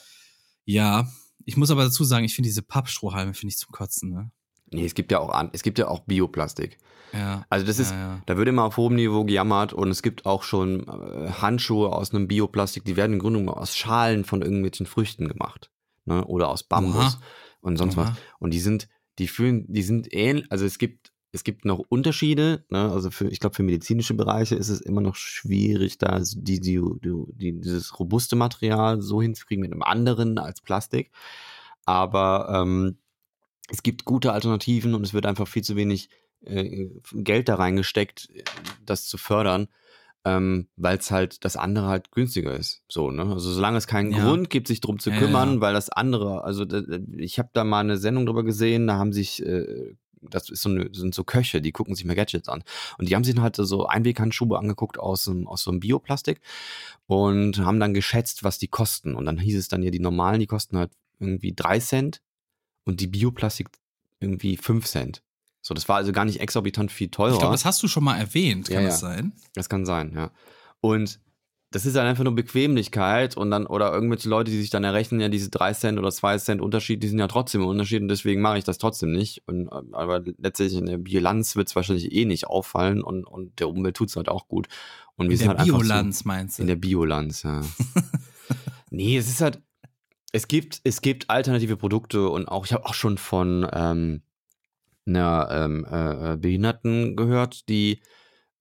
[0.65, 1.07] Ja.
[1.45, 4.31] Ich muss aber dazu sagen, ich finde diese Pappstrohhalme, finde ich zum Kotzen, ne?
[4.71, 6.79] Nee, es gibt ja auch an, es gibt ja auch Bioplastik.
[7.13, 7.45] Ja.
[7.51, 8.21] Also das ist, ja, ja.
[8.25, 12.15] da wird immer auf hohem Niveau gejammert und es gibt auch schon äh, Handschuhe aus
[12.15, 15.69] einem Bioplastik, die werden im Grunde genommen aus Schalen von irgendwelchen Früchten gemacht.
[16.05, 16.25] Ne?
[16.25, 17.21] Oder aus Bambus Oha.
[17.61, 18.07] und sonst was.
[18.07, 18.17] Oha.
[18.39, 22.63] Und die sind, die fühlen, die sind ähnlich, also es gibt, es gibt noch Unterschiede,
[22.69, 22.91] ne?
[22.91, 26.79] Also für, ich glaube, für medizinische Bereiche ist es immer noch schwierig, da die, die,
[27.03, 31.11] die, die, dieses robuste Material so hinzukriegen mit einem anderen als Plastik.
[31.85, 32.97] Aber ähm,
[33.69, 36.09] es gibt gute Alternativen und es wird einfach viel zu wenig
[36.45, 38.29] äh, Geld da reingesteckt,
[38.85, 39.67] das zu fördern.
[40.25, 42.83] ähm, weil es halt das andere halt günstiger ist.
[42.87, 43.23] So, ne?
[43.23, 44.23] Also solange es keinen Ja.
[44.23, 45.61] Grund gibt, sich drum zu kümmern, ja.
[45.61, 46.65] weil das andere, also
[47.17, 49.95] ich habe da mal eine Sendung drüber gesehen, da haben sich, äh,
[50.29, 52.63] das ist so eine, sind so Köche, die gucken sich mal Gadgets an.
[52.97, 56.41] Und die haben sich dann halt so Einweghandschuhe angeguckt aus, aus so einem Bioplastik
[57.07, 59.15] und haben dann geschätzt, was die kosten.
[59.15, 62.21] Und dann hieß es dann ja, die normalen, die kosten halt irgendwie drei Cent
[62.85, 63.69] und die Bioplastik
[64.19, 65.21] irgendwie fünf Cent.
[65.61, 67.33] So, das war also gar nicht exorbitant viel teurer.
[67.33, 69.09] Ich glaube, das hast du schon mal erwähnt, kann Ja, das ja.
[69.09, 69.33] sein?
[69.53, 70.31] Das kann sein, ja.
[70.81, 71.21] Und
[71.73, 75.19] das ist halt einfach nur Bequemlichkeit und dann, oder irgendwelche Leute, die sich dann errechnen,
[75.19, 78.09] ja, diese 3 Cent oder 2 Cent Unterschied, die sind ja trotzdem ein Unterschied und
[78.09, 79.41] deswegen mache ich das trotzdem nicht.
[79.47, 83.59] Und, äh, aber letztlich in der Bilanz wird es wahrscheinlich eh nicht auffallen und, und
[83.59, 84.67] der Umwelt tut es halt auch gut.
[85.15, 86.63] Und wir In sind der halt Biolanz meinst So, du?
[86.63, 87.61] in der Biolanz, ja.
[88.91, 89.59] nee, es ist halt,
[90.31, 94.21] es gibt, es gibt alternative Produkte und auch, ich habe auch schon von ähm,
[95.07, 97.99] einer ähm, äh, äh, Behinderten gehört, die,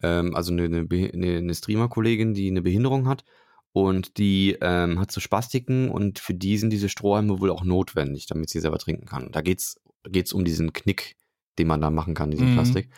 [0.03, 3.25] ähm, also eine, eine, eine, eine Streamer-Kollegin, die eine Behinderung hat
[3.73, 8.27] und die ähm, hat so Spastiken und für die sind diese Strohhalme wohl auch notwendig,
[8.27, 9.31] damit sie selber trinken kann.
[9.33, 11.17] Da geht's geht's um diesen Knick,
[11.59, 12.55] den man da machen kann, diesen Mhm.
[12.55, 12.91] Plastik.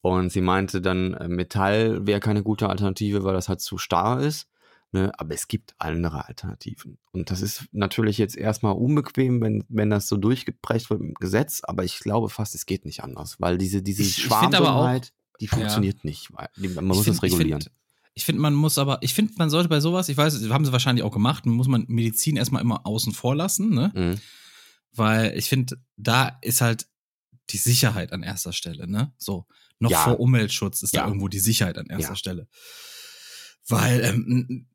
[0.00, 4.20] Und sie meinte dann, äh, Metall wäre keine gute Alternative, weil das halt zu starr
[4.22, 4.48] ist.
[4.92, 5.12] Ne?
[5.18, 6.96] Aber es gibt andere Alternativen.
[7.12, 11.60] Und das ist natürlich jetzt erstmal unbequem, wenn, wenn das so durchgeprägt wird im Gesetz,
[11.64, 16.04] aber ich glaube fast, es geht nicht anders, weil diese, diese Ich- Schwarmdummheit, die funktioniert
[16.04, 16.28] nicht.
[16.32, 17.60] Weil die, man muss find- das regulieren.
[18.14, 20.64] Ich finde, find, man muss aber, ich finde, man sollte bei sowas, ich weiß, haben
[20.64, 23.92] sie wahrscheinlich auch gemacht, muss man Medizin erstmal immer außen vor lassen, ne?
[23.94, 24.20] Mhm.
[24.92, 26.86] Weil ich finde, da ist halt
[27.50, 29.12] die Sicherheit an erster Stelle, ne?
[29.18, 29.46] So.
[29.78, 30.02] Noch Ja.
[30.02, 31.02] vor Umweltschutz ist Ja.
[31.02, 32.16] da irgendwo die Sicherheit an erster Ja.
[32.16, 32.48] Stelle.
[33.68, 34.66] Weil ähm,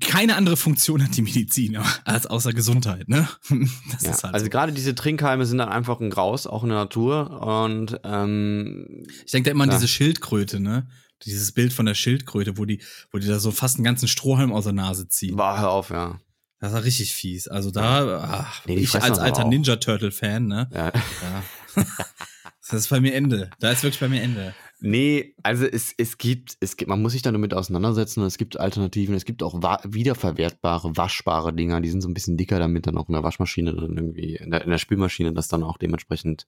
[0.00, 3.28] keine andere Funktion hat die Medizin als außer Gesundheit, ne?
[3.92, 4.50] Das Ja, ist halt also so.
[4.50, 7.40] gerade diese Trinkhalme sind dann einfach ein Graus, auch in der Natur.
[7.66, 9.76] Und ähm, Ich denke da immer an Ja.
[9.76, 10.88] diese Schildkröte, ne?
[11.24, 12.80] Dieses Bild von der Schildkröte, wo die,
[13.10, 15.36] wo die da so fast einen ganzen Strohhalm aus der Nase ziehen.
[15.36, 16.20] war hör auf, ja.
[16.60, 17.46] Das war richtig fies.
[17.48, 19.44] Also da, ach, Nee, ich als alter.
[19.44, 20.68] Ninja Turtle Fan, ne?
[20.72, 20.92] ja.
[20.92, 21.84] Ja.
[22.68, 23.50] das ist bei mir Ende.
[23.60, 24.54] Da ist wirklich bei mir Ende.
[24.80, 28.26] Nee, also es, es gibt, es gibt, man muss sich da nur mit auseinandersetzen und
[28.26, 29.14] es gibt Alternativen.
[29.14, 29.54] Es gibt auch
[29.84, 33.74] wiederverwertbare, waschbare Dinger, die sind so ein bisschen dicker, damit dann auch in der Waschmaschine
[33.74, 36.46] dann irgendwie, in der, in der Spülmaschine das dann auch dementsprechend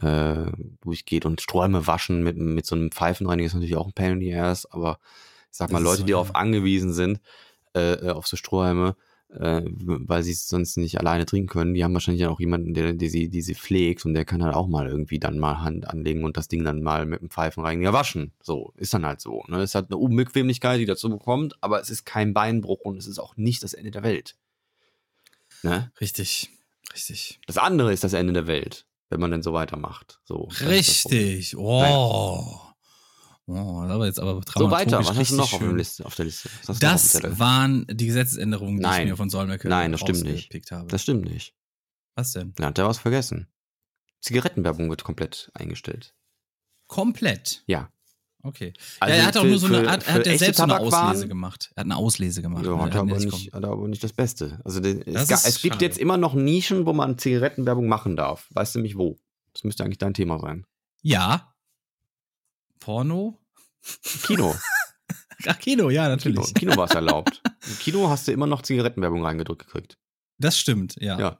[0.00, 0.46] äh,
[0.80, 1.26] durchgeht.
[1.26, 4.34] Und Sträume waschen mit, mit so einem Pfeifenreiniger ist natürlich auch ein Pain in the
[4.34, 5.00] ass, aber
[5.50, 6.16] ich sag Das mal, ist Leute, so, die ja.
[6.16, 7.20] darauf angewiesen sind,
[7.74, 8.96] äh, äh, auf so Strohhalme,
[9.38, 12.92] äh, weil sie es sonst nicht alleine trinken können, die haben wahrscheinlich auch jemanden, der,
[12.92, 15.86] der sie, die sie pflegt und der kann halt auch mal irgendwie dann mal Hand
[15.86, 18.32] anlegen und das Ding dann mal mit dem Pfeifenreiniger waschen.
[18.42, 19.44] So, ist dann halt so.
[19.48, 19.62] Ne?
[19.62, 23.18] Es hat eine Unbequemlichkeit, die dazu bekommt, aber es ist kein Beinbruch und es ist
[23.18, 24.36] auch nicht das Ende der Welt.
[25.62, 25.92] Ne?
[26.00, 26.50] Richtig.
[26.92, 27.40] Richtig.
[27.46, 30.20] Das andere ist das Ende der Welt, wenn man denn so weitermacht.
[30.24, 31.20] So, das ist das Problem.
[31.22, 31.56] Richtig.
[33.52, 33.80] Oh.
[33.82, 36.48] Aber jetzt aber So weiter, was hast du noch auf, der Liste, auf der Liste?
[36.80, 37.38] Das Zettel?
[37.38, 39.02] waren die Gesetzesänderungen, die Nein.
[39.04, 40.52] ich mir von Solmecke Nein, das stimmt nicht.
[40.70, 40.86] habe.
[40.88, 41.54] Das stimmt nicht.
[42.14, 42.52] Was denn?
[42.56, 43.48] Da hat er was vergessen.
[44.20, 46.14] Zigarettenwerbung wird komplett eingestellt.
[46.86, 47.62] Komplett.
[47.66, 47.90] Ja.
[48.42, 48.72] Okay.
[49.00, 50.60] Also ja, er hat auch für- nur so eine, er für hat ja echte selbst
[50.60, 51.70] eine Auslese gemacht.
[51.74, 52.64] Er hat eine Auslese gemacht.
[52.64, 52.80] Ja, ne?
[52.82, 54.60] hat, Er er aber nicht hat er aber nicht das Beste.
[54.64, 58.16] Also es, Das ga- ist es gibt jetzt immer noch Nischen, wo man Zigarettenwerbung machen
[58.16, 58.48] darf.
[58.50, 59.18] Weißt du nämlich wo?
[59.52, 60.64] Das müsste eigentlich dein Thema sein.
[61.02, 61.49] Ja.
[62.80, 63.38] Porno?
[64.24, 64.54] Kino.
[65.46, 66.54] Ach, Kino, ja, Kino, natürlich.
[66.54, 67.40] Kino war es erlaubt.
[67.66, 69.98] Im Kino hast du immer noch Zigarettenwerbung reingedrückt gekriegt.
[70.38, 71.18] Das stimmt, ja.
[71.18, 71.38] Ja.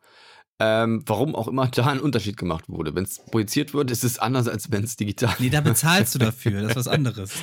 [0.59, 2.95] Ähm, warum auch immer da ein Unterschied gemacht wurde.
[2.95, 6.19] Wenn es projiziert wird, ist es anders, als wenn es digital Nee, da bezahlst du
[6.21, 6.61] dafür.
[6.63, 7.33] Das ist was anderes.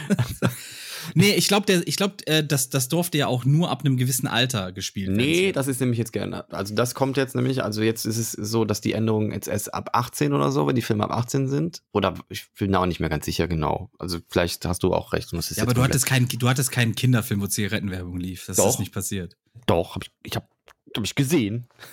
[1.14, 4.28] nee, ich glaube, ich glaub, äh, das, das durfte ja auch nur ab einem gewissen
[4.28, 5.18] Alter gespielt werden.
[5.18, 6.54] Nee, das ist nämlich jetzt geändert.
[6.54, 9.74] Also das kommt jetzt nämlich, also jetzt ist es so, dass die Änderungen jetzt erst
[9.74, 11.82] ab 18 oder so, wenn die Filme ab 18 sind.
[11.92, 13.90] Oder ich bin auch nicht mehr ganz sicher genau.
[14.00, 15.32] Also vielleicht hast du auch recht.
[15.32, 18.46] Ja, aber du hattest, kein, du hattest keinen Kinderfilm, wo Zigarettenwerbung lief.
[18.46, 18.70] Das Doch.
[18.70, 19.36] ist nicht passiert.
[19.66, 20.48] Doch, hab ich, ich habe
[20.96, 21.68] hab ich gesehen.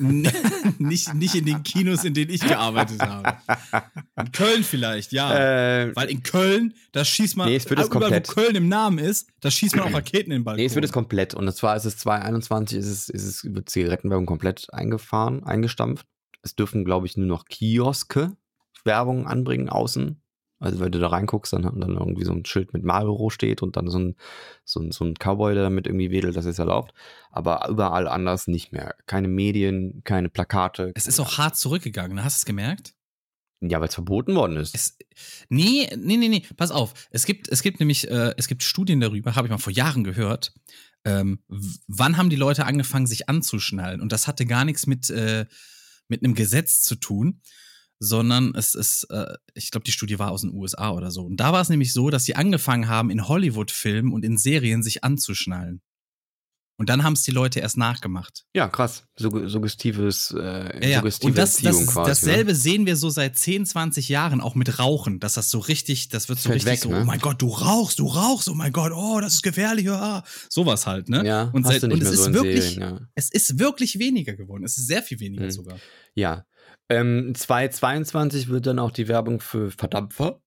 [0.79, 3.37] nicht, nicht in den Kinos, in denen ich gearbeitet habe.
[4.19, 5.83] In Köln vielleicht, ja.
[5.85, 8.29] Äh, Weil in Köln, da schießt man, Nee, es wird überall, komplett.
[8.29, 10.61] wo Köln im Namen ist, da schießt man auch Raketen in den Balkon.
[10.61, 11.35] nee, es wird jetzt komplett.
[11.35, 16.07] Und zwar ist es 2021, ist es, ist es wird Zigarettenwerbung komplett eingefahren, eingestampft.
[16.43, 18.37] Es dürfen, glaube ich, nur noch Kioske
[18.85, 20.21] Werbung anbringen außen.
[20.61, 23.63] Also wenn du da reinguckst, dann hat dann irgendwie so ein Schild mit Marlboro steht
[23.63, 24.17] und dann so ein,
[24.65, 26.95] so ein, so ein Cowboy, der damit irgendwie wedelt, das ist erlaubt.
[27.31, 28.95] Aber überall anders nicht mehr.
[29.07, 30.93] Keine Medien, keine Plakate.
[30.95, 32.95] es ist auch hart zurückgegangen, hast du es gemerkt?
[33.61, 34.75] Ja, weil es verboten worden ist.
[34.75, 34.99] Es,
[35.49, 36.93] nee, nee, nee, nee, pass auf.
[37.11, 40.05] Es gibt, es gibt nämlich, äh, es gibt Studien darüber, habe ich mal vor Jahren
[40.05, 40.53] gehört.
[41.05, 41.41] Ähm,
[41.87, 44.01] wann haben die Leute angefangen, sich anzuschnallen?
[44.01, 45.47] Und das hatte gar nichts mit, äh,
[46.09, 47.41] mit einem Gesetz zu tun,
[48.01, 51.23] sondern es ist, äh, ich glaube, die Studie war aus den USA oder so.
[51.23, 54.83] Und da war es nämlich so, dass sie angefangen haben, in Hollywood-Filmen und in Serien
[54.83, 55.81] sich anzuschnallen.
[56.77, 58.47] Und dann haben es die Leute erst nachgemacht.
[58.53, 59.05] Ja, krass.
[59.17, 60.97] Sug suggestives, äh, Ja, ja.
[60.99, 62.09] suggestive Und das, Erziehung das, quasi.
[62.11, 62.57] dasselbe Ne?
[62.57, 66.29] sehen wir so seit 10, 20 Jahren auch mit Rauchen, dass das so richtig, das
[66.29, 67.03] wird so Fällt richtig weg, so, ne?
[67.03, 70.25] oh mein Gott, du rauchst, du rauchst, oh mein Gott, oh, das ist gefährlich, ah.
[70.51, 71.25] sowas halt, ne?
[71.25, 73.01] Ja, und hast seit- du nicht und es so ist wirklich- Serien, ja.
[73.15, 74.65] Es ist wirklich weniger geworden.
[74.65, 75.51] Es ist sehr viel weniger Mhm.
[75.53, 75.79] sogar.
[76.17, 76.45] Ja.
[76.89, 80.41] Ähm, 2022 wird dann auch die Werbung für Verdampfer.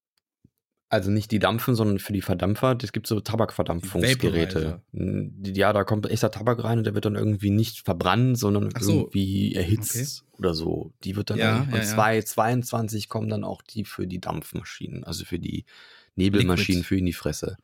[0.90, 2.78] Also nicht die Dampfen, sondern für die Verdampfer.
[2.82, 4.82] Es gibt so Tabakverdampfungsgeräte.
[4.94, 9.02] Ja, da kommt echter Tabak rein und der wird dann irgendwie nicht verbrannt, sondern so.
[9.02, 10.94] irgendwie erhitzt oder so.
[11.04, 11.82] Die wird dann Ja, und ja.
[11.82, 15.66] 2022 kommen dann auch die für die Dampfmaschinen, also für die
[16.16, 16.88] Nebelmaschinen Liquid.
[16.88, 17.58] für in die Fresse.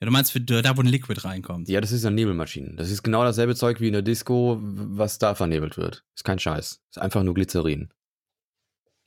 [0.00, 1.68] Ja, du meinst für da, wo ein Liquid reinkommt.
[1.68, 2.78] Ja, das ist ja Nebelmaschinen.
[2.78, 6.04] Das ist genau dasselbe Zeug wie in der Disco, was da vernebelt wird.
[6.14, 6.80] Ist kein Scheiß.
[6.90, 7.90] Ist einfach nur Glycerin.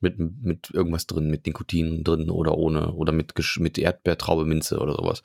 [0.02, 2.94] Mit, mit irgendwas drin, mit Nikotin drin oder ohne.
[2.94, 5.24] Oder mit, mit Erdbeertraube, Minze oder sowas.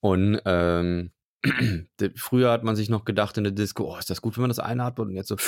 [0.00, 1.12] Und ähm,
[2.16, 4.50] früher hat man sich noch gedacht in der Disco, oh, ist das gut, wenn man
[4.50, 5.08] das einatmet?
[5.08, 5.36] Und jetzt so.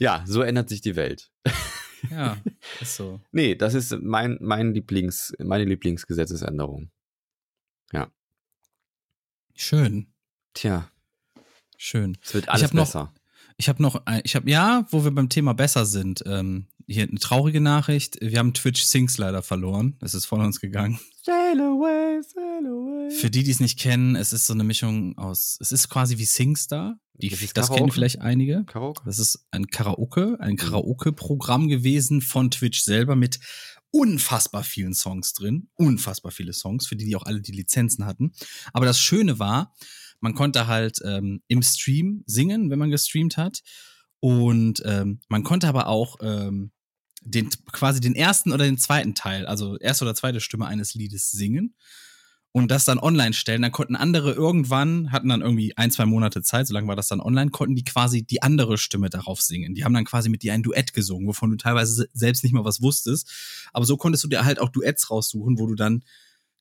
[0.00, 1.32] Ja, so ändert sich die Welt.
[2.10, 2.36] Ja,
[2.80, 3.20] ist so.
[3.32, 6.90] Nee, das ist mein, mein Lieblings, meine Lieblingsgesetzesänderung.
[9.60, 10.06] Schön,
[10.54, 10.88] Tja,
[11.76, 12.16] schön.
[12.22, 13.12] es wird Ich alles noch- besser.
[13.56, 17.02] Ich habe noch, ein- ich habe ja, wo wir beim Thema besser sind, ähm, hier
[17.08, 18.16] eine traurige Nachricht.
[18.20, 19.96] Wir haben Twitch Sings leider verloren.
[20.00, 21.00] Es ist von uns gegangen.
[21.24, 23.10] Sail away, sail away.
[23.10, 26.18] Für die, die es nicht kennen, es ist so eine Mischung aus, es ist quasi
[26.18, 27.00] wie Singstar.
[27.20, 28.64] Die, Das das kennen vielleicht einige.
[28.64, 29.02] Karaoke?
[29.04, 30.36] Das ist ein Karaoke, Mhm.
[30.40, 33.40] ein Karaoke-Programm gewesen von Twitch selber mit
[33.90, 35.68] unfassbar vielen Songs drin.
[35.74, 38.32] Unfassbar viele Songs, für die, die auch alle die Lizenzen hatten.
[38.72, 39.74] Aber das Schöne war,
[40.20, 43.62] man konnte halt ähm, im Stream singen, wenn man gestreamt hat.
[44.20, 46.72] Und ähm, man konnte aber auch ähm,
[47.22, 51.30] den, quasi den ersten oder den zweiten Teil, also erste oder zweite Stimme eines Liedes
[51.30, 51.74] singen
[52.52, 53.62] und das dann online stellen.
[53.62, 57.08] Dann konnten andere irgendwann, hatten dann irgendwie ein, zwei Monate Zeit, so lange war das
[57.08, 59.74] dann online, konnten die quasi die andere Stimme darauf singen.
[59.74, 62.52] Die haben dann quasi mit dir ein Duett gesungen, wovon du teilweise se- selbst nicht
[62.52, 63.30] mal was wusstest.
[63.72, 66.02] Aber so konntest du dir halt auch Duetts raussuchen, wo du dann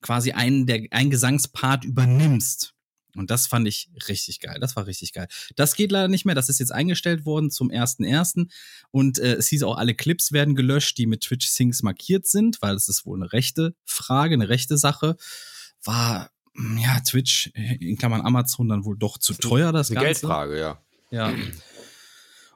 [0.02, 2.74] quasi einen, der, einen Gesangspart übernimmst.
[3.16, 4.60] Und das fand ich richtig geil.
[4.60, 5.28] Das war richtig geil.
[5.56, 6.36] Das geht leider nicht mehr.
[6.36, 8.48] Das ist jetzt eingestellt worden zum 1.1.
[8.92, 12.62] Und äh, es hieß auch, alle Clips werden gelöscht, die mit Twitch Sings markiert sind,
[12.62, 15.16] weil es ist wohl eine rechte Frage, eine rechte Sache.
[15.88, 20.02] War, mm, ja, Twitch, äh, in Klammern Amazon, dann wohl doch zu teuer, das Eine
[20.02, 20.22] Ganze.
[20.22, 20.82] Geldfrage, ja.
[21.10, 21.34] Ja.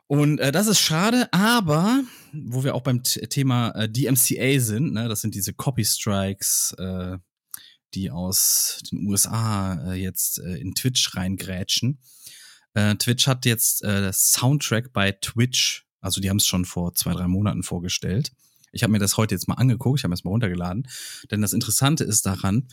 [0.08, 2.04] Und äh, das ist schade, aber
[2.34, 7.18] wo wir auch beim Thema äh, DMCA sind, ne, das sind diese Copy Strikes, äh,
[7.94, 12.00] die aus den USA äh, jetzt äh, in Twitch reingrätschen.
[13.00, 17.28] Twitch hat jetzt das Soundtrack bei Twitch, also die haben es schon vor zwei, drei
[17.28, 18.32] Monaten vorgestellt.
[18.72, 20.88] Ich habe mir das heute jetzt mal angeguckt, ich habe es mal runtergeladen.
[21.30, 22.70] Denn das Interessante ist daran,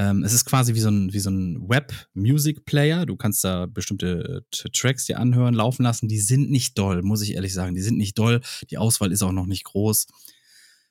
[0.00, 3.04] ähm, es ist quasi wie so ein, wie so ein Web-Music-Player.
[3.04, 6.08] Du kannst da bestimmte äh, Tracks dir anhören, laufen lassen.
[6.08, 7.74] Die sind nicht doll, muss ich ehrlich sagen.
[7.74, 8.40] Die sind nicht doll.
[8.70, 10.06] Die Auswahl ist auch noch nicht groß.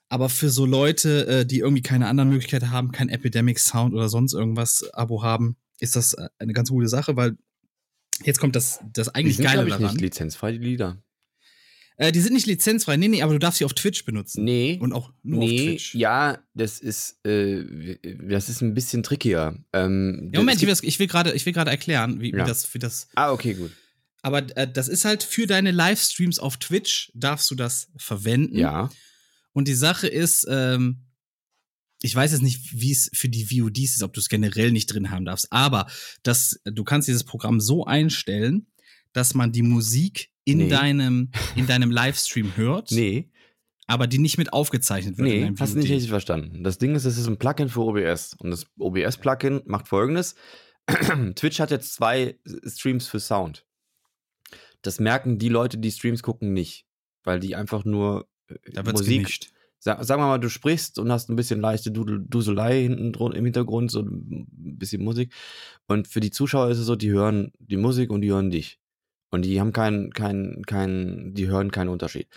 [0.10, 4.10] Aber für so Leute, äh, die irgendwie keine anderen Möglichkeiten haben, kein Epidemic Sound oder
[4.10, 7.36] sonst irgendwas Abo haben, ist das äh, eine ganz gute Sache, weil
[8.24, 9.94] jetzt kommt das, das Die eigentlich sind, Geile ich, daran.
[9.94, 11.02] nicht lizenzfrei, die Lieder.
[12.00, 12.96] Äh, die sind nicht lizenzfrei.
[12.96, 14.46] Nee, nee, aber du darfst sie auf Twitch benutzen.
[14.46, 14.78] Nee.
[14.82, 15.96] Und auch nur auf nee, Twitch.
[15.96, 19.62] ja, das ist, äh, das ist ein bisschen trickier.
[19.74, 22.38] Ähm, Ja, Moment, ich ich will gerade, ich will gerade erklären, wie, Ja.
[22.44, 23.10] wie das, wie das.
[23.16, 23.72] Ah, okay, gut.
[24.22, 28.58] Aber äh, das ist halt für deine Livestreams auf Twitch darfst du das verwenden.
[28.58, 28.90] Ja.
[29.52, 31.02] Und die Sache ist, ähm,
[32.02, 34.88] ich weiß jetzt nicht, wie es für die VODs ist, ob du es generell nicht
[34.88, 35.88] drin haben darfst, aber
[36.24, 38.68] das, du kannst dieses Programm so einstellen,
[39.12, 40.70] dass man die Musik in Nee.
[40.70, 43.30] deinem, in deinem Livestream hört, Nee,
[43.88, 45.30] aber die nicht mit aufgezeichnet wird.
[45.30, 46.64] in nee, hast du nicht richtig verstanden.
[46.64, 48.36] Das Ding ist, es ist ein Plugin für OBS.
[48.40, 50.36] Und das OBS-Plugin macht folgendes.
[51.36, 53.66] Twitch hat jetzt zwei Streams für Sound.
[54.82, 56.86] Das merken die Leute, die Streams gucken, nicht.
[57.24, 59.52] Weil die einfach nur äh, Da wird's Musik gemischt.
[59.82, 63.46] Sag, sagen wir mal, du sprichst und hast ein bisschen leichte Duselei hinten drun, im
[63.46, 65.34] Hintergrund, so ein bisschen Musik.
[65.88, 68.78] Und für die Zuschauer ist es so, die hören die Musik und die hören dich.
[69.30, 72.28] Und die haben keinen, keinen, keinen, die hören keinen Unterschied.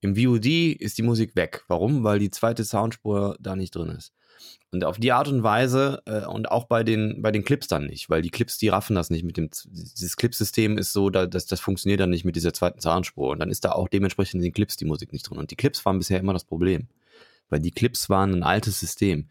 [0.00, 1.64] Im VOD ist die Musik weg.
[1.68, 2.04] Warum?
[2.04, 4.12] Weil die zweite Soundspur da nicht drin ist.
[4.70, 7.86] Und auf die Art und Weise äh, und auch bei den, bei den Clips dann
[7.86, 11.26] nicht, weil die Clips, die raffen das nicht mit dem, dieses Clipsystem ist so, da,
[11.26, 13.30] das, das funktioniert dann nicht mit dieser zweiten Soundspur.
[13.30, 15.38] Und dann ist da auch dementsprechend in den Clips die Musik nicht drin.
[15.38, 16.88] Und die Clips waren bisher immer das Problem.
[17.48, 19.28] Weil die Clips waren ein altes System.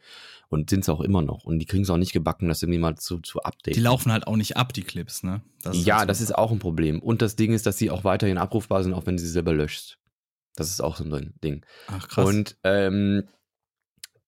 [0.50, 1.44] Und sind es auch immer noch.
[1.44, 3.74] Und die kriegen es auch nicht gebacken, das irgendwie mal zu, zu updaten.
[3.74, 5.42] Die laufen halt auch nicht ab, die Clips, ne?
[5.64, 7.02] Das ja, das ist auch ein Problem.
[7.02, 9.54] Und das Ding ist, dass sie auch weiterhin abrufbar sind, auch wenn du sie selber
[9.54, 9.98] löschst.
[10.56, 11.66] Das ist auch so ein Ding.
[11.88, 12.26] Ach, krass.
[12.28, 13.24] Und ähm,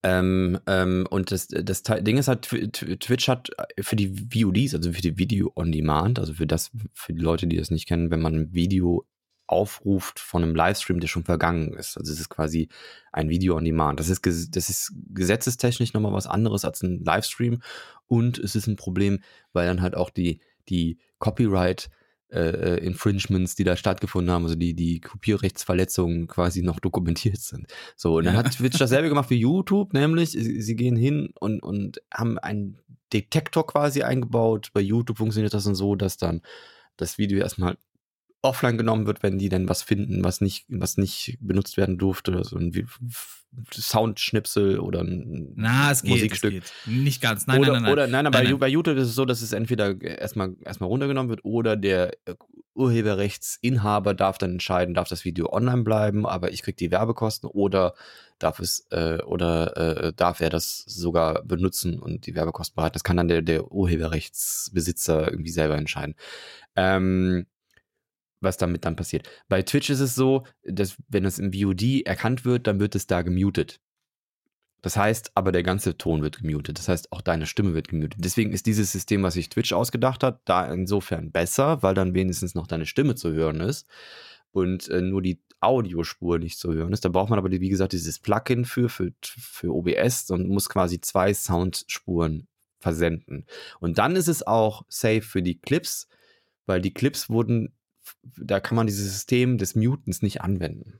[0.03, 3.49] ähm, ähm, und das, das Ding ist halt, Tw- Tw- Twitch hat
[3.79, 7.47] für die VODs, also für die Video on Demand, also für das, für die Leute,
[7.47, 9.05] die das nicht kennen, wenn man ein Video
[9.47, 11.97] aufruft von einem Livestream, der schon vergangen ist.
[11.97, 12.69] Also es ist quasi
[13.11, 13.99] ein Video on Demand.
[13.99, 17.61] Das ist, das ist gesetzestechnisch nochmal was anderes als ein Livestream
[18.07, 19.19] und es ist ein Problem,
[19.53, 21.89] weil dann halt auch die, die Copyright
[22.31, 27.67] äh, Infringements, die da stattgefunden haben, also die, die Kopierrechtsverletzungen quasi noch dokumentiert sind.
[27.95, 31.61] So, und dann hat Twitch dasselbe gemacht wie YouTube, nämlich sie, sie gehen hin und,
[31.63, 32.79] und haben einen
[33.13, 34.71] Detektor quasi eingebaut.
[34.73, 36.41] Bei YouTube funktioniert das dann so, dass dann
[36.97, 37.77] das Video erstmal
[38.41, 42.43] offline genommen wird, wenn die dann was finden, was nicht, was nicht benutzt werden durfte,
[42.43, 42.85] so ein wie-
[43.73, 46.11] Soundschnipsel oder ein Na, es geht.
[46.11, 46.53] Musikstück.
[46.53, 46.93] Es geht.
[46.95, 47.47] Nicht ganz.
[47.47, 47.91] Nein, oder, nein, nein, nein.
[47.93, 48.59] Oder nein, aber Nein, bei, nein.
[48.59, 52.35] bei YouTube ist es so, dass es entweder erstmal erstmal runtergenommen wird oder der äh,
[52.75, 57.93] Urheberrechtsinhaber darf dann entscheiden, darf das Video online bleiben, aber ich krieg die Werbekosten oder
[58.37, 62.93] darf es äh, oder äh, darf er das sogar benutzen und die Werbekosten behalten.
[62.93, 66.15] Das kann dann der, der Urheberrechtsbesitzer irgendwie selber entscheiden.
[66.75, 67.47] Ähm,
[68.41, 69.29] was damit dann passiert.
[69.47, 73.07] Bei Twitch ist es so, dass wenn es im VOD erkannt wird, dann wird es
[73.07, 73.79] da gemutet.
[74.81, 76.77] Das heißt, aber der ganze Ton wird gemutet.
[76.77, 78.19] Das heißt, auch deine Stimme wird gemutet.
[78.23, 82.53] Deswegen ist dieses System, was sich Twitch ausgedacht hat, da insofern besser, weil dann wenigstens
[82.53, 83.87] noch deine Stimme zu hören ist
[84.51, 87.03] und äh, nur die Audiospur nicht zu hören ist.
[87.03, 91.01] Da braucht man aber, wie gesagt, dieses Plugin für, für, für OBS und muss quasi
[91.01, 92.47] zwei Soundspuren
[92.79, 93.45] versenden.
[93.79, 96.07] Und dann ist es auch safe für die Clips,
[96.67, 97.73] weil die Clips wurden,
[98.37, 100.99] da kann man dieses System des Mutens nicht anwenden.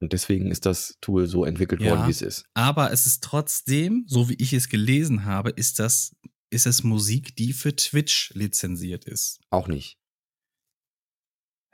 [0.00, 1.92] Und deswegen ist das Tool so entwickelt Ja.
[1.92, 2.44] worden, wie es ist.
[2.54, 6.14] Aber es ist trotzdem, so wie ich es gelesen habe, ist das,
[6.50, 9.40] ist es Musik, die für Twitch lizenziert ist.
[9.50, 9.98] Auch nicht.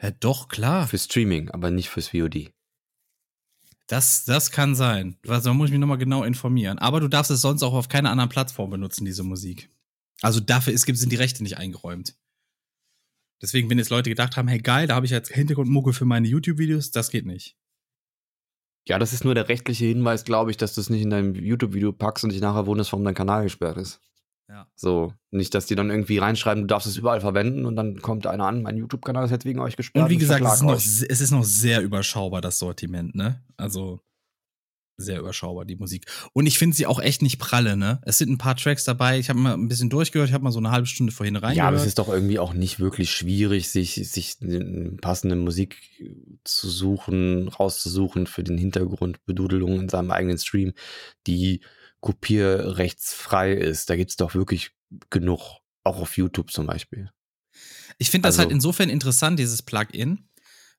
[0.01, 0.86] Ja, doch, klar.
[0.89, 2.52] Für Streaming, aber nicht fürs VOD.
[3.89, 5.18] Das, das kann sein.
[5.26, 6.78] Also, da muss ich mich nochmal genau informieren.
[6.78, 9.68] Aber du darfst es sonst auch auf keiner anderen Plattform benutzen, diese Musik.
[10.22, 12.16] Also dafür ist, sind die Rechte nicht eingeräumt.
[13.43, 16.28] Deswegen, wenn jetzt Leute gedacht haben, hey geil, da habe ich jetzt Hintergrundmucke für meine
[16.28, 17.56] YouTube-Videos, das geht nicht.
[18.89, 21.35] Ja, das ist nur der rechtliche Hinweis, glaube ich, dass du es nicht in deinem
[21.35, 24.01] YouTube-Video packst und dich nachher wunderst, warum dein Kanal gesperrt ist.
[24.48, 24.66] Ja.
[24.74, 28.27] So, nicht, dass die dann irgendwie reinschreiben, du darfst es überall verwenden und dann kommt
[28.27, 30.05] einer an, mein YouTube-Kanal ist jetzt wegen euch gesperrt.
[30.05, 33.43] Und wie gesagt, es ist, noch, es ist noch sehr überschaubar, das Sortiment, ne?
[33.56, 34.01] Also
[35.02, 36.06] sehr überschaubar, die Musik.
[36.32, 38.00] Und ich finde sie auch echt nicht pralle, ne?
[38.04, 40.52] Es sind ein paar Tracks dabei, ich habe mal ein bisschen durchgehört, ich habe mal
[40.52, 41.56] so eine halbe Stunde vorhin reingehört.
[41.56, 45.76] Ja, aber es ist doch irgendwie auch nicht wirklich schwierig, sich, sich eine passende Musik
[46.44, 50.72] zu suchen, rauszusuchen für den Hintergrund, Bedudelung in seinem eigenen Stream,
[51.26, 51.60] die
[52.00, 53.90] kopierrechtsfrei ist.
[53.90, 54.70] Da gibt's doch wirklich
[55.10, 55.58] genug.
[55.84, 57.10] Auch auf YouTube zum Beispiel.
[57.98, 60.28] Ich finde das Also- halt insofern interessant, dieses Plugin.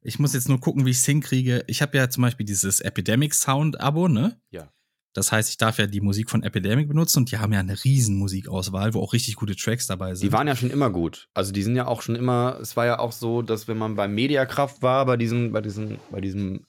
[0.04, 1.64] Ich muss jetzt nur gucken, wie ich es hinkriege.
[1.68, 4.40] Ich habe ja zum Beispiel dieses Epidemic Sound Abo, ne?
[4.52, 4.70] Ja.
[5.14, 7.84] Das heißt, ich darf ja die Musik von Epidemic benutzen und die haben ja eine
[7.84, 10.28] riesen Musikauswahl, wo auch richtig gute Tracks dabei sind.
[10.28, 11.30] Die waren ja schon immer gut.
[11.36, 13.96] Also die sind ja auch schon immer, es war ja auch so, dass wenn man
[13.96, 16.66] bei Mediakraft war, bei diesen, bei diesen, bei diesen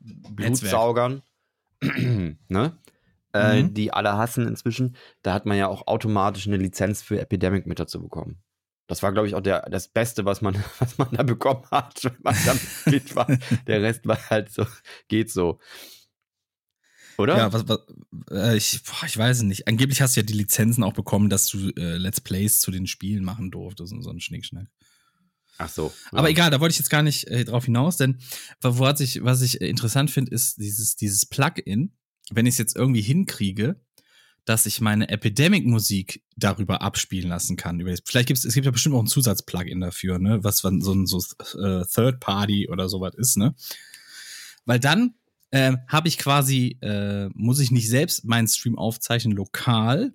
[0.00, 1.22] Blutsaugern,
[1.82, 2.78] ne?
[3.34, 3.74] Äh, Mhm.
[3.74, 7.80] die alle hassen inzwischen, da hat man ja auch automatisch eine Lizenz für Epidemic mit
[7.80, 8.42] dazu bekommen.
[8.92, 12.04] Das war, glaube ich, auch der, das Beste, was man, was man da bekommen hat,
[12.04, 13.26] wenn man da Mitglied war.
[13.66, 14.66] Der Rest war halt so,
[15.08, 15.58] geht so.
[17.16, 17.38] Oder?
[17.38, 17.78] Ja, was, was,
[18.30, 19.66] äh, ich, boah, ich weiß es nicht.
[19.66, 22.86] Angeblich hast du ja die Lizenzen auch bekommen, dass du äh, Let's Plays zu den
[22.86, 24.68] Spielen machen durftest und so ein Schnickschnack.
[25.56, 25.90] Ach so.
[26.10, 26.32] Aber ja.
[26.32, 28.18] egal, da wollte ich jetzt gar nicht äh, drauf hinaus, denn
[28.60, 31.96] was ich, was ich interessant finde, ist dieses, dieses Plugin,
[32.30, 33.80] wenn ich es jetzt irgendwie hinkriege,
[34.44, 37.80] dass ich meine Epidemic-Musik darüber abspielen lassen kann.
[38.04, 41.18] Vielleicht gibt es, gibt ja bestimmt auch ein Zusatzplugin dafür, ne, was so ein so,
[41.58, 43.54] äh, Third Party oder sowas ist, ne?
[44.64, 45.14] Weil dann
[45.52, 50.14] ähm, habe ich quasi, äh, muss ich nicht selbst meinen Stream aufzeichnen lokal,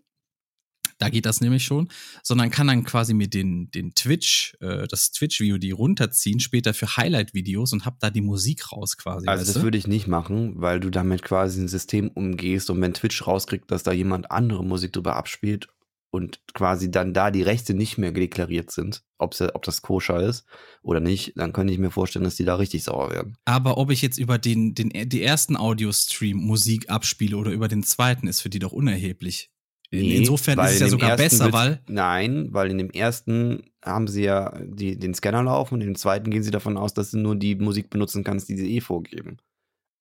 [0.97, 1.89] da geht das nämlich schon,
[2.23, 7.73] sondern kann dann quasi mir den, den Twitch, äh, das Twitch-VOD runterziehen, später für Highlight-Videos
[7.73, 9.27] und hab da die Musik raus quasi.
[9.27, 12.81] Also weißt das würde ich nicht machen, weil du damit quasi ein System umgehst und
[12.81, 15.67] wenn Twitch rauskriegt, dass da jemand andere Musik drüber abspielt
[16.09, 20.45] und quasi dann da die Rechte nicht mehr deklariert sind, ob's, ob das koscher ist
[20.81, 23.37] oder nicht, dann könnte ich mir vorstellen, dass die da richtig sauer werden.
[23.45, 27.83] Aber ob ich jetzt über den, den, die ersten Audio-Stream Musik abspiele oder über den
[27.83, 29.51] zweiten, ist für die doch unerheblich.
[29.89, 31.81] In, Nee, insofern ist es ja sogar besser, weil.
[31.87, 35.95] Nein, weil in dem ersten haben sie ja die, den Scanner laufen und in dem
[35.95, 38.81] zweiten gehen sie davon aus, dass du nur die Musik benutzen kannst, die sie eh
[38.81, 39.37] vorgeben.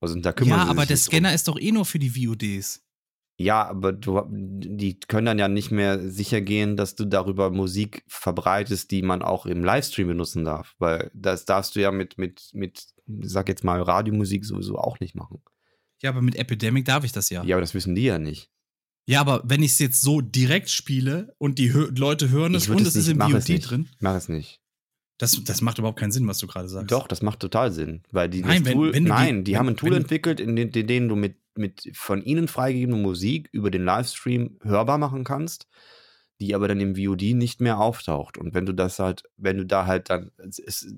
[0.00, 2.10] Also da kümmern Ja, sie aber sich der Scanner ist doch eh nur für die
[2.10, 2.82] VODs.
[3.38, 8.02] Ja, aber du, die können dann ja nicht mehr sicher gehen, dass du darüber Musik
[8.08, 10.74] verbreitest, die man auch im Livestream benutzen darf.
[10.78, 12.86] Weil das darfst du ja mit, mit, mit,
[13.22, 15.42] sag jetzt mal, Radiomusik sowieso auch nicht machen.
[16.02, 17.44] Ja, aber mit Epidemic darf ich das ja.
[17.44, 18.50] Ja, aber das wissen die ja nicht.
[19.08, 22.68] Ja, aber wenn ich es jetzt so direkt spiele und die Hö Leute hören es
[22.68, 23.70] und es es ist im es nicht.
[23.70, 24.60] drin, Mach es nicht.
[25.18, 26.90] das, das macht überhaupt keinen Sinn, was du gerade sagst.
[26.90, 28.02] Doch, das macht total Sinn.
[28.10, 30.56] Weil die, Nein, wenn- Tool, wenn die- nein, die wenn- haben ein Tool entwickelt, in
[30.56, 35.22] den, in denen du mit, mit von ihnen freigegebene Musik über den Livestream hörbar machen
[35.24, 35.68] kannst,
[36.40, 38.36] die aber dann im VOD nicht mehr auftaucht.
[38.36, 40.88] Und wenn du das halt, wenn du da halt dann es ist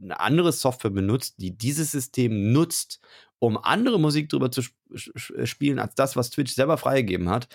[0.00, 3.00] eine andere Software benutzt, die dieses System nutzt,
[3.40, 7.48] um andere Musik drüber zu sp sp- spielen, als das, was Twitch selber freigegeben hat,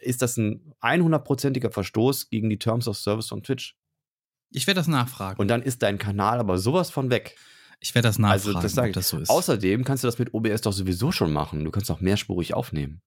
[0.00, 3.76] ist das ein 100%iger Verstoß gegen die Terms of Service von Twitch.
[4.52, 5.40] Ich werde das nachfragen.
[5.40, 7.36] Und dann ist dein Kanal aber sowas von weg.
[7.80, 8.94] ich werde das nachfragen, Also, das sag ob ich.
[8.94, 9.28] das so ist.
[9.30, 11.64] Außerdem kannst du das mit OBS doch sowieso schon machen.
[11.64, 13.00] Du kannst auch mehrspurig aufnehmen.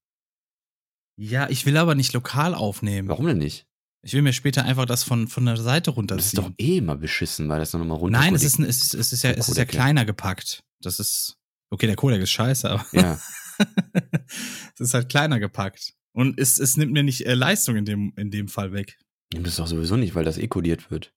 [1.18, 3.08] ja, ich will aber nicht lokal aufnehmen.
[3.10, 3.66] Warum denn nicht?
[4.06, 6.44] Ich will mir später einfach das von, von der Seite Das ist runterziehen.
[6.44, 8.20] doch eh immer beschissen, weil das dann nochmal runter.
[8.20, 9.66] Nein, es ist, es, ist, es, ist ja, es ist ja.
[9.66, 10.64] kleiner gepackt.
[10.82, 11.38] Das ist.
[11.74, 13.20] Okay, der Codec ist scheiße, aber Ja,
[14.76, 15.94] es ist halt kleiner gepackt.
[16.12, 19.00] Und es, es nimmt mir nicht äh, Leistung in dem, in dem Fall weg.
[19.34, 21.12] nimm das doch sowieso nicht, weil das eh kodiert wird.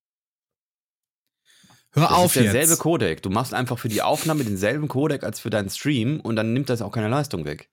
[1.93, 2.79] Hör Das auf ist derselbe jetzt.
[2.79, 3.23] Codec.
[3.23, 6.71] Du machst einfach für die Aufnahme denselben Codec als für deinen Stream und dann nimmt
[6.71, 7.71] das auch keine Leistung weg.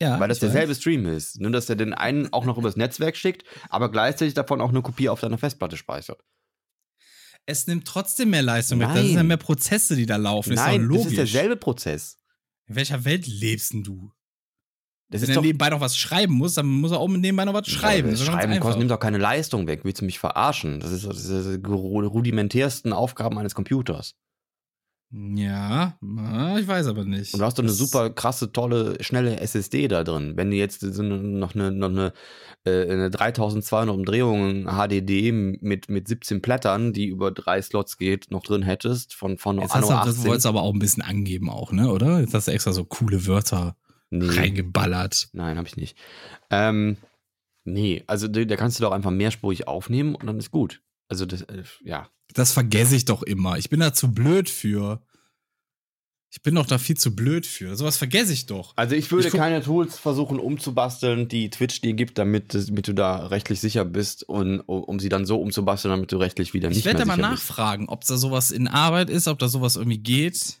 [0.00, 0.52] Ja, weil das ich weiß.
[0.52, 1.40] derselbe Stream ist.
[1.40, 4.80] Nur, dass er den einen auch noch übers Netzwerk schickt, aber gleichzeitig davon auch eine
[4.80, 6.22] Kopie auf deiner Festplatte speichert.
[7.50, 8.88] Es nimmt trotzdem mehr Leistung weg.
[8.88, 9.26] Das sind ja Nein.
[9.28, 10.52] mehr Prozesse, die da laufen.
[10.52, 11.06] ist Nein, doch das logisch.
[11.12, 12.18] ist derselbe Prozess.
[12.66, 14.12] In welcher Welt lebst denn du?
[15.10, 17.46] Das Wenn ist er doch nebenbei noch was schreiben muss, dann muss er auch nebenbei
[17.46, 18.08] noch was schreiben.
[18.08, 19.80] Ja, Das ist doch Schreiben kostet, nimmt doch keine Leistung weg.
[19.84, 20.80] Willst du mich verarschen?
[20.80, 24.14] Das ist, das ist die rudimentärsten Aufgaben eines Computers.
[25.10, 25.96] Ja,
[26.58, 27.32] ich weiß aber nicht.
[27.32, 30.34] Und du hast doch eine super krasse, tolle, schnelle SSD da drin.
[30.36, 32.12] Wenn du jetzt noch eine, noch eine,
[32.64, 38.42] äh, eine 3200 Umdrehungen HDD mit, mit 17 Blättern, die über drei Slots geht, noch
[38.42, 40.28] drin hättest, von, von Jetzt Anno hast du, das 18.
[40.28, 42.20] wolltest du aber auch ein bisschen angeben auch, ne, oder?
[42.20, 43.76] Jetzt hast du extra so coole Wörter
[44.10, 45.30] nee, reingeballert.
[45.32, 45.96] nein, habe ich nicht.
[46.50, 46.98] Ähm,
[47.64, 50.82] nee, also da da kannst du doch einfach mehrspurig aufnehmen und dann ist gut.
[51.08, 52.08] Also das, äh, ja.
[52.34, 53.58] Das vergesse ich doch immer.
[53.58, 55.02] Ich bin da zu blöd für.
[56.30, 57.74] Ich bin doch da viel zu blöd für.
[57.74, 58.74] Sowas vergesse ich doch.
[58.76, 62.92] Also ich würde Ich keine Tools versuchen umzubasteln, die Twitch dir gibt, damit, damit du
[62.92, 66.78] da rechtlich sicher bist und um, sie dann so umzubasteln, damit du rechtlich wieder nicht
[66.80, 67.48] Ich werde mehr da mal sicher bist.
[67.48, 70.57] nachfragen, ob da sowas in Arbeit ist, ob da sowas irgendwie geht.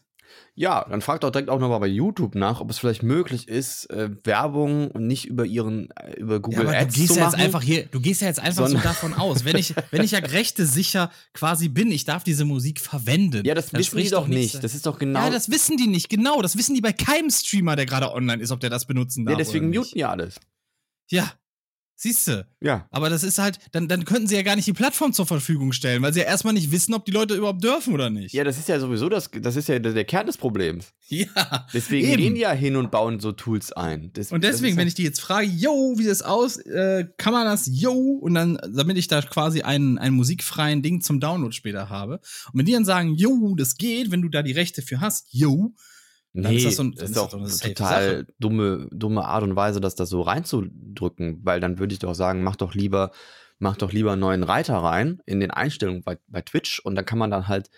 [0.58, 3.88] Ja, dann frag doch direkt auch nochmal bei YouTube nach, ob es vielleicht möglich ist,
[3.90, 7.26] äh, Werbung nicht über ihren äh, über Google ja, aber Ads du gehst zu ja
[7.26, 7.44] jetzt machen.
[7.44, 10.18] einfach hier, du gehst ja jetzt einfach so davon aus, wenn ich, wenn ich ja
[10.18, 13.46] rechte sicher quasi bin, ich darf diese Musik verwenden.
[13.46, 14.64] ja, das wissen die spricht doch nichts nicht.
[14.64, 15.20] Das ist doch genau.
[15.20, 16.42] Ja, das wissen die nicht, genau.
[16.42, 19.34] Das wissen die bei keinem Streamer, der gerade online ist, ob der das benutzen darf.
[19.34, 20.40] ja, deswegen muten ja alles.
[21.08, 21.30] Ja,
[21.98, 22.46] siehst du.
[22.60, 22.86] Ja.
[22.92, 25.72] Aber das ist halt, dann, dann könnten sie ja gar nicht die Plattform zur Verfügung
[25.72, 28.32] stellen, weil sie ja erstmal nicht wissen, ob die Leute überhaupt dürfen oder nicht.
[28.32, 30.92] Ja, das ist ja sowieso das, das ist ja der, Kern des Problems.
[31.08, 31.66] Ja.
[31.72, 32.22] Deswegen Eben.
[32.22, 34.10] gehen die ja hin und bauen so Tools ein.
[34.12, 36.58] Das, Und deswegen, wenn ich die jetzt frage, yo, wie sieht das aus?
[36.58, 37.92] Äh, kann man das, yo?
[37.92, 42.20] Und dann, damit ich da quasi einen, einen musikfreien Ding zum Download später habe.
[42.52, 45.26] Und wenn die dann sagen, yo, das geht, wenn du da die Rechte für hast,
[45.30, 45.72] yo,
[46.42, 49.80] Nee, ist das so ein- ist ist doch eine total dumme, dumme Art und Weise,
[49.80, 53.10] das da so reinzudrücken, weil dann würde ich doch sagen, mach doch lieber,
[53.58, 57.04] mach doch lieber einen neuen Reiter rein in den Einstellungen bei, bei Twitch und dann
[57.04, 57.70] kann man dann halt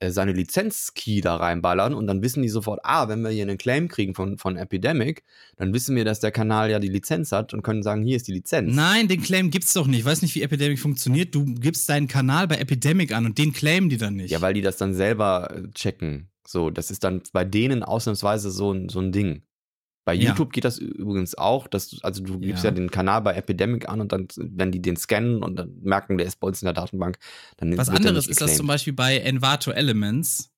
[0.00, 3.58] äh, seine Lizenz-Key da reinballern und dann wissen die sofort, ah, wenn wir hier einen
[3.58, 5.22] Claim kriegen von, von Epidemic,
[5.56, 8.26] dann wissen wir, dass der Kanal ja die Lizenz hat und können sagen, hier ist
[8.26, 8.74] die Lizenz.
[8.74, 10.00] Nein, den Claim gibt's doch nicht.
[10.00, 11.32] Ich weiß nicht, wie Epidemic funktioniert.
[11.34, 14.30] Du gibst deinen Kanal bei Epidemic an und den claimen die dann nicht.
[14.32, 16.28] Ja, weil die das dann selber äh, checken.
[16.46, 19.42] So, das ist dann bei denen ausnahmsweise so ein, so ein Ding.
[20.04, 20.28] Bei Ja.
[20.30, 22.70] YouTube geht das übrigens auch, dass du, also du gibst ja.
[22.70, 22.74] Ja.
[22.74, 26.26] den Kanal bei Epidemic an und dann, wenn die den scannen und dann merken, der
[26.26, 27.18] ist bei uns in der Datenbank,
[27.56, 30.50] dann Was anderes ist das zum Beispiel bei Envato Elements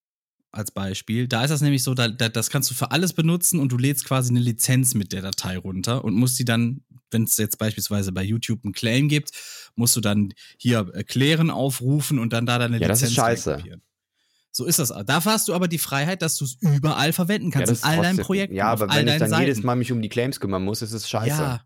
[0.51, 1.29] als Beispiel.
[1.29, 3.79] Da ist das nämlich so, da, da, das kannst du für alles benutzen und du
[3.79, 6.83] lädst quasi eine Lizenz mit der Datei runter und musst die dann,
[7.13, 9.31] wenn es jetzt beispielsweise bei YouTube einen Claim gibt,
[9.77, 13.17] musst du dann hier äh, klären aufrufen und dann da deine Ja, das Lizenz ist
[13.17, 13.51] scheiße.
[13.53, 13.83] reinkopieren.
[14.57, 14.93] So ist das.
[15.07, 17.95] Dafür hast du aber die Freiheit, dass du es überall verwenden kannst, das in all
[17.97, 19.43] ist deinen trotzdem- Projekten, Ja, aber wenn ich dann Seiten.
[19.43, 21.28] jedes Mal mich um die Claims kümmern muss, ist es scheiße.
[21.43, 21.61] Ja.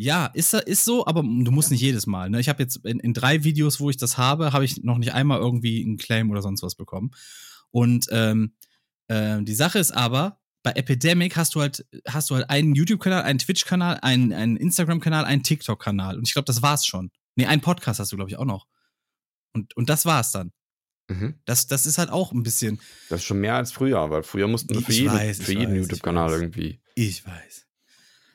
[0.00, 2.30] Ja, ist, ist so, aber du musst nicht jedes Mal.
[2.30, 2.38] Ne?
[2.38, 5.12] Ich habe jetzt in, in drei Videos, wo ich das habe, habe ich noch nicht
[5.12, 7.10] einmal irgendwie einen Claim oder sonst was bekommen.
[7.72, 8.54] Und ähm,
[9.08, 13.22] ähm, die Sache ist aber, bei Epidemic hast du halt, hast du halt einen YouTube-Kanal,
[13.24, 16.16] einen Twitch-Kanal, einen, einen Instagram-Kanal, einen TikTok-Kanal.
[16.16, 17.10] Und ich glaube, das war's schon.
[17.34, 18.66] Nee, einen Podcast hast du, glaube ich, auch noch.
[19.52, 20.52] Und, und das war's dann.
[21.08, 21.34] Mhm.
[21.46, 22.80] Das, das ist halt auch ein bisschen.
[23.08, 25.74] Das ist schon mehr als früher, weil früher mussten wir für jeden, weiß, für jeden
[25.74, 26.80] YouTube-Kanal irgendwie.
[26.94, 27.66] Ich weiß.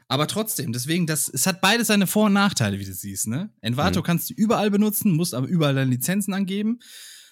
[0.07, 3.51] Aber trotzdem, deswegen, das, es hat beides seine Vor- und Nachteile, wie du siehst, ne?
[3.61, 4.03] Envato Mhm.
[4.03, 6.79] kannst du überall benutzen, musst aber überall deine Lizenzen angeben.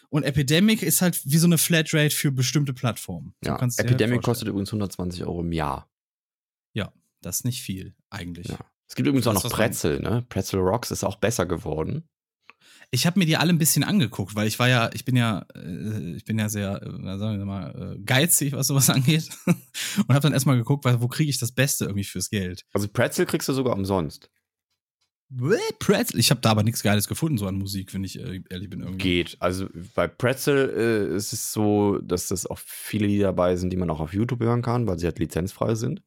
[0.09, 3.33] Und Epidemic ist halt wie so eine Flatrate für bestimmte Plattformen.
[3.43, 3.59] So Ja.
[3.59, 4.21] halt Epidemic vorstellen.
[4.21, 5.87] kostet übrigens 120 Euro im Jahr.
[7.23, 8.47] Das ist nicht viel, eigentlich.
[8.47, 8.57] Ja.
[8.87, 10.25] Es gibt übrigens auch noch Pretzel, ne?
[10.27, 12.09] Pretzel Rocks ist auch besser geworden.
[12.93, 15.45] Ich habe mir die alle ein bisschen angeguckt, weil ich war ja, ich bin ja,
[15.55, 19.29] äh, ich bin ja sehr, äh, sagen wir mal, äh, geizig, was sowas angeht.
[19.45, 22.65] und habe dann erstmal geguckt, wo kriege ich das Beste irgendwie fürs Geld.
[22.73, 24.29] Also Pretzel kriegst du sogar umsonst.
[25.79, 26.19] Pretzel.
[26.19, 28.81] Ich habe da aber nichts Geiles gefunden, so an Musik, wenn ich ehrlich bin.
[28.81, 28.97] Irgendwie.
[28.97, 29.37] Geht.
[29.39, 30.69] Also bei Pretzel
[31.11, 34.13] äh, ist es so, dass das auch viele Lieder dabei sind, die man auch auf
[34.13, 36.03] YouTube hören kann, weil sie halt lizenzfrei sind.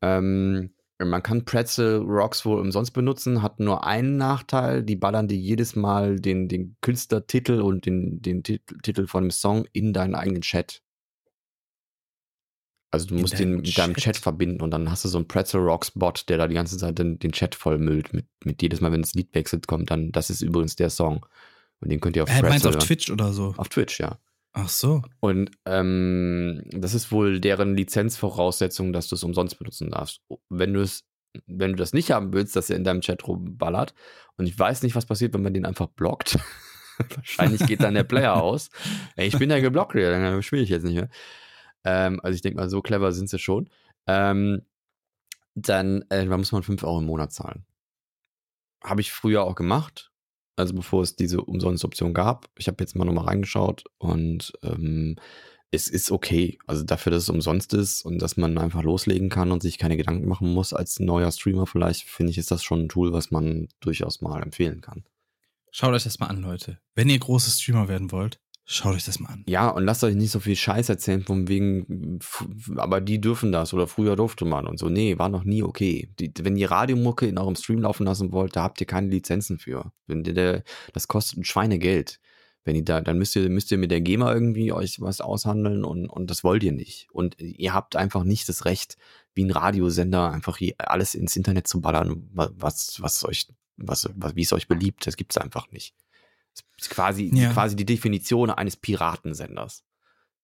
[0.00, 0.70] Ähm,
[1.04, 5.74] man kann Pretzel Rocks wohl umsonst benutzen, hat nur einen Nachteil, die ballern dir jedes
[5.76, 10.42] Mal den, den Künstlertitel und den, den Titel, Titel von dem Song in deinen eigenen
[10.42, 10.82] Chat.
[12.92, 14.14] Also du In musst den mit deinem Chat?
[14.14, 16.76] Chat verbinden und dann hast du so einen Pretzel Rocks Bot, der da die ganze
[16.76, 20.12] Zeit den, den Chat vollmüllt mit, mit jedes Mal, wenn das Lied wechselt, kommt dann,
[20.12, 21.24] das ist übrigens der Song.
[21.80, 22.86] Und den könnt ihr auf Äh, meinst du Pretzel auf hören.
[22.86, 23.54] Twitch oder so?
[23.56, 24.18] Auf Twitch, ja.
[24.52, 25.02] Ach so.
[25.20, 30.22] Und ähm, das ist wohl deren Lizenzvoraussetzung, dass du es umsonst benutzen darfst.
[30.48, 31.04] Wenn du es,
[31.46, 33.94] wenn du das nicht haben willst, dass er in deinem Chat rumballert,
[34.36, 36.38] und ich weiß nicht, was passiert, wenn man den einfach blockt.
[37.16, 38.70] Wahrscheinlich geht dann der Player aus.
[39.16, 41.08] Ey, ich bin ja geblockt, ja, dann spiele ich jetzt nicht mehr.
[41.84, 43.70] Ähm, also ich denke mal, so clever sind sie schon.
[44.06, 44.62] Ähm,
[45.54, 47.64] dann äh, da muss man 5 Euro im Monat zahlen.
[48.82, 50.09] Habe ich früher auch gemacht,
[50.60, 52.48] also bevor es diese Umsonst-Option gab.
[52.56, 55.16] Ich habe jetzt mal nochmal reingeschaut und ähm,
[55.70, 56.58] es ist okay.
[56.66, 59.96] Also dafür, dass es umsonst ist und dass man einfach loslegen kann und sich keine
[59.96, 63.30] Gedanken machen muss als neuer Streamer vielleicht, finde ich, ist das schon ein Tool, was
[63.30, 65.04] man durchaus mal empfehlen kann.
[65.70, 66.80] Schaut euch das mal an, Leute.
[66.94, 68.40] Wenn ihr große Streamer werden wollt,
[68.72, 69.44] schaut euch das mal an.
[69.48, 72.18] Ja, und lasst euch nicht so viel Scheiß erzählen, von wegen,
[72.76, 74.88] aber die dürfen das oder früher durfte man und so.
[74.88, 76.08] Nee, war noch nie okay.
[76.18, 79.58] Die, wenn ihr Radiomucke in eurem Stream laufen lassen wollt, da habt ihr keine Lizenzen
[79.58, 79.92] für.
[80.06, 82.20] Wenn der, das kostet ein Schweinegeld.
[82.62, 85.82] Wenn ihr da, dann müsst ihr, müsst ihr mit der GEMA irgendwie euch was aushandeln
[85.82, 87.08] und, und das wollt ihr nicht.
[87.10, 88.98] Und ihr habt einfach nicht das Recht,
[89.34, 93.48] wie ein Radiosender einfach je, alles ins Internet zu ballern, wa- was, was euch,
[93.78, 95.06] was, was, wie es euch beliebt.
[95.06, 95.94] Das gibt's einfach nicht.
[96.54, 97.52] Das ist quasi, Ja.
[97.52, 99.84] quasi die Definition eines Piratensenders.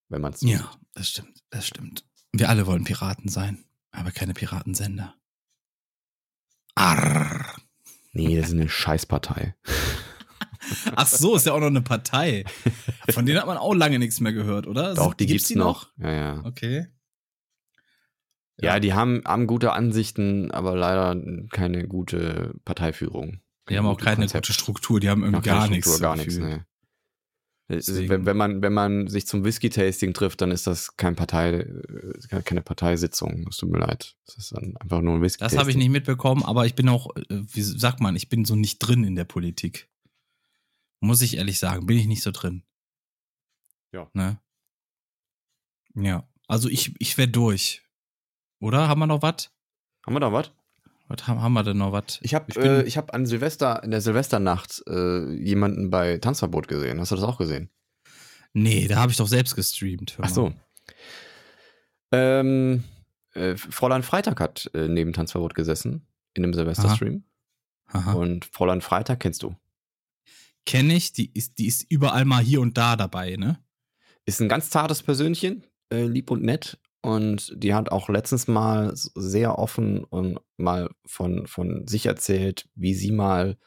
[0.09, 2.05] Wenn man es Ja, das stimmt, das stimmt.
[2.33, 5.15] Wir alle wollen Piraten sein, aber keine Piratensender.
[6.75, 7.55] Arr.
[8.13, 9.55] Nee, das ist eine Scheißpartei.
[10.97, 12.45] Ach so, ist ja auch noch eine Partei.
[13.11, 14.95] Von denen hat man auch lange nichts mehr gehört, oder?
[14.95, 15.91] Doch, die Gibt's gibt's, noch.
[15.97, 16.45] Ja, ja.
[16.45, 16.87] Okay.
[18.59, 21.15] Ja, die haben, haben gute Ansichten, aber leider
[21.51, 23.41] keine gute Parteiführung.
[23.69, 24.47] Die haben auch keine Konzept.
[24.47, 26.01] gute Struktur, die haben irgendwie gar Struktur, nichts.
[26.01, 26.67] Gar nichts, ne.
[27.69, 31.17] Ist- Deswegen- Wenn, wenn, man, wenn man sich zum Whisky-Tasting trifft, dann ist das kein
[31.17, 33.45] Partei, äh, keine Parteisitzung.
[33.49, 34.17] Es tut mir leid.
[34.27, 35.57] Das ist dann einfach nur ein Whisky-Tasting.
[35.57, 38.45] Das habe ich nicht mitbekommen, aber ich bin auch, äh, wie sagt man, ich bin
[38.45, 39.89] so nicht drin in der Politik.
[41.01, 42.63] Muss ich ehrlich sagen, bin ich nicht so drin.
[43.93, 44.09] Ja.
[44.15, 44.41] Ne?
[45.95, 46.29] Ja.
[46.47, 47.83] Also ich, ich werde durch.
[48.61, 48.87] Oder?
[48.87, 49.51] Haben wir noch was?
[50.07, 50.53] Haben wir da was?
[51.09, 52.19] Was haben, wir denn noch was?
[52.23, 57.01] Ich habe äh, ich hab an Silvester, in der Silvesternacht äh, jemanden bei Tanzverbot gesehen.
[57.01, 57.71] Hast du das auch gesehen?
[58.53, 60.17] Nee, da habe ich doch selbst gestreamt.
[60.21, 60.53] Ach so.
[62.11, 62.83] Ähm,
[63.35, 67.25] äh, Fräulein Freitag hat äh, neben Tanzverbot gesessen in dem Silvesterstream.
[67.89, 68.13] Aha.
[68.15, 69.55] Und Fräulein Freitag kennst du.
[70.65, 73.63] Kenne ich, die ist, die ist überall mal hier und da dabei, ne?
[74.25, 76.79] Ist ein ganz zartes Persönchen, äh, lieb und nett.
[77.07, 82.95] Und die hat auch letztens mal sehr offen und mal von, von sich erzählt, wie
[82.95, 83.59] sie mal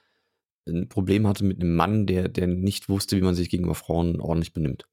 [0.68, 4.20] ein Problem hatte mit einem Mann, der, der nicht wusste, wie man sich gegenüber Frauen
[4.20, 4.90] ordentlich benimmt.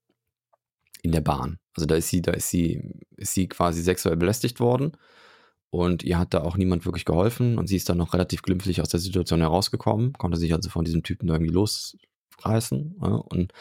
[1.01, 1.59] In der Bahn.
[1.75, 4.93] Also da ist sie, da ist sie, ist sie quasi sexuell belästigt worden.
[5.69, 7.57] Und ihr hat da auch niemand wirklich geholfen.
[7.57, 10.85] Und sie ist dann noch relativ glimpflich aus der Situation herausgekommen, konnte sich also von
[10.85, 12.95] diesem Typen irgendwie losreißen.
[13.01, 13.51] Ja, und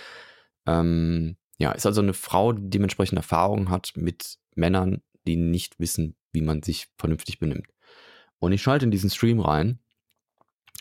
[0.65, 6.17] ähm, ja, ist also eine Frau, die dementsprechend Erfahrung hat mit Männern, die nicht wissen,
[6.33, 7.69] wie man sich vernünftig benimmt.
[8.39, 9.79] Und ich schalte in diesen Stream rein.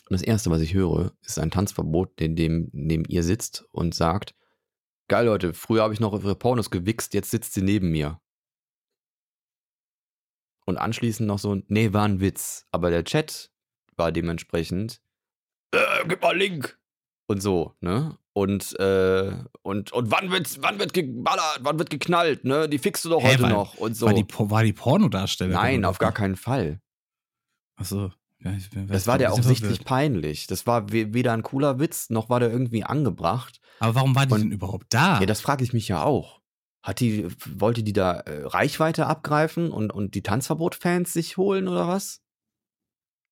[0.07, 3.95] Und das erste, was ich höre, ist ein Tanzverbot, in dem neben ihr sitzt und
[3.95, 4.35] sagt:
[5.07, 8.19] Geil, Leute, früher habe ich noch auf ihre Pornos gewichst, jetzt sitzt sie neben mir.
[10.65, 12.67] Und anschließend noch so: Nee, war ein Witz.
[12.71, 13.51] Aber der Chat
[13.95, 15.01] war dementsprechend:
[15.71, 16.77] äh, Gib mal Link.
[17.27, 18.17] Und so, ne?
[18.33, 19.31] Und, äh,
[19.63, 22.67] und, und wann wird, wann wird geballert, wann wird geknallt, ne?
[22.69, 24.05] Die fixst du doch Hä, heute war- noch und so.
[24.07, 25.55] War, die, war die Pornodarstellerin?
[25.59, 26.79] Nein, auf gar keinen Fall.
[27.77, 28.11] Ach so.
[28.39, 29.87] Ja, ich bin- Das war der auch nicht, ich bin sichtlich verwirrt.
[29.87, 30.47] peinlich.
[30.47, 33.59] Das war we- weder ein cooler Witz, noch war der irgendwie angebracht.
[33.79, 35.19] Aber warum war die Und- denn überhaupt da?
[35.19, 36.41] Ja, das frage ich mich ja auch.
[36.83, 37.27] Hat die,
[37.57, 42.21] wollte die da äh, Reichweite abgreifen und, und die Tanzverbot-Fans sich holen oder was?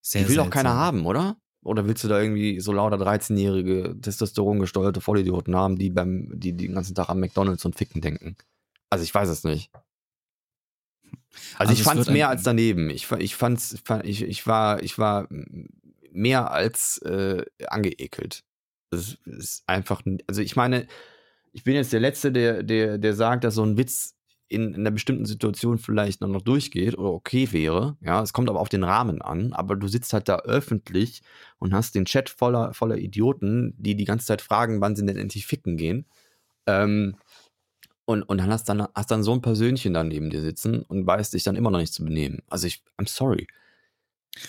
[0.01, 1.37] Sehr Die will doch keiner haben, oder?
[1.64, 6.68] Oder willst du da irgendwie so lauter 13-jährige, testosterongesteuerte Vollidioten haben, die beim, die, die
[6.68, 8.35] den ganzen Tag an McDonalds und Ficken denken?
[8.90, 9.72] Also ich weiß es nicht.
[11.57, 12.90] Also, Also ich fand es mehr als daneben.
[12.90, 15.27] Ich, ich fand's, ich, ich war, ich war
[16.11, 18.44] mehr als äh, angeekelt.
[18.91, 20.88] Das ist einfach, also ich meine,
[21.52, 24.15] ich bin jetzt der Letzte, der, der, der sagt, dass so ein Witz
[24.49, 27.97] in, in einer bestimmten Situation vielleicht noch, noch durchgeht oder okay wäre.
[28.01, 29.53] Ja, es kommt aber auf den Rahmen an.
[29.53, 31.21] Aber du sitzt halt da öffentlich
[31.59, 35.17] und hast den Chat voller, voller Idioten, die die ganze Zeit fragen, wann sie denn
[35.17, 36.05] endlich ficken gehen.
[36.67, 37.15] Ähm,
[38.05, 41.07] und, und dann hast dann hast dann so ein Persönchen da neben dir sitzen und
[41.07, 42.41] weißt dich dann immer noch nicht zu benehmen.
[42.49, 43.47] Also ich, I'm sorry.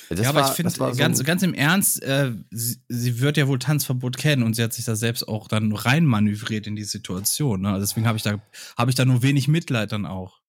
[0.09, 3.36] Das ja, aber war- ich finde, so ganz, ganz im Ernst, äh, sie, sie wird
[3.36, 6.85] ja wohl Tanzverbot kennen und sie hat sich da selbst auch dann reinmanövriert in die
[6.85, 7.62] Situation.
[7.62, 7.69] Ne?
[7.70, 8.40] Also deswegen habe ich, da
[8.77, 10.40] hab ich da nur wenig Mitleid dann auch.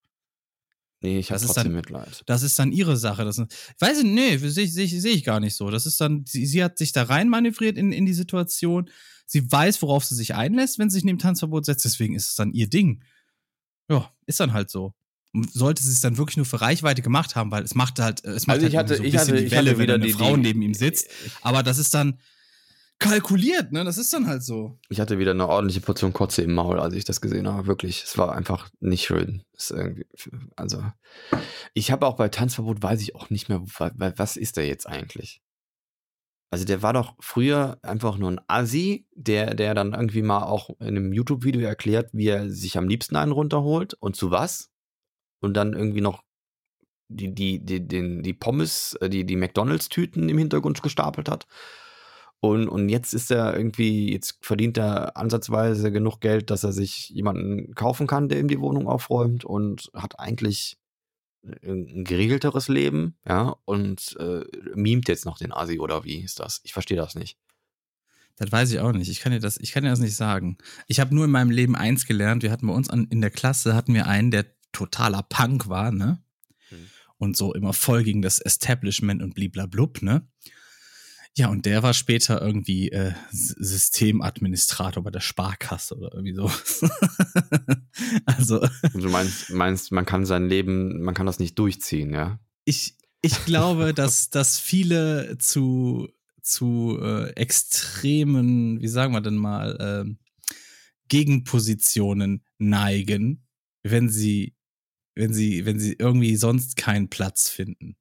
[1.02, 2.22] Nee, ich habe trotzdem dann- Mitleid.
[2.26, 3.24] Das ist dann ihre Sache.
[3.24, 5.70] Das ist, weiß ich, nee, sehe ich, seh ich, seh ich gar nicht so.
[5.70, 8.90] Das ist dann, sie, sie hat sich da reinmanövriert in, in die Situation.
[9.26, 11.84] Sie weiß, worauf sie sich einlässt, wenn sie sich neben Tanzverbot setzt.
[11.84, 13.04] Deswegen ist es dann ihr Ding.
[13.90, 14.94] Ja, ist dann halt so.
[15.36, 18.24] Und sollte sie es dann wirklich nur für Reichweite gemacht haben, weil es macht halt,
[18.24, 20.12] es macht Also ich halt hatte, so ein bisschen hatte, die Welle, wenn eine die,
[20.12, 21.08] Frau neben ihm sitzt.
[21.42, 22.18] Aber das ist dann
[22.98, 23.84] kalkuliert, ne?
[23.84, 24.78] Das ist dann halt so.
[24.88, 27.66] Ich hatte wieder eine ordentliche Portion Kotze im Maul, als ich das gesehen habe.
[27.66, 29.42] Wirklich, es war einfach nicht schön.
[29.52, 30.06] Es ist irgendwie,
[30.56, 30.82] also,
[31.74, 34.66] ich habe auch bei Tanzverbot weiß ich auch nicht mehr, wa- wa- was ist der
[34.66, 35.42] jetzt eigentlich?
[36.50, 40.70] Also der war doch früher einfach nur ein Assi, der, der dann irgendwie mal auch
[40.80, 44.70] in einem YouTube-Video erklärt, wie er sich am liebsten einen runterholt und zu was.
[45.46, 46.22] Und dann irgendwie noch
[47.08, 51.46] die, die, die, den, die Pommes, äh, die, die McDonalds-Tüten im Hintergrund gestapelt hat.
[52.40, 57.08] Und, und jetzt ist er irgendwie, jetzt verdient er ansatzweise genug Geld, dass er sich
[57.10, 60.76] jemanden kaufen kann, der ihm die Wohnung aufräumt und hat eigentlich
[61.62, 64.42] ein geregelteres Leben, ja, und äh,
[64.74, 66.60] mimt jetzt noch den Asi oder wie ist das?
[66.64, 67.38] Ich verstehe das nicht.
[68.36, 69.08] Das weiß ich auch nicht.
[69.08, 70.58] Ich kann dir das, ich kann dir das nicht sagen.
[70.88, 72.42] Ich habe nur in meinem Leben eins gelernt.
[72.42, 74.44] Wir hatten bei uns an, in der Klasse hatten wir einen, der
[74.76, 76.22] totaler Punk war, ne?
[76.70, 76.76] Mhm.
[77.18, 80.26] Und so immer voll gegen das Establishment und bliblablub, ne?
[81.34, 86.50] Ja, und der war später irgendwie äh, Systemadministrator bei der Sparkasse oder irgendwie so.
[88.24, 92.38] also Und du meinst, meinst, man kann sein Leben, man kann das nicht durchziehen, ja?
[92.66, 96.08] ich, ich glaube, dass, dass viele zu,
[96.42, 100.18] zu äh, extremen, wie sagen wir denn mal, ähm,
[101.08, 103.46] Gegenpositionen neigen,
[103.82, 104.55] wenn sie,
[105.16, 107.96] wenn sie, wenn sie irgendwie sonst keinen Platz finden.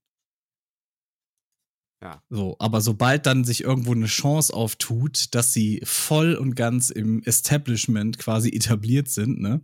[2.01, 2.21] Ja.
[2.29, 7.23] So, aber sobald dann sich irgendwo eine Chance auftut, dass sie voll und ganz im
[7.23, 9.61] Establishment quasi etabliert sind, ne?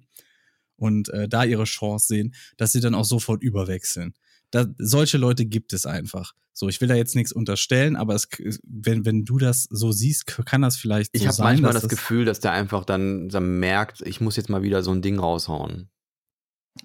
[0.78, 4.15] Und äh, da ihre Chance sehen, dass sie dann auch sofort überwechseln.
[4.49, 6.34] Da, solche Leute gibt es einfach.
[6.53, 8.28] So, ich will da jetzt nichts unterstellen, aber es,
[8.64, 11.84] wenn, wenn du das so siehst, kann das vielleicht Ich so habe sein, manchmal dass
[11.84, 15.03] das Gefühl, dass der einfach dann, dann merkt, ich muss jetzt mal wieder so ein
[15.03, 15.91] Ding raushauen.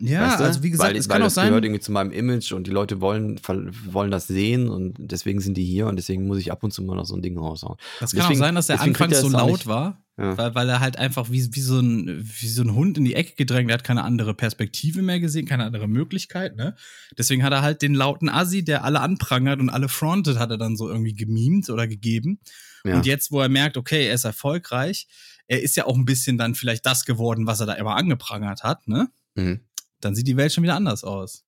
[0.00, 0.44] Ja, Weißt du?
[0.44, 1.48] also wie gesagt, weil, es weil kann auch das sein.
[1.48, 3.40] gehört irgendwie zu meinem Image und die Leute wollen,
[3.88, 6.82] wollen das sehen und deswegen sind die hier und deswegen muss ich ab und zu
[6.82, 7.76] mal noch so ein Ding raushauen.
[8.00, 9.66] Das kann deswegen- auch sein, dass er deswegen kriegt anfangs er so auch laut nicht-
[9.68, 10.36] war, Ja.
[10.36, 13.14] weil, weil er halt einfach wie, wie, so ein, wie so ein Hund in die
[13.14, 16.74] Ecke gedrängt, er hat keine andere Perspektive mehr gesehen, keine andere Möglichkeit, ne?
[17.16, 20.58] Deswegen hat er halt den lauten Assi, der alle anprangert und alle frontet, hat er
[20.58, 22.40] dann so irgendwie gemimt oder gegeben.
[22.84, 22.96] Ja.
[22.96, 25.06] Und jetzt, wo er merkt, okay, er ist erfolgreich,
[25.46, 28.64] er ist ja auch ein bisschen dann vielleicht das geworden, was er da immer angeprangert
[28.64, 29.08] hat, ne?
[29.36, 29.60] Mhm.
[30.06, 31.44] Dann sieht die Welt schon wieder anders aus.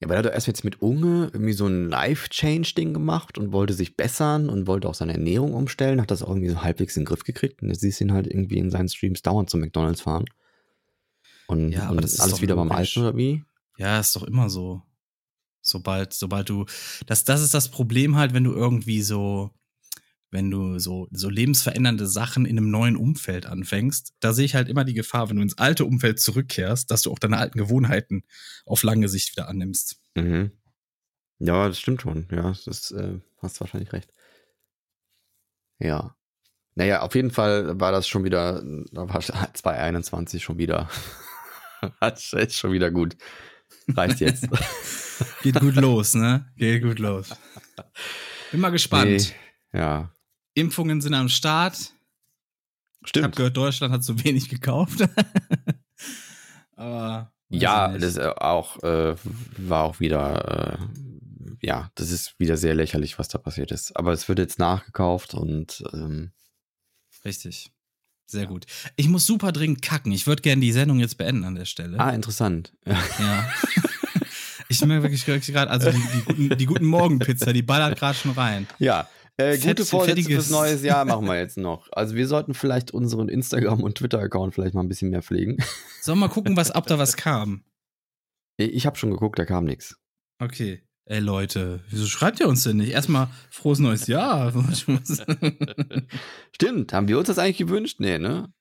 [0.00, 3.52] Ja, aber er hat doch erst jetzt mit Unge irgendwie so ein Life-Change-Ding gemacht und
[3.52, 6.96] wollte sich bessern und wollte auch seine Ernährung umstellen, hat das auch irgendwie so halbwegs
[6.96, 9.50] in den Griff gekriegt und jetzt siehst du ihn halt irgendwie in seinen Streams dauernd
[9.50, 10.24] zum McDonalds fahren.
[11.46, 12.72] Und, Ja, aber und das ist alles wieder beim.
[12.72, 13.44] Alten oder wie?
[13.76, 14.82] Ja, ist doch immer so.
[15.60, 16.66] Sobald, sobald du,
[17.06, 19.50] das, das ist das Problem halt, wenn du irgendwie so,
[20.34, 24.68] wenn du so, so lebensverändernde Sachen in einem neuen Umfeld anfängst, da sehe ich halt
[24.68, 28.24] immer die Gefahr, wenn du ins alte Umfeld zurückkehrst, dass du auch deine alten Gewohnheiten
[28.66, 30.00] auf lange Sicht wieder annimmst.
[30.16, 30.50] Mhm.
[31.38, 32.26] Ja, das stimmt schon.
[32.32, 34.12] Ja, das äh, hast wahrscheinlich recht.
[35.78, 36.16] Ja.
[36.74, 39.20] Naja, auf jeden Fall war das schon wieder, da war
[39.54, 40.90] 2021 schon wieder,
[42.00, 43.16] ist schon wieder gut.
[43.88, 44.48] Reicht jetzt.
[45.42, 46.50] Geht gut los, ne?
[46.56, 47.36] Geht gut los.
[48.50, 49.34] Bin mal gespannt.
[49.72, 50.13] Nee, ja,
[50.54, 51.74] Impfungen sind am Start.
[51.76, 53.36] Ich habe stimmt.
[53.36, 55.00] gehört, Deutschland hat so wenig gekauft.
[56.76, 57.30] Aber.
[57.50, 59.14] Ja, das äh, auch äh,
[59.58, 63.96] war auch wieder, äh, ja, das ist wieder sehr lächerlich, was da passiert ist.
[63.96, 66.32] Aber es wird jetzt nachgekauft und ähm,
[67.24, 67.70] Richtig.
[68.26, 68.66] Sehr gut.
[68.96, 70.12] Ich muss super dringend kacken.
[70.12, 71.98] Ich würde gerne die Sendung jetzt beenden an der Stelle.
[71.98, 72.72] ah, interessant.
[72.86, 72.98] Ja.
[73.18, 73.50] Ja.
[74.68, 78.32] Ich merke wirklich gerade, also die, die, guten, die guten Morgenpizza, die ballert gerade schon
[78.32, 78.66] rein.
[78.78, 79.06] Ja,
[79.36, 81.88] äh, Fett- gute Vorsätze fürs neues Jahr machen wir jetzt noch.
[81.92, 85.58] Also wir sollten vielleicht unseren Instagram- und Twitter-Account vielleicht mal ein bisschen mehr pflegen.
[86.00, 87.64] Sollen wir mal gucken, was ab da was kam?
[88.56, 89.96] Ich habe schon geguckt, da kam nichts.
[90.40, 90.82] Okay.
[91.06, 92.90] Ey Leute, wieso schreibt ihr uns denn nicht?
[92.90, 94.52] Erstmal frohes neues Jahr.
[96.52, 98.00] Stimmt, haben wir uns das eigentlich gewünscht?
[98.00, 98.52] Nee, ne?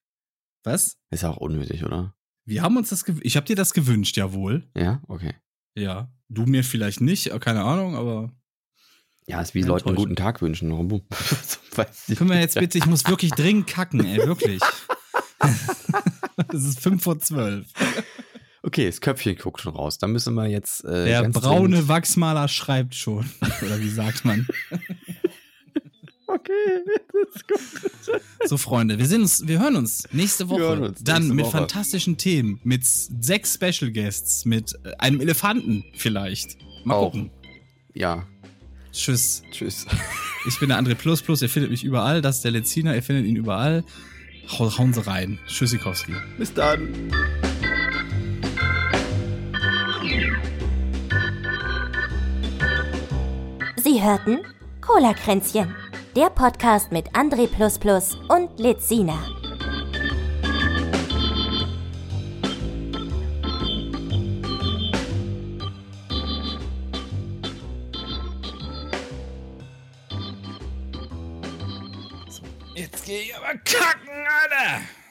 [0.66, 0.98] was?
[1.10, 2.16] Ist auch unnötig, oder?
[2.46, 3.26] Wir haben uns das gewünscht.
[3.26, 4.68] Ich habe dir das gewünscht, jawohl.
[4.76, 5.34] Ja, okay.
[5.78, 6.12] Ja.
[6.30, 8.34] Du mir vielleicht nicht, keine Ahnung, aber.
[9.28, 10.72] Ja, ist wie Leuten einen guten Tag wünschen.
[12.08, 14.62] Ich Können wir jetzt bitte, ich muss wirklich dringend kacken, ey, wirklich.
[16.54, 17.66] Es ist fünf vor zwölf.
[18.62, 19.98] Okay, das Köpfchen guckt schon raus.
[19.98, 20.84] Da müssen wir jetzt.
[20.86, 23.30] Äh, Der braune dringend- Wachsmaler schreibt schon.
[23.66, 24.48] Oder wie sagt man?
[26.26, 26.52] Okay,
[27.12, 28.22] das ist gut.
[28.46, 30.80] So, Freunde, wir, sehen uns, wir hören uns nächste Woche.
[30.82, 31.58] uns Dann nächste mit Woche.
[31.58, 36.58] fantastischen Themen, mit sechs Special Guests, mit äh, einem Elefanten vielleicht.
[36.86, 37.12] Mal Auch.
[37.12, 37.30] gucken.
[37.94, 38.26] Ja,
[38.94, 39.44] Tschüss.
[39.52, 39.86] tschüss.
[40.46, 42.22] Ich bin der André Plus Plus, ihr findet mich überall.
[42.22, 43.86] Das ist der Leziner, ihr findet ihn überall.
[44.50, 45.40] Hau, hauen Sie rein.
[45.48, 46.14] Tschüssikowski.
[46.38, 46.90] Bis dann.
[53.78, 54.40] Sie hörten
[54.82, 55.74] Cola-Kränzchen,
[56.14, 57.48] der Podcast mit André
[58.28, 59.16] und Lizina.
[59.16, 59.53] Jetzt gehe
[73.64, 75.03] kacken, Alter.